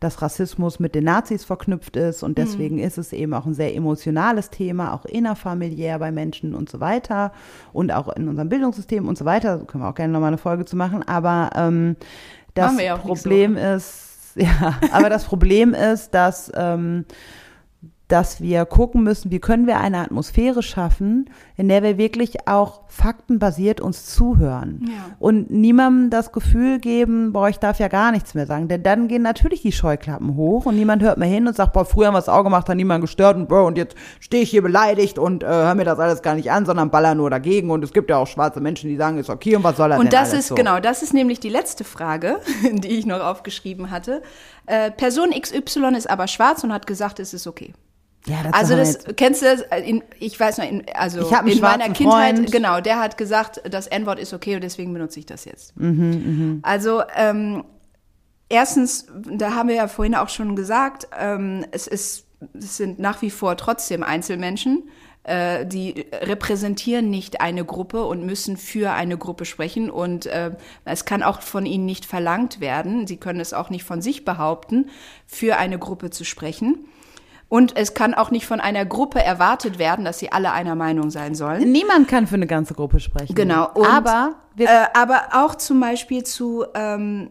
dass 0.00 0.22
Rassismus 0.22 0.80
mit 0.80 0.94
den 0.94 1.04
Nazis 1.04 1.44
verknüpft 1.44 1.96
ist 1.96 2.22
und 2.22 2.38
deswegen 2.38 2.76
mhm. 2.76 2.82
ist 2.82 2.98
es 2.98 3.12
eben 3.12 3.34
auch 3.34 3.46
ein 3.46 3.54
sehr 3.54 3.74
emotionales 3.74 4.48
Thema, 4.48 4.94
auch 4.94 5.04
innerfamiliär 5.04 5.98
bei 5.98 6.10
Menschen 6.10 6.54
und 6.54 6.70
so 6.70 6.80
weiter 6.80 7.32
und 7.74 7.92
auch 7.92 8.08
in 8.08 8.26
unserem 8.26 8.48
Bildungssystem 8.48 9.06
und 9.06 9.18
so 9.18 9.26
weiter. 9.26 9.58
Da 9.58 9.64
können 9.64 9.84
wir 9.84 9.88
auch 9.90 9.94
gerne 9.94 10.12
nochmal 10.12 10.28
eine 10.28 10.38
Folge 10.38 10.64
zu 10.64 10.74
machen, 10.74 11.06
aber 11.06 11.50
ähm, 11.54 11.96
das 12.54 12.74
Problem 13.00 13.56
ist, 13.56 14.32
ja, 14.36 14.78
aber 14.92 15.10
das 15.10 15.24
Problem 15.24 15.74
ist, 15.74 16.14
dass 16.14 16.50
ähm, 16.54 17.04
dass 18.10 18.40
wir 18.40 18.64
gucken 18.64 19.02
müssen, 19.02 19.30
wie 19.30 19.38
können 19.38 19.66
wir 19.66 19.78
eine 19.78 19.98
Atmosphäre 19.98 20.62
schaffen, 20.62 21.30
in 21.56 21.68
der 21.68 21.82
wir 21.82 21.96
wirklich 21.96 22.48
auch 22.48 22.82
faktenbasiert 22.88 23.80
uns 23.80 24.06
zuhören 24.06 24.84
ja. 24.88 25.16
und 25.18 25.50
niemandem 25.50 26.10
das 26.10 26.32
Gefühl 26.32 26.80
geben, 26.80 27.32
boah, 27.32 27.48
ich 27.48 27.58
darf 27.58 27.78
ja 27.78 27.88
gar 27.88 28.10
nichts 28.10 28.34
mehr 28.34 28.46
sagen, 28.46 28.68
denn 28.68 28.82
dann 28.82 29.08
gehen 29.08 29.22
natürlich 29.22 29.62
die 29.62 29.72
Scheuklappen 29.72 30.34
hoch 30.34 30.66
und 30.66 30.76
niemand 30.76 31.02
hört 31.02 31.18
mehr 31.18 31.28
hin 31.28 31.46
und 31.46 31.54
sagt, 31.54 31.72
boah, 31.72 31.84
früher 31.84 32.08
haben 32.08 32.14
wir 32.14 32.18
das 32.18 32.28
Auge 32.28 32.44
gemacht, 32.44 32.68
hat 32.68 32.76
niemand 32.76 33.02
gestört 33.02 33.36
und 33.36 33.48
boah, 33.48 33.64
und 33.64 33.78
jetzt 33.78 33.96
stehe 34.18 34.42
ich 34.42 34.50
hier 34.50 34.62
beleidigt 34.62 35.18
und 35.18 35.44
äh, 35.44 35.46
hör 35.46 35.74
mir 35.74 35.84
das 35.84 35.98
alles 35.98 36.22
gar 36.22 36.34
nicht 36.34 36.50
an, 36.50 36.66
sondern 36.66 36.90
baller 36.90 37.14
nur 37.14 37.30
dagegen 37.30 37.70
und 37.70 37.84
es 37.84 37.92
gibt 37.92 38.10
ja 38.10 38.16
auch 38.16 38.26
schwarze 38.26 38.60
Menschen, 38.60 38.90
die 38.90 38.96
sagen, 38.96 39.18
ist 39.18 39.30
okay 39.30 39.54
und 39.54 39.62
was 39.62 39.76
soll 39.76 39.92
er 39.92 39.98
und 39.98 40.12
das 40.12 40.32
ist 40.32 40.48
so? 40.48 40.54
genau, 40.56 40.80
das 40.80 41.02
ist 41.02 41.14
nämlich 41.14 41.38
die 41.38 41.48
letzte 41.48 41.84
Frage, 41.84 42.40
die 42.72 42.88
ich 42.88 43.06
noch 43.06 43.20
aufgeschrieben 43.20 43.90
hatte. 43.90 44.22
Äh, 44.66 44.90
Person 44.90 45.30
XY 45.30 45.96
ist 45.96 46.10
aber 46.10 46.26
schwarz 46.26 46.64
und 46.64 46.72
hat 46.72 46.86
gesagt, 46.86 47.20
es 47.20 47.34
ist 47.34 47.46
okay. 47.46 47.72
Ja, 48.26 48.42
das 48.42 48.52
also 48.52 48.76
das 48.76 49.06
halt. 49.06 49.16
kennst 49.16 49.42
du 49.42 49.46
das? 49.46 49.62
In, 49.82 50.02
ich 50.18 50.38
weiß 50.38 50.58
noch, 50.58 50.68
in, 50.68 50.84
also 50.94 51.20
in 51.20 51.60
meiner 51.60 51.90
Kindheit, 51.90 52.36
Freund. 52.36 52.52
genau, 52.52 52.80
der 52.80 52.98
hat 53.00 53.16
gesagt, 53.16 53.62
das 53.70 53.86
N-Wort 53.86 54.18
ist 54.18 54.34
okay 54.34 54.54
und 54.56 54.62
deswegen 54.62 54.92
benutze 54.92 55.18
ich 55.18 55.26
das 55.26 55.44
jetzt. 55.44 55.76
Mhm, 55.78 56.58
mh. 56.58 56.58
Also 56.62 57.02
ähm, 57.16 57.64
erstens, 58.48 59.06
da 59.30 59.54
haben 59.54 59.68
wir 59.68 59.76
ja 59.76 59.88
vorhin 59.88 60.14
auch 60.14 60.28
schon 60.28 60.54
gesagt, 60.54 61.08
ähm, 61.18 61.64
es 61.70 61.86
ist, 61.86 62.26
es 62.52 62.76
sind 62.76 62.98
nach 62.98 63.22
wie 63.22 63.30
vor 63.30 63.56
trotzdem 63.56 64.02
Einzelmenschen. 64.02 64.90
Äh, 65.22 65.66
die 65.66 66.06
repräsentieren 66.12 67.10
nicht 67.10 67.42
eine 67.42 67.64
Gruppe 67.64 68.04
und 68.04 68.24
müssen 68.24 68.56
für 68.56 68.92
eine 68.92 69.18
Gruppe 69.18 69.44
sprechen 69.44 69.90
und 69.90 70.24
äh, 70.24 70.52
es 70.86 71.04
kann 71.04 71.22
auch 71.22 71.42
von 71.42 71.66
ihnen 71.66 71.84
nicht 71.84 72.06
verlangt 72.06 72.60
werden. 72.60 73.06
Sie 73.06 73.18
können 73.18 73.40
es 73.40 73.52
auch 73.52 73.68
nicht 73.68 73.84
von 73.84 74.00
sich 74.00 74.24
behaupten, 74.24 74.88
für 75.26 75.58
eine 75.58 75.78
Gruppe 75.78 76.08
zu 76.08 76.24
sprechen. 76.24 76.86
Und 77.50 77.76
es 77.76 77.94
kann 77.94 78.14
auch 78.14 78.30
nicht 78.30 78.46
von 78.46 78.60
einer 78.60 78.86
Gruppe 78.86 79.22
erwartet 79.22 79.80
werden, 79.80 80.04
dass 80.04 80.20
sie 80.20 80.30
alle 80.30 80.52
einer 80.52 80.76
Meinung 80.76 81.10
sein 81.10 81.34
sollen. 81.34 81.72
Niemand 81.72 82.06
kann 82.06 82.28
für 82.28 82.36
eine 82.36 82.46
ganze 82.46 82.74
Gruppe 82.74 83.00
sprechen. 83.00 83.34
Genau. 83.34 83.68
Und, 83.74 83.86
aber, 83.86 84.36
äh, 84.56 84.68
aber 84.94 85.30
auch 85.32 85.56
zum 85.56 85.80
Beispiel 85.80 86.22
zu 86.22 86.64
ähm, 86.74 87.28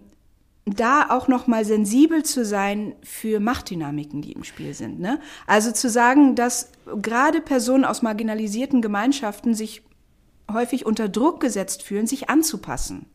da 0.65 1.07
auch 1.09 1.29
noch 1.29 1.47
mal 1.47 1.63
sensibel 1.63 2.23
zu 2.23 2.43
sein 2.43 2.95
für 3.01 3.39
Machtdynamiken, 3.39 4.21
die 4.21 4.33
im 4.33 4.43
Spiel 4.43 4.73
sind. 4.73 4.99
Ne? 4.99 5.21
Also 5.47 5.71
zu 5.71 5.89
sagen, 5.89 6.35
dass 6.35 6.73
gerade 7.01 7.39
Personen 7.39 7.85
aus 7.85 8.01
marginalisierten 8.01 8.81
Gemeinschaften 8.81 9.53
sich 9.53 9.83
häufig 10.51 10.85
unter 10.85 11.07
Druck 11.07 11.39
gesetzt 11.39 11.81
fühlen, 11.81 12.07
sich 12.07 12.29
anzupassen 12.29 13.05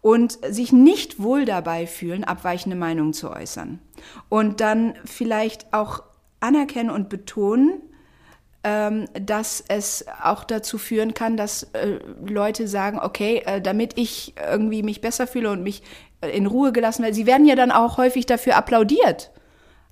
und 0.00 0.38
sich 0.48 0.72
nicht 0.72 1.22
wohl 1.22 1.44
dabei 1.44 1.86
fühlen, 1.86 2.24
abweichende 2.24 2.76
Meinungen 2.76 3.12
zu 3.12 3.30
äußern. 3.30 3.78
Und 4.30 4.60
dann 4.60 4.94
vielleicht 5.04 5.74
auch 5.74 6.02
anerkennen 6.40 6.90
und 6.90 7.08
betonen, 7.08 7.82
ähm, 8.62 9.06
dass 9.14 9.64
es 9.68 10.04
auch 10.22 10.44
dazu 10.44 10.76
führen 10.76 11.14
kann, 11.14 11.36
dass 11.36 11.62
äh, 11.72 11.98
Leute 12.26 12.68
sagen, 12.68 12.98
okay, 12.98 13.42
äh, 13.46 13.60
damit 13.60 13.96
ich 13.96 14.34
irgendwie 14.50 14.82
mich 14.82 15.00
besser 15.00 15.26
fühle 15.26 15.50
und 15.50 15.62
mich 15.62 15.82
äh, 16.20 16.28
in 16.28 16.46
Ruhe 16.46 16.72
gelassen 16.72 17.02
werde. 17.02 17.14
Sie 17.14 17.26
werden 17.26 17.46
ja 17.46 17.54
dann 17.54 17.70
auch 17.70 17.96
häufig 17.96 18.26
dafür 18.26 18.56
applaudiert. 18.56 19.30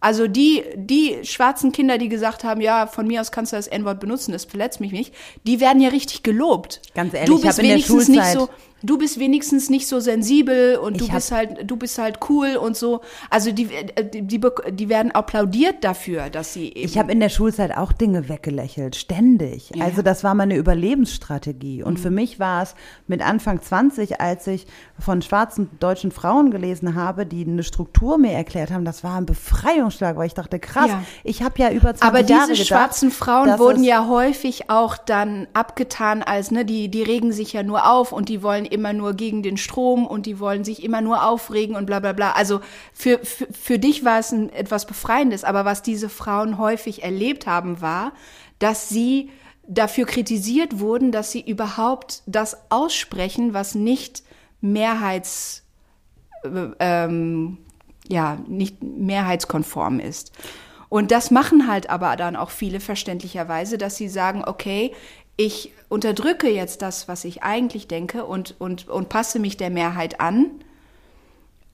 Also 0.00 0.28
die, 0.28 0.62
die 0.76 1.24
schwarzen 1.24 1.72
Kinder, 1.72 1.98
die 1.98 2.08
gesagt 2.08 2.44
haben, 2.44 2.60
ja, 2.60 2.86
von 2.86 3.06
mir 3.06 3.20
aus 3.20 3.32
kannst 3.32 3.52
du 3.52 3.56
das 3.56 3.66
N-Wort 3.66 3.98
benutzen, 3.98 4.30
das 4.30 4.44
verletzt 4.44 4.80
mich 4.80 4.92
nicht, 4.92 5.12
die 5.44 5.58
werden 5.58 5.82
ja 5.82 5.88
richtig 5.88 6.22
gelobt. 6.22 6.82
Ganz 6.94 7.14
ehrlich, 7.14 7.28
du 7.28 7.40
bist 7.40 7.58
wenigstens 7.58 8.08
nicht 8.08 8.26
so, 8.26 8.48
du 8.82 8.98
bist 8.98 9.18
wenigstens 9.18 9.70
nicht 9.70 9.88
so 9.88 10.00
sensibel 10.00 10.76
und 10.76 11.00
du 11.00 11.08
bist 11.08 11.32
halt, 11.32 11.68
du 11.68 11.76
bist 11.76 11.98
halt 11.98 12.20
cool 12.28 12.56
und 12.56 12.76
so. 12.76 13.00
Also 13.30 13.52
die, 13.52 13.72
äh, 13.72 14.04
die, 14.04 14.22
die, 14.22 14.40
die 14.70 14.88
werden 14.88 15.10
applaudiert 15.12 15.82
dafür, 15.82 16.30
dass 16.30 16.52
sie 16.52 16.68
eben. 16.68 16.84
Ich 16.84 16.98
habe 16.98 17.10
in 17.10 17.20
der 17.20 17.28
Schulzeit 17.28 17.76
auch 17.76 17.92
Dinge 17.92 18.28
weggelächelt, 18.28 18.96
ständig. 18.96 19.70
Ja. 19.74 19.84
Also 19.84 20.02
das 20.02 20.22
war 20.22 20.34
meine 20.34 20.56
Überlebensstrategie. 20.56 21.82
Und 21.82 21.94
mhm. 21.94 22.02
für 22.02 22.10
mich 22.10 22.38
war 22.38 22.62
es 22.62 22.74
mit 23.06 23.22
Anfang 23.22 23.60
20, 23.60 24.20
als 24.20 24.46
ich 24.46 24.66
von 24.98 25.22
schwarzen 25.22 25.70
deutschen 25.80 26.12
Frauen 26.12 26.50
gelesen 26.50 26.94
habe, 26.94 27.26
die 27.26 27.44
eine 27.44 27.62
Struktur 27.62 28.18
mir 28.18 28.32
erklärt 28.32 28.70
haben, 28.70 28.84
das 28.84 29.02
war 29.02 29.16
ein 29.16 29.26
Befreiungsschlag, 29.26 30.16
weil 30.16 30.26
ich 30.26 30.34
dachte, 30.34 30.58
krass, 30.58 30.88
ja. 30.88 31.02
ich 31.24 31.42
habe 31.42 31.54
ja 31.58 31.70
über 31.70 31.94
20 31.94 32.02
Aber 32.02 32.20
Jahre 32.20 32.48
diese 32.50 32.64
gedacht, 32.64 32.66
schwarzen 32.66 33.10
Frauen 33.10 33.58
wurden 33.58 33.82
ja 33.82 34.06
häufig 34.06 34.70
auch 34.70 34.96
dann 34.96 35.48
abgetan 35.52 36.22
als, 36.22 36.50
ne, 36.50 36.64
die, 36.64 36.88
die 36.88 37.02
regen 37.02 37.32
sich 37.32 37.52
ja 37.52 37.62
nur 37.62 37.90
auf 37.90 38.12
und 38.12 38.28
die 38.28 38.42
wollen 38.42 38.67
immer 38.72 38.92
nur 38.92 39.14
gegen 39.14 39.42
den 39.42 39.56
Strom 39.56 40.06
und 40.06 40.26
die 40.26 40.38
wollen 40.38 40.64
sich 40.64 40.82
immer 40.82 41.00
nur 41.00 41.24
aufregen 41.24 41.76
und 41.76 41.86
bla 41.86 42.00
bla 42.00 42.12
bla. 42.12 42.32
Also 42.32 42.60
für, 42.92 43.18
für, 43.18 43.46
für 43.52 43.78
dich 43.78 44.04
war 44.04 44.18
es 44.18 44.32
ein, 44.32 44.50
etwas 44.50 44.86
Befreiendes, 44.86 45.44
aber 45.44 45.64
was 45.64 45.82
diese 45.82 46.08
Frauen 46.08 46.58
häufig 46.58 47.02
erlebt 47.02 47.46
haben, 47.46 47.80
war, 47.80 48.12
dass 48.58 48.88
sie 48.88 49.30
dafür 49.66 50.06
kritisiert 50.06 50.80
wurden, 50.80 51.12
dass 51.12 51.30
sie 51.30 51.40
überhaupt 51.40 52.22
das 52.26 52.56
aussprechen, 52.70 53.54
was 53.54 53.74
nicht 53.74 54.22
mehrheits, 54.60 55.64
äh, 56.42 56.70
ähm, 56.80 57.58
ja, 58.08 58.38
nicht 58.48 58.82
mehrheitskonform 58.82 60.00
ist. 60.00 60.32
Und 60.88 61.10
das 61.10 61.30
machen 61.30 61.68
halt 61.68 61.90
aber 61.90 62.16
dann 62.16 62.34
auch 62.34 62.50
viele 62.50 62.80
verständlicherweise, 62.80 63.76
dass 63.76 63.96
sie 63.96 64.08
sagen, 64.08 64.42
okay, 64.46 64.94
ich 65.38 65.72
unterdrücke 65.88 66.50
jetzt 66.50 66.82
das, 66.82 67.08
was 67.08 67.24
ich 67.24 67.42
eigentlich 67.42 67.88
denke 67.88 68.26
und, 68.26 68.56
und, 68.58 68.88
und 68.88 69.08
passe 69.08 69.38
mich 69.38 69.56
der 69.56 69.70
Mehrheit 69.70 70.20
an. 70.20 70.50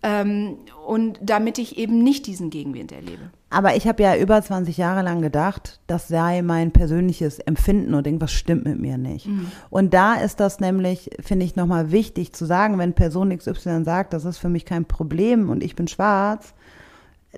Ähm, 0.02 0.58
und 0.86 1.18
damit 1.22 1.56
ich 1.56 1.78
eben 1.78 2.04
nicht 2.04 2.26
diesen 2.26 2.50
Gegenwind 2.50 2.92
erlebe. 2.92 3.30
Aber 3.48 3.74
ich 3.74 3.88
habe 3.88 4.02
ja 4.02 4.16
über 4.16 4.42
20 4.42 4.76
Jahre 4.76 5.00
lang 5.00 5.22
gedacht, 5.22 5.80
das 5.86 6.08
sei 6.08 6.42
mein 6.42 6.72
persönliches 6.72 7.38
Empfinden 7.38 7.94
und 7.94 8.06
irgendwas 8.06 8.32
stimmt 8.32 8.66
mit 8.66 8.78
mir 8.78 8.98
nicht. 8.98 9.26
Mhm. 9.26 9.50
Und 9.70 9.94
da 9.94 10.16
ist 10.16 10.40
das 10.40 10.60
nämlich, 10.60 11.08
finde 11.20 11.46
ich, 11.46 11.56
nochmal 11.56 11.90
wichtig 11.90 12.34
zu 12.34 12.44
sagen, 12.44 12.76
wenn 12.76 12.92
Person 12.92 13.34
XY 13.34 13.84
sagt, 13.84 14.12
das 14.12 14.26
ist 14.26 14.36
für 14.36 14.50
mich 14.50 14.66
kein 14.66 14.84
Problem 14.84 15.48
und 15.48 15.62
ich 15.62 15.74
bin 15.74 15.88
schwarz, 15.88 16.52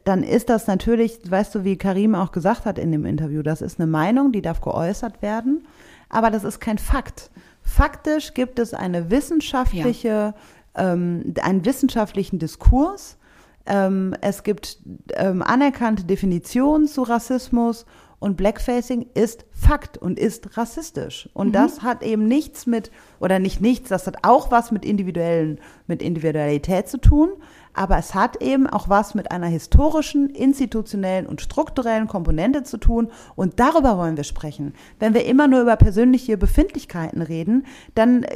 dann 0.04 0.24
ist 0.24 0.48
das 0.48 0.66
natürlich, 0.66 1.20
weißt 1.30 1.54
du, 1.54 1.62
wie 1.62 1.76
Karim 1.76 2.16
auch 2.16 2.32
gesagt 2.32 2.64
hat 2.64 2.80
in 2.80 2.90
dem 2.90 3.06
Interview, 3.06 3.42
das 3.42 3.62
ist 3.62 3.78
eine 3.78 3.86
Meinung, 3.86 4.32
die 4.32 4.42
darf 4.42 4.60
geäußert 4.60 5.22
werden 5.22 5.64
aber 6.08 6.30
das 6.30 6.44
ist 6.44 6.60
kein 6.60 6.78
Fakt. 6.78 7.30
Faktisch 7.62 8.34
gibt 8.34 8.58
es 8.58 8.74
eine 8.74 9.10
wissenschaftliche, 9.10 10.08
ja. 10.08 10.34
ähm, 10.76 11.34
einen 11.40 11.64
wissenschaftlichen 11.64 12.38
Diskurs. 12.38 13.18
Ähm, 13.66 14.14
es 14.20 14.44
gibt 14.44 14.78
ähm, 15.14 15.42
anerkannte 15.42 16.04
Definitionen 16.04 16.86
zu 16.86 17.02
Rassismus 17.02 17.84
und 18.18 18.36
Blackfacing 18.36 19.06
ist 19.14 19.44
Fakt 19.52 19.98
und 19.98 20.18
ist 20.18 20.56
rassistisch. 20.56 21.28
Und 21.34 21.48
mhm. 21.48 21.52
das 21.52 21.82
hat 21.82 22.02
eben 22.02 22.26
nichts 22.26 22.66
mit, 22.66 22.90
oder 23.20 23.38
nicht 23.38 23.60
nichts, 23.60 23.88
das 23.88 24.06
hat 24.06 24.18
auch 24.22 24.50
was 24.50 24.70
mit 24.70 24.84
individuellen, 24.84 25.60
mit 25.86 26.02
Individualität 26.02 26.88
zu 26.88 26.98
tun, 26.98 27.30
aber 27.76 27.98
es 27.98 28.14
hat 28.14 28.42
eben 28.42 28.66
auch 28.66 28.88
was 28.88 29.14
mit 29.14 29.30
einer 29.30 29.46
historischen, 29.46 30.30
institutionellen 30.30 31.26
und 31.26 31.40
strukturellen 31.40 32.08
Komponente 32.08 32.62
zu 32.62 32.78
tun 32.78 33.10
und 33.36 33.60
darüber 33.60 33.98
wollen 33.98 34.16
wir 34.16 34.24
sprechen. 34.24 34.74
Wenn 34.98 35.14
wir 35.14 35.26
immer 35.26 35.46
nur 35.46 35.60
über 35.60 35.76
persönliche 35.76 36.36
Befindlichkeiten 36.38 37.22
reden, 37.22 37.66
dann, 37.94 38.26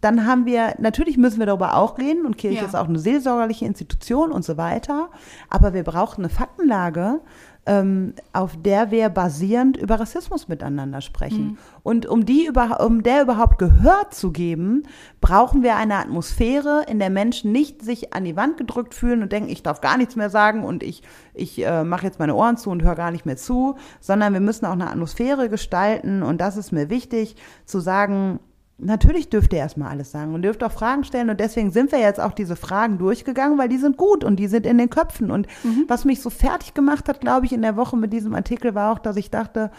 dann 0.00 0.26
haben 0.26 0.46
wir, 0.46 0.74
natürlich 0.78 1.16
müssen 1.16 1.38
wir 1.38 1.46
darüber 1.46 1.76
auch 1.76 1.98
reden 1.98 2.26
und 2.26 2.36
Kirche 2.36 2.60
ja. 2.60 2.66
ist 2.66 2.76
auch 2.76 2.88
eine 2.88 2.98
seelsorgerliche 2.98 3.64
Institution 3.64 4.32
und 4.32 4.44
so 4.44 4.56
weiter, 4.56 5.10
aber 5.48 5.72
wir 5.74 5.84
brauchen 5.84 6.22
eine 6.22 6.28
Faktenlage, 6.28 7.20
ähm, 7.64 8.14
auf 8.32 8.60
der 8.60 8.90
wir 8.90 9.08
basierend 9.08 9.76
über 9.76 10.00
Rassismus 10.00 10.48
miteinander 10.48 11.00
sprechen. 11.00 11.44
Mhm. 11.44 11.58
Und 11.84 12.06
um, 12.06 12.26
die 12.26 12.46
über, 12.46 12.84
um 12.84 13.04
der 13.04 13.22
überhaupt 13.22 13.58
Gehör 13.58 14.10
zu 14.10 14.32
geben, 14.32 14.82
brauchen 15.20 15.62
wir 15.62 15.76
eine 15.76 15.96
Atmosphäre, 15.96 16.84
in 16.88 16.98
der 16.98 17.10
Menschen 17.10 17.52
nicht 17.52 17.82
sich 17.82 18.14
an 18.14 18.24
die 18.24 18.36
Wand 18.36 18.56
gedrückt 18.56 18.94
fühlen 18.94 19.22
und 19.22 19.30
denken, 19.30 19.48
ich 19.48 19.62
darf 19.62 19.80
gar 19.80 19.96
nichts 19.96 20.16
mehr 20.16 20.30
sagen 20.30 20.64
und 20.64 20.82
ich, 20.82 21.02
ich 21.34 21.64
äh, 21.64 21.84
mache 21.84 22.06
jetzt 22.06 22.18
meine 22.18 22.34
Ohren 22.34 22.56
zu 22.56 22.70
und 22.70 22.82
höre 22.82 22.96
gar 22.96 23.12
nicht 23.12 23.26
mehr 23.26 23.36
zu, 23.36 23.76
sondern 24.00 24.32
wir 24.32 24.40
müssen 24.40 24.66
auch 24.66 24.72
eine 24.72 24.90
Atmosphäre 24.90 25.48
gestalten 25.48 26.22
und 26.22 26.40
das 26.40 26.56
ist 26.56 26.72
mir 26.72 26.90
wichtig 26.90 27.36
zu 27.64 27.78
sagen, 27.78 28.40
Natürlich 28.84 29.30
dürft 29.30 29.52
ihr 29.52 29.60
erstmal 29.60 29.90
alles 29.90 30.10
sagen 30.10 30.34
und 30.34 30.42
dürft 30.42 30.64
auch 30.64 30.72
Fragen 30.72 31.04
stellen. 31.04 31.30
Und 31.30 31.38
deswegen 31.38 31.70
sind 31.70 31.92
wir 31.92 32.00
jetzt 32.00 32.20
auch 32.20 32.32
diese 32.32 32.56
Fragen 32.56 32.98
durchgegangen, 32.98 33.56
weil 33.56 33.68
die 33.68 33.78
sind 33.78 33.96
gut 33.96 34.24
und 34.24 34.36
die 34.36 34.48
sind 34.48 34.66
in 34.66 34.78
den 34.78 34.90
Köpfen. 34.90 35.30
Und 35.30 35.46
mhm. 35.62 35.84
was 35.86 36.04
mich 36.04 36.20
so 36.20 36.30
fertig 36.30 36.74
gemacht 36.74 37.08
hat, 37.08 37.20
glaube 37.20 37.46
ich, 37.46 37.52
in 37.52 37.62
der 37.62 37.76
Woche 37.76 37.96
mit 37.96 38.12
diesem 38.12 38.34
Artikel 38.34 38.74
war 38.74 38.92
auch, 38.92 38.98
dass 38.98 39.16
ich 39.16 39.30
dachte, 39.30 39.70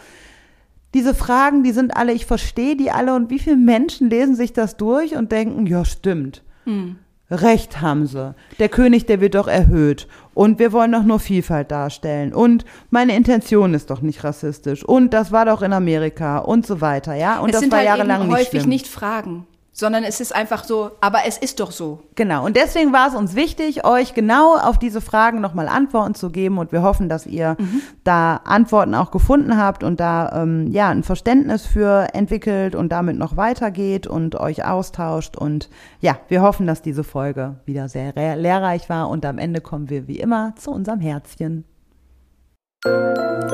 diese 0.94 1.14
Fragen, 1.14 1.62
die 1.62 1.72
sind 1.72 1.96
alle, 1.96 2.12
ich 2.12 2.24
verstehe 2.24 2.76
die 2.76 2.90
alle. 2.90 3.14
Und 3.14 3.28
wie 3.28 3.38
viele 3.38 3.56
Menschen 3.56 4.08
lesen 4.08 4.36
sich 4.36 4.52
das 4.52 4.76
durch 4.76 5.16
und 5.16 5.32
denken, 5.32 5.66
ja, 5.66 5.84
stimmt. 5.84 6.42
Mhm. 6.64 6.96
Recht 7.30 7.80
haben 7.80 8.06
sie. 8.06 8.34
Der 8.58 8.68
König, 8.68 9.06
der 9.06 9.20
wird 9.20 9.34
doch 9.34 9.48
erhöht. 9.48 10.08
Und 10.34 10.58
wir 10.58 10.72
wollen 10.72 10.92
doch 10.92 11.04
nur 11.04 11.20
Vielfalt 11.20 11.70
darstellen. 11.70 12.34
Und 12.34 12.64
meine 12.90 13.16
Intention 13.16 13.72
ist 13.74 13.90
doch 13.90 14.02
nicht 14.02 14.24
rassistisch. 14.24 14.84
Und 14.84 15.14
das 15.14 15.32
war 15.32 15.46
doch 15.46 15.62
in 15.62 15.72
Amerika 15.72 16.38
und 16.38 16.66
so 16.66 16.80
weiter, 16.80 17.14
ja. 17.14 17.38
Und 17.40 17.50
es 17.50 17.52
das 17.52 17.60
sind 17.60 17.72
war 17.72 17.78
halt 17.78 17.88
jahrelang 17.88 18.22
eben 18.22 18.28
nicht 18.28 18.38
häufig 18.38 18.60
schlimm. 18.60 18.68
nicht 18.68 18.86
Fragen 18.86 19.46
sondern 19.74 20.04
es 20.04 20.20
ist 20.20 20.34
einfach 20.34 20.62
so, 20.62 20.92
aber 21.00 21.26
es 21.26 21.36
ist 21.36 21.58
doch 21.58 21.72
so. 21.72 22.04
Genau, 22.14 22.46
und 22.46 22.56
deswegen 22.56 22.92
war 22.92 23.08
es 23.08 23.14
uns 23.14 23.34
wichtig, 23.34 23.84
euch 23.84 24.14
genau 24.14 24.56
auf 24.56 24.78
diese 24.78 25.00
Fragen 25.00 25.40
nochmal 25.40 25.68
Antworten 25.68 26.14
zu 26.14 26.30
geben 26.30 26.58
und 26.58 26.70
wir 26.70 26.82
hoffen, 26.82 27.08
dass 27.08 27.26
ihr 27.26 27.56
mhm. 27.58 27.82
da 28.04 28.36
Antworten 28.44 28.94
auch 28.94 29.10
gefunden 29.10 29.58
habt 29.58 29.82
und 29.82 29.98
da 29.98 30.42
ähm, 30.42 30.68
ja 30.70 30.88
ein 30.90 31.02
Verständnis 31.02 31.66
für 31.66 32.14
entwickelt 32.14 32.76
und 32.76 32.90
damit 32.90 33.18
noch 33.18 33.36
weitergeht 33.36 34.06
und 34.06 34.36
euch 34.36 34.64
austauscht 34.64 35.36
und 35.36 35.68
ja, 36.00 36.16
wir 36.28 36.40
hoffen, 36.40 36.68
dass 36.68 36.80
diese 36.80 37.02
Folge 37.02 37.56
wieder 37.66 37.88
sehr 37.88 38.14
lehrreich 38.14 38.88
war 38.88 39.08
und 39.08 39.26
am 39.26 39.38
Ende 39.38 39.60
kommen 39.60 39.90
wir 39.90 40.06
wie 40.06 40.20
immer 40.20 40.54
zu 40.56 40.70
unserem 40.70 41.00
Herzchen. 41.00 41.64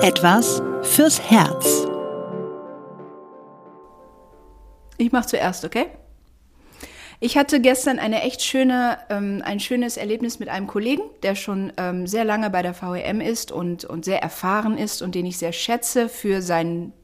Etwas 0.03 0.61
fürs 0.83 1.31
Herz. 1.31 1.87
Ich 4.99 5.13
mache 5.13 5.27
zuerst, 5.27 5.65
okay? 5.65 5.87
Ich 7.23 7.37
hatte 7.37 7.61
gestern 7.61 7.99
eine 7.99 8.23
echt 8.23 8.43
schöne, 8.43 8.97
ähm, 9.11 9.43
ein 9.45 9.61
schönes 9.61 9.99
Erlebnis 9.99 10.39
mit 10.39 10.49
einem 10.49 10.67
Kollegen, 10.67 11.03
der 11.23 11.35
schon 11.35 11.71
ähm, 11.77 12.07
sehr 12.07 12.25
lange 12.25 12.49
bei 12.49 12.63
der 12.63 12.75
VEM 12.75 13.21
ist 13.21 13.53
und, 13.53 13.85
und 13.85 14.07
sehr 14.07 14.23
erfahren 14.23 14.79
ist 14.79 15.03
und 15.03 15.15
den 15.15 15.27
ich 15.27 15.37
sehr 15.37 15.53
schätze 15.53 16.09
für 16.09 16.41
sein 16.41 16.95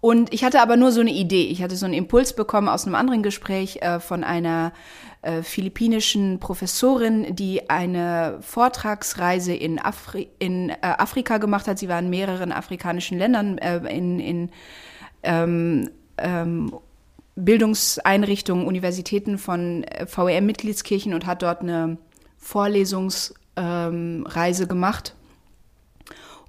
und 0.00 0.32
ich 0.32 0.44
hatte 0.44 0.62
aber 0.62 0.76
nur 0.76 0.92
so 0.92 1.00
eine 1.00 1.12
Idee. 1.12 1.44
Ich 1.44 1.62
hatte 1.62 1.76
so 1.76 1.84
einen 1.84 1.94
Impuls 1.94 2.32
bekommen 2.32 2.68
aus 2.68 2.86
einem 2.86 2.94
anderen 2.94 3.22
Gespräch 3.22 3.82
äh, 3.82 4.00
von 4.00 4.24
einer 4.24 4.72
äh, 5.20 5.42
philippinischen 5.42 6.38
Professorin, 6.40 7.36
die 7.36 7.68
eine 7.68 8.38
Vortragsreise 8.40 9.52
in, 9.54 9.78
Afri 9.78 10.28
in 10.38 10.70
äh, 10.70 10.76
Afrika 10.80 11.36
gemacht 11.36 11.68
hat. 11.68 11.78
Sie 11.78 11.90
war 11.90 11.98
in 11.98 12.08
mehreren 12.08 12.52
afrikanischen 12.52 13.18
Ländern 13.18 13.58
äh, 13.58 13.76
in, 13.94 14.20
in 14.20 14.50
ähm, 15.22 15.90
ähm, 16.16 16.72
Bildungseinrichtungen, 17.36 18.66
Universitäten 18.66 19.36
von 19.36 19.84
äh, 19.84 20.06
VEM-Mitgliedskirchen 20.06 21.12
und 21.12 21.26
hat 21.26 21.42
dort 21.42 21.60
eine 21.60 21.98
Vorlesungsreise 22.38 23.34
ähm, 23.56 24.68
gemacht 24.68 25.14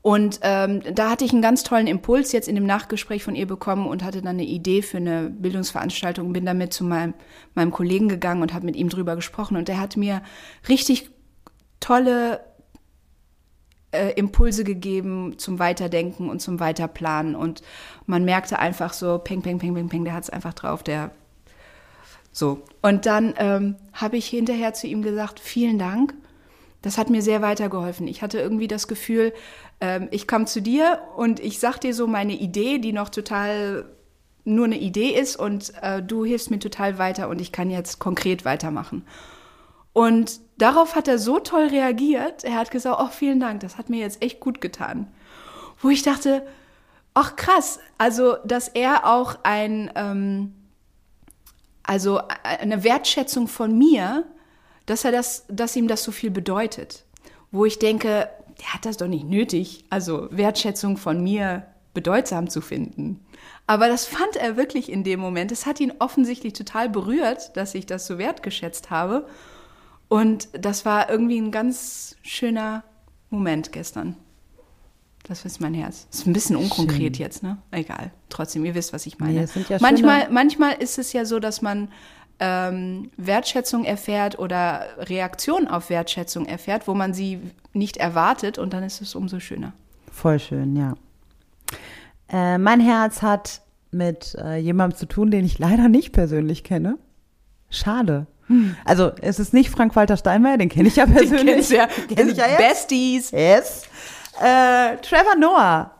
und 0.01 0.39
ähm, 0.41 0.81
da 0.93 1.11
hatte 1.11 1.25
ich 1.25 1.31
einen 1.31 1.43
ganz 1.43 1.63
tollen 1.63 1.85
Impuls 1.85 2.31
jetzt 2.31 2.47
in 2.47 2.55
dem 2.55 2.65
Nachgespräch 2.65 3.23
von 3.23 3.35
ihr 3.35 3.45
bekommen 3.45 3.87
und 3.87 4.03
hatte 4.03 4.21
dann 4.21 4.29
eine 4.29 4.45
Idee 4.45 4.81
für 4.81 4.97
eine 4.97 5.29
Bildungsveranstaltung, 5.29 6.33
bin 6.33 6.45
damit 6.45 6.73
zu 6.73 6.83
meinem, 6.83 7.13
meinem 7.53 7.71
Kollegen 7.71 8.09
gegangen 8.09 8.41
und 8.41 8.53
habe 8.53 8.65
mit 8.65 8.75
ihm 8.75 8.89
drüber 8.89 9.15
gesprochen. 9.15 9.57
Und 9.57 9.69
er 9.69 9.79
hat 9.79 9.97
mir 9.97 10.23
richtig 10.67 11.11
tolle 11.79 12.39
äh, 13.91 14.13
Impulse 14.13 14.63
gegeben 14.63 15.37
zum 15.37 15.59
Weiterdenken 15.59 16.31
und 16.31 16.41
zum 16.41 16.59
Weiterplanen. 16.59 17.35
Und 17.35 17.61
man 18.07 18.25
merkte 18.25 18.57
einfach 18.57 18.93
so, 18.93 19.19
peng, 19.19 19.43
peng, 19.43 19.59
peng, 19.59 19.75
peng, 19.75 19.89
peng, 19.89 20.03
der 20.03 20.13
hat 20.15 20.23
es 20.23 20.29
einfach 20.31 20.55
drauf, 20.55 20.81
der 20.81 21.11
so. 22.31 22.63
Und 22.81 23.05
dann 23.05 23.35
ähm, 23.37 23.75
habe 23.93 24.17
ich 24.17 24.25
hinterher 24.27 24.73
zu 24.73 24.87
ihm 24.87 25.03
gesagt, 25.03 25.39
vielen 25.39 25.77
Dank. 25.77 26.15
Das 26.81 26.97
hat 26.97 27.11
mir 27.11 27.21
sehr 27.21 27.43
weitergeholfen. 27.43 28.07
Ich 28.07 28.23
hatte 28.23 28.39
irgendwie 28.39 28.67
das 28.67 28.87
Gefühl, 28.87 29.33
ähm, 29.81 30.07
ich 30.11 30.27
komme 30.27 30.45
zu 30.45 30.61
dir 30.61 30.99
und 31.17 31.39
ich 31.39 31.59
sag 31.59 31.79
dir 31.79 31.93
so 31.93 32.07
meine 32.07 32.33
Idee, 32.33 32.77
die 32.77 32.93
noch 32.93 33.09
total 33.09 33.85
nur 34.43 34.65
eine 34.65 34.77
Idee 34.77 35.09
ist 35.09 35.35
und 35.35 35.73
äh, 35.81 36.01
du 36.01 36.23
hilfst 36.25 36.49
mir 36.49 36.59
total 36.59 36.97
weiter 36.97 37.29
und 37.29 37.41
ich 37.41 37.51
kann 37.51 37.69
jetzt 37.69 37.99
konkret 37.99 38.45
weitermachen. 38.45 39.05
Und 39.93 40.39
darauf 40.57 40.95
hat 40.95 41.07
er 41.07 41.19
so 41.19 41.39
toll 41.39 41.67
reagiert. 41.67 42.43
Er 42.43 42.55
hat 42.55 42.71
gesagt, 42.71 42.97
oh, 42.99 43.09
vielen 43.11 43.39
Dank, 43.39 43.59
das 43.59 43.77
hat 43.77 43.89
mir 43.89 43.99
jetzt 43.99 44.21
echt 44.23 44.39
gut 44.39 44.61
getan. 44.61 45.11
Wo 45.79 45.89
ich 45.89 46.01
dachte, 46.01 46.45
ach 47.13 47.35
krass, 47.35 47.79
also 47.97 48.37
dass 48.45 48.67
er 48.67 49.05
auch 49.05 49.39
ein, 49.43 49.91
ähm, 49.95 50.53
also 51.83 52.21
eine 52.43 52.83
Wertschätzung 52.83 53.47
von 53.47 53.77
mir, 53.77 54.25
dass 54.85 55.05
er 55.05 55.11
das, 55.11 55.45
dass 55.49 55.75
ihm 55.75 55.87
das 55.87 56.03
so 56.03 56.11
viel 56.11 56.31
bedeutet. 56.31 57.05
Wo 57.51 57.65
ich 57.65 57.79
denke, 57.79 58.29
der 58.61 58.73
hat 58.73 58.85
das 58.85 58.97
doch 58.97 59.07
nicht 59.07 59.25
nötig, 59.25 59.85
also 59.89 60.27
Wertschätzung 60.31 60.97
von 60.97 61.21
mir 61.23 61.65
bedeutsam 61.93 62.49
zu 62.49 62.61
finden. 62.61 63.19
Aber 63.67 63.87
das 63.87 64.05
fand 64.05 64.35
er 64.37 64.55
wirklich 64.55 64.91
in 64.91 65.03
dem 65.03 65.19
Moment. 65.19 65.51
Es 65.51 65.65
hat 65.65 65.79
ihn 65.79 65.93
offensichtlich 65.99 66.53
total 66.53 66.89
berührt, 66.89 67.55
dass 67.57 67.75
ich 67.75 67.85
das 67.85 68.07
so 68.07 68.17
wertgeschätzt 68.17 68.89
habe. 68.89 69.27
Und 70.07 70.49
das 70.53 70.85
war 70.85 71.09
irgendwie 71.09 71.39
ein 71.39 71.51
ganz 71.51 72.17
schöner 72.21 72.83
Moment 73.29 73.71
gestern. 73.71 74.15
Das 75.23 75.45
ist 75.45 75.61
mein 75.61 75.73
Herz. 75.73 76.07
Ist 76.11 76.27
ein 76.27 76.33
bisschen 76.33 76.55
unkonkret 76.55 77.15
Schön. 77.15 77.25
jetzt, 77.25 77.43
ne? 77.43 77.57
Egal. 77.71 78.11
Trotzdem, 78.29 78.65
ihr 78.65 78.75
wisst, 78.75 78.91
was 78.91 79.05
ich 79.05 79.19
meine. 79.19 79.47
Nee, 79.55 79.65
ja 79.69 79.77
manchmal, 79.79 80.29
manchmal 80.31 80.73
ist 80.73 80.97
es 80.97 81.13
ja 81.13 81.25
so, 81.25 81.39
dass 81.39 81.61
man 81.61 81.89
ähm, 82.41 83.11
Wertschätzung 83.17 83.85
erfährt 83.85 84.39
oder 84.39 84.87
Reaktion 84.97 85.67
auf 85.67 85.91
Wertschätzung 85.91 86.47
erfährt, 86.47 86.87
wo 86.87 86.95
man 86.95 87.13
sie 87.13 87.39
nicht 87.71 87.97
erwartet 87.97 88.57
und 88.57 88.73
dann 88.73 88.83
ist 88.83 88.99
es 88.99 89.13
umso 89.13 89.39
schöner. 89.39 89.73
Voll 90.11 90.39
schön, 90.39 90.75
ja. 90.75 90.95
Äh, 92.29 92.57
mein 92.57 92.79
Herz 92.79 93.21
hat 93.21 93.61
mit 93.91 94.35
äh, 94.43 94.57
jemandem 94.57 94.97
zu 94.97 95.05
tun, 95.05 95.29
den 95.29 95.45
ich 95.45 95.59
leider 95.59 95.87
nicht 95.87 96.13
persönlich 96.13 96.63
kenne. 96.63 96.97
Schade. 97.69 98.25
Hm. 98.47 98.75
Also 98.85 99.11
es 99.21 99.39
ist 99.39 99.53
nicht 99.53 99.69
Frank-Walter 99.69 100.17
Steinmeier, 100.17 100.57
den 100.57 100.69
kenne 100.69 100.87
ich 100.87 100.95
ja 100.95 101.05
persönlich. 101.07 101.67
Den 101.67 101.77
ja, 101.77 101.87
kenn 101.87 102.29
ich 102.29 102.37
ja 102.37 102.47
jetzt. 102.47 102.57
Besties. 102.57 103.31
Yes. 103.31 103.83
Äh, 104.41 104.97
Trevor 104.97 105.35
Noah 105.39 105.91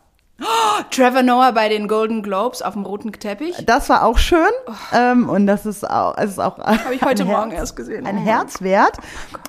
Oh, 0.42 0.82
Trevor 0.90 1.22
Noah 1.22 1.52
bei 1.52 1.70
den 1.70 1.88
Golden 1.88 2.24
Globes 2.24 2.62
auf 2.62 2.74
dem 2.74 2.84
roten 2.84 3.12
Teppich. 3.12 3.64
Das 3.66 3.90
war 3.90 4.04
auch 4.04 4.18
schön. 4.18 4.40
Oh. 4.68 4.72
Ähm, 4.96 5.30
und 5.30 5.46
das 5.46 5.66
ist 5.66 5.88
auch, 5.88 6.18
es 6.18 6.32
ist 6.32 6.40
auch. 6.40 6.58
Habe 6.58 6.96
ich 6.96 7.02
heute 7.04 7.26
Morgen 7.26 7.52
erst 7.52 7.76
gesehen. 7.76 8.08
Ein 8.08 8.18
oh. 8.18 8.22
Herz 8.22 8.62
wert. 8.62 8.98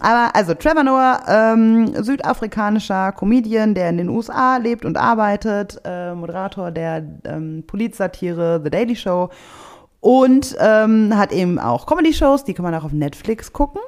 Aber 0.01 0.35
also 0.35 0.55
Trevor 0.55 0.85
Noah, 0.85 1.21
ähm, 1.27 1.95
südafrikanischer 2.03 3.13
Comedian, 3.13 3.75
der 3.75 3.89
in 3.89 3.99
den 3.99 4.09
USA 4.11 4.59
lebt 4.59 4.85
und 4.85 4.99
arbeitet, 4.99 5.81
äh, 5.85 6.15
Moderator 6.15 6.71
der 6.71 7.03
ähm, 7.25 7.65
Polizsatire 7.67 8.61
The 8.63 8.71
Daily 8.71 8.97
Show 8.97 9.31
und 10.01 10.57
ähm, 10.59 11.17
hat 11.17 11.33
eben 11.33 11.59
auch 11.59 11.87
Comedy-Shows, 11.87 12.45
die 12.45 12.55
kann 12.55 12.65
man 12.65 12.75
auch 12.75 12.85
auf 12.85 12.93
Netflix 12.93 13.53
gucken. 13.53 13.81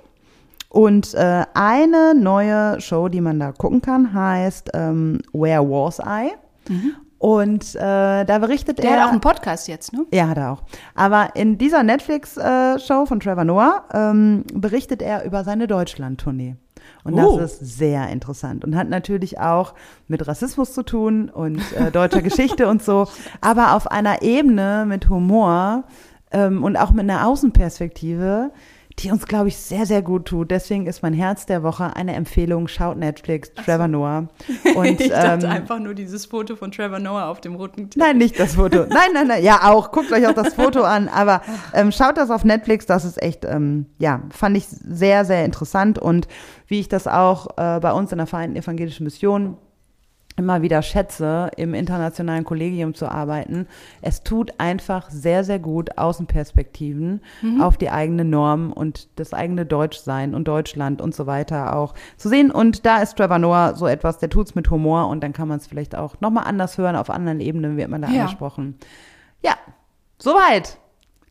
Und 0.69 1.15
äh, 1.15 1.45
eine 1.55 2.15
neue 2.15 2.81
Show, 2.81 3.09
die 3.09 3.21
man 3.21 3.39
da 3.39 3.53
gucken 3.53 3.83
kann, 3.83 4.15
heißt 4.15 4.71
ähm, 4.75 5.21
Where 5.33 5.63
Was 5.69 5.99
I? 5.99 6.33
Mhm. 6.69 6.95
Und 7.19 7.75
äh, 7.75 8.25
da 8.25 8.39
berichtet 8.39 8.79
Der 8.79 8.85
er. 8.85 8.91
Der 8.91 9.01
hat 9.01 9.07
auch 9.07 9.13
einen 9.13 9.21
Podcast 9.21 9.67
jetzt, 9.67 9.93
ne? 9.95 10.05
Ja, 10.13 10.29
hat 10.29 10.37
er 10.37 10.53
auch. 10.53 10.63
Aber 10.95 11.31
in 11.35 11.57
dieser 11.57 11.83
Netflix-Show 11.83 13.03
äh, 13.03 13.07
von 13.07 13.21
Trevor 13.21 13.45
Noah 13.45 13.85
ähm, 13.95 14.45
berichtet 14.53 15.01
er 15.01 15.25
über 15.25 15.43
seine 15.43 15.67
Deutschland-Tournee. 15.67 16.57
Und 17.03 17.15
oh. 17.15 17.39
das 17.39 17.61
ist 17.61 17.79
sehr 17.79 18.09
interessant 18.09 18.65
und 18.65 18.77
hat 18.77 18.89
natürlich 18.89 19.39
auch 19.39 19.75
mit 20.09 20.27
Rassismus 20.27 20.75
zu 20.75 20.83
tun 20.83 21.31
und 21.31 21.61
äh, 21.73 21.91
deutscher 21.91 22.23
Geschichte 22.23 22.69
und 22.69 22.83
so, 22.83 23.09
aber 23.41 23.75
auf 23.75 23.91
einer 23.91 24.23
Ebene 24.23 24.85
mit 24.87 25.09
Humor 25.09 25.85
ähm, 26.31 26.63
und 26.63 26.77
auch 26.77 26.91
mit 26.91 27.09
einer 27.09 27.27
Außenperspektive, 27.27 28.51
die 29.01 29.11
uns, 29.11 29.27
glaube 29.27 29.49
ich, 29.49 29.57
sehr, 29.57 29.87
sehr 29.87 30.03
gut 30.03 30.27
tut. 30.27 30.51
Deswegen 30.51 30.87
ist 30.87 31.03
mein 31.03 31.15
Herz 31.15 31.47
der 31.47 31.63
Woche 31.63 31.97
eine 31.97 32.15
Empfehlung. 32.15 32.69
Schaut 32.69 32.97
Netflix, 32.97 33.53
Trevor 33.53 33.87
so. 33.87 33.93
Noah. 33.93 34.29
Und, 34.77 35.01
ich 35.01 35.11
dachte 35.11 35.47
ähm, 35.47 35.53
einfach 35.53 35.81
nur 35.81 35.95
dieses 35.95 36.27
Foto 36.27 36.55
von 36.55 36.71
Trevor 36.71 37.01
Noah 37.01 37.27
auf 37.27 37.41
dem 37.41 37.57
roten 37.57 37.91
Teppich. 37.91 37.97
Nein, 37.97 38.19
nicht 38.19 38.39
das 38.39 38.55
Foto. 38.55 38.87
Nein, 38.89 39.11
nein, 39.13 39.27
nein. 39.27 39.43
Ja, 39.43 39.73
auch. 39.73 39.91
Guckt 39.91 40.13
euch 40.13 40.27
auch 40.27 40.35
das 40.35 40.55
Foto 40.55 40.83
an. 40.83 41.09
Aber 41.09 41.43
ähm, 41.73 41.91
schaut 41.91 42.17
das 42.17 42.31
auf 42.31 42.45
Netflix. 42.45 42.87
Das 42.87 43.05
ist 43.05 43.21
echt, 43.21 43.45
ähm, 43.45 43.87
ja, 43.99 44.23
fand 44.31 44.57
ich 44.57 44.67
sehr, 44.69 45.25
sehr 45.25 45.45
interessant. 45.45 45.99
Und 45.99 46.29
wie 46.69 46.81
ich 46.81 46.89
das 46.89 47.09
auch 47.09 47.49
äh, 47.57 47.81
bei 47.81 47.93
uns 47.93 48.13
in 48.13 48.19
der 48.19 48.27
Vereinten 48.27 48.57
Evangelischen 48.57 49.05
Mission 49.05 49.57
immer 50.37 50.63
wieder 50.63 50.83
schätze, 50.83 51.51
im 51.57 51.75
internationalen 51.75 52.45
Kollegium 52.45 52.95
zu 52.95 53.09
arbeiten. 53.09 53.69
Es 54.03 54.23
tut 54.23 54.53
einfach 54.59 55.09
sehr, 55.11 55.45
sehr 55.45 55.61
gut, 55.61 55.97
Außenperspektiven 55.97 57.21
mhm. 57.43 57.61
auf 57.61 57.77
die 57.77 57.91
eigene 57.91 58.25
Norm 58.25 58.73
und 58.73 59.09
das 59.17 59.33
eigene 59.33 59.65
Deutschsein 59.65 60.35
und 60.35 60.49
Deutschland 60.49 61.01
und 61.01 61.15
so 61.15 61.27
weiter 61.27 61.77
auch 61.77 61.95
zu 62.17 62.29
sehen. 62.29 62.51
Und 62.51 62.85
da 62.85 63.01
ist 63.01 63.17
Trevor 63.17 63.39
Noah 63.39 63.75
so 63.77 63.87
etwas, 63.87 64.19
der 64.19 64.29
tut's 64.29 64.55
mit 64.57 64.71
Humor 64.71 65.09
und 65.09 65.23
dann 65.23 65.33
kann 65.33 65.47
man 65.47 65.59
es 65.59 65.69
vielleicht 65.69 65.95
auch 65.95 66.21
nochmal 66.21 66.45
anders 66.45 66.79
hören, 66.79 66.97
auf 66.97 67.11
anderen 67.11 67.41
Ebenen 67.41 67.77
wird 67.77 67.89
man 67.89 68.03
da 68.03 68.09
ja. 68.09 68.23
angesprochen. 68.23 68.77
Ja, 69.43 69.55
soweit. 70.19 70.79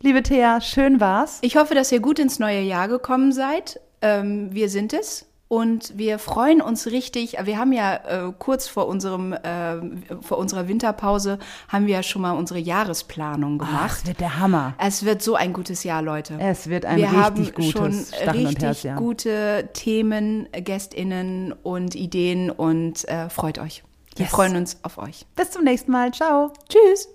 Liebe 0.02 0.24
Thea, 0.24 0.62
schön 0.62 1.00
war's. 1.00 1.40
Ich 1.42 1.56
hoffe, 1.56 1.76
dass 1.76 1.92
ihr 1.92 2.00
gut 2.00 2.20
ins 2.20 2.40
neue 2.40 2.62
Jahr 2.62 2.88
gekommen 2.88 3.32
seid. 3.32 3.80
Ähm, 4.02 4.50
wir 4.54 4.70
sind 4.70 4.94
es. 4.94 5.26
Und 5.54 5.96
wir 5.96 6.18
freuen 6.18 6.62
uns 6.62 6.88
richtig. 6.88 7.38
Wir 7.44 7.60
haben 7.60 7.74
ja 7.74 7.94
äh, 7.94 8.34
kurz 8.40 8.68
vor 8.68 8.88
unserem 8.88 9.34
äh, 9.34 9.76
vor 10.20 10.40
unserer 10.40 10.68
Winterpause 10.68 11.38
haben 11.68 11.86
wir 11.86 11.94
ja 11.94 12.02
schon 12.02 12.24
mal 12.24 12.32
unsere 12.32 12.58
Jahresplanung 12.58 13.60
gemacht. 13.60 13.92
Ach, 13.92 13.98
es 13.98 14.08
wird 14.08 14.20
der 14.20 14.40
Hammer. 14.40 14.74
Es 14.80 15.06
wird 15.06 15.22
so 15.22 15.36
ein 15.36 15.54
gutes 15.54 15.84
Jahr, 15.84 16.02
Leute. 16.02 16.40
Es 16.40 16.70
wird 16.70 16.86
ein 16.86 16.98
wir 16.98 17.12
richtig 17.12 17.54
gutes 17.54 17.70
schon 17.70 17.94
Stachel 17.94 18.48
richtig 18.48 18.84
Herz, 18.84 18.98
gute 18.98 19.70
Themen, 19.74 20.50
Gästinnen 20.54 21.54
und 21.62 21.94
Ideen 21.94 22.50
und 22.50 23.08
äh, 23.08 23.30
freut 23.30 23.60
euch. 23.60 23.84
Wir 24.16 24.26
yes. 24.26 24.34
freuen 24.34 24.56
uns 24.56 24.78
auf 24.82 24.98
euch. 24.98 25.28
Bis 25.36 25.52
zum 25.52 25.66
nächsten 25.66 25.92
Mal. 25.92 26.12
Ciao. 26.14 26.52
Tschüss. 26.68 27.10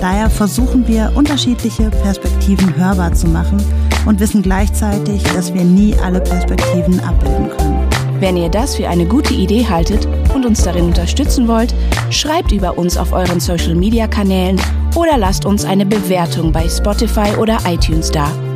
Daher 0.00 0.30
versuchen 0.30 0.86
wir, 0.86 1.12
unterschiedliche 1.14 1.90
Perspektiven 1.90 2.76
hörbar 2.76 3.12
zu 3.12 3.26
machen 3.26 3.58
und 4.06 4.20
wissen 4.20 4.42
gleichzeitig, 4.42 5.22
dass 5.24 5.52
wir 5.52 5.64
nie 5.64 5.94
alle 5.96 6.20
Perspektiven 6.20 7.00
abbilden 7.00 7.50
können. 7.50 7.88
Wenn 8.20 8.36
ihr 8.36 8.48
das 8.48 8.76
für 8.76 8.88
eine 8.88 9.06
gute 9.06 9.34
Idee 9.34 9.66
haltet 9.68 10.08
und 10.34 10.44
uns 10.44 10.62
darin 10.62 10.86
unterstützen 10.86 11.46
wollt, 11.46 11.74
schreibt 12.10 12.52
über 12.52 12.76
uns 12.76 12.96
auf 12.96 13.12
euren 13.12 13.40
Social-Media-Kanälen 13.40 14.60
oder 14.94 15.16
lasst 15.16 15.44
uns 15.44 15.64
eine 15.64 15.86
Bewertung 15.86 16.50
bei 16.52 16.68
Spotify 16.68 17.36
oder 17.38 17.58
iTunes 17.66 18.10
da. 18.10 18.28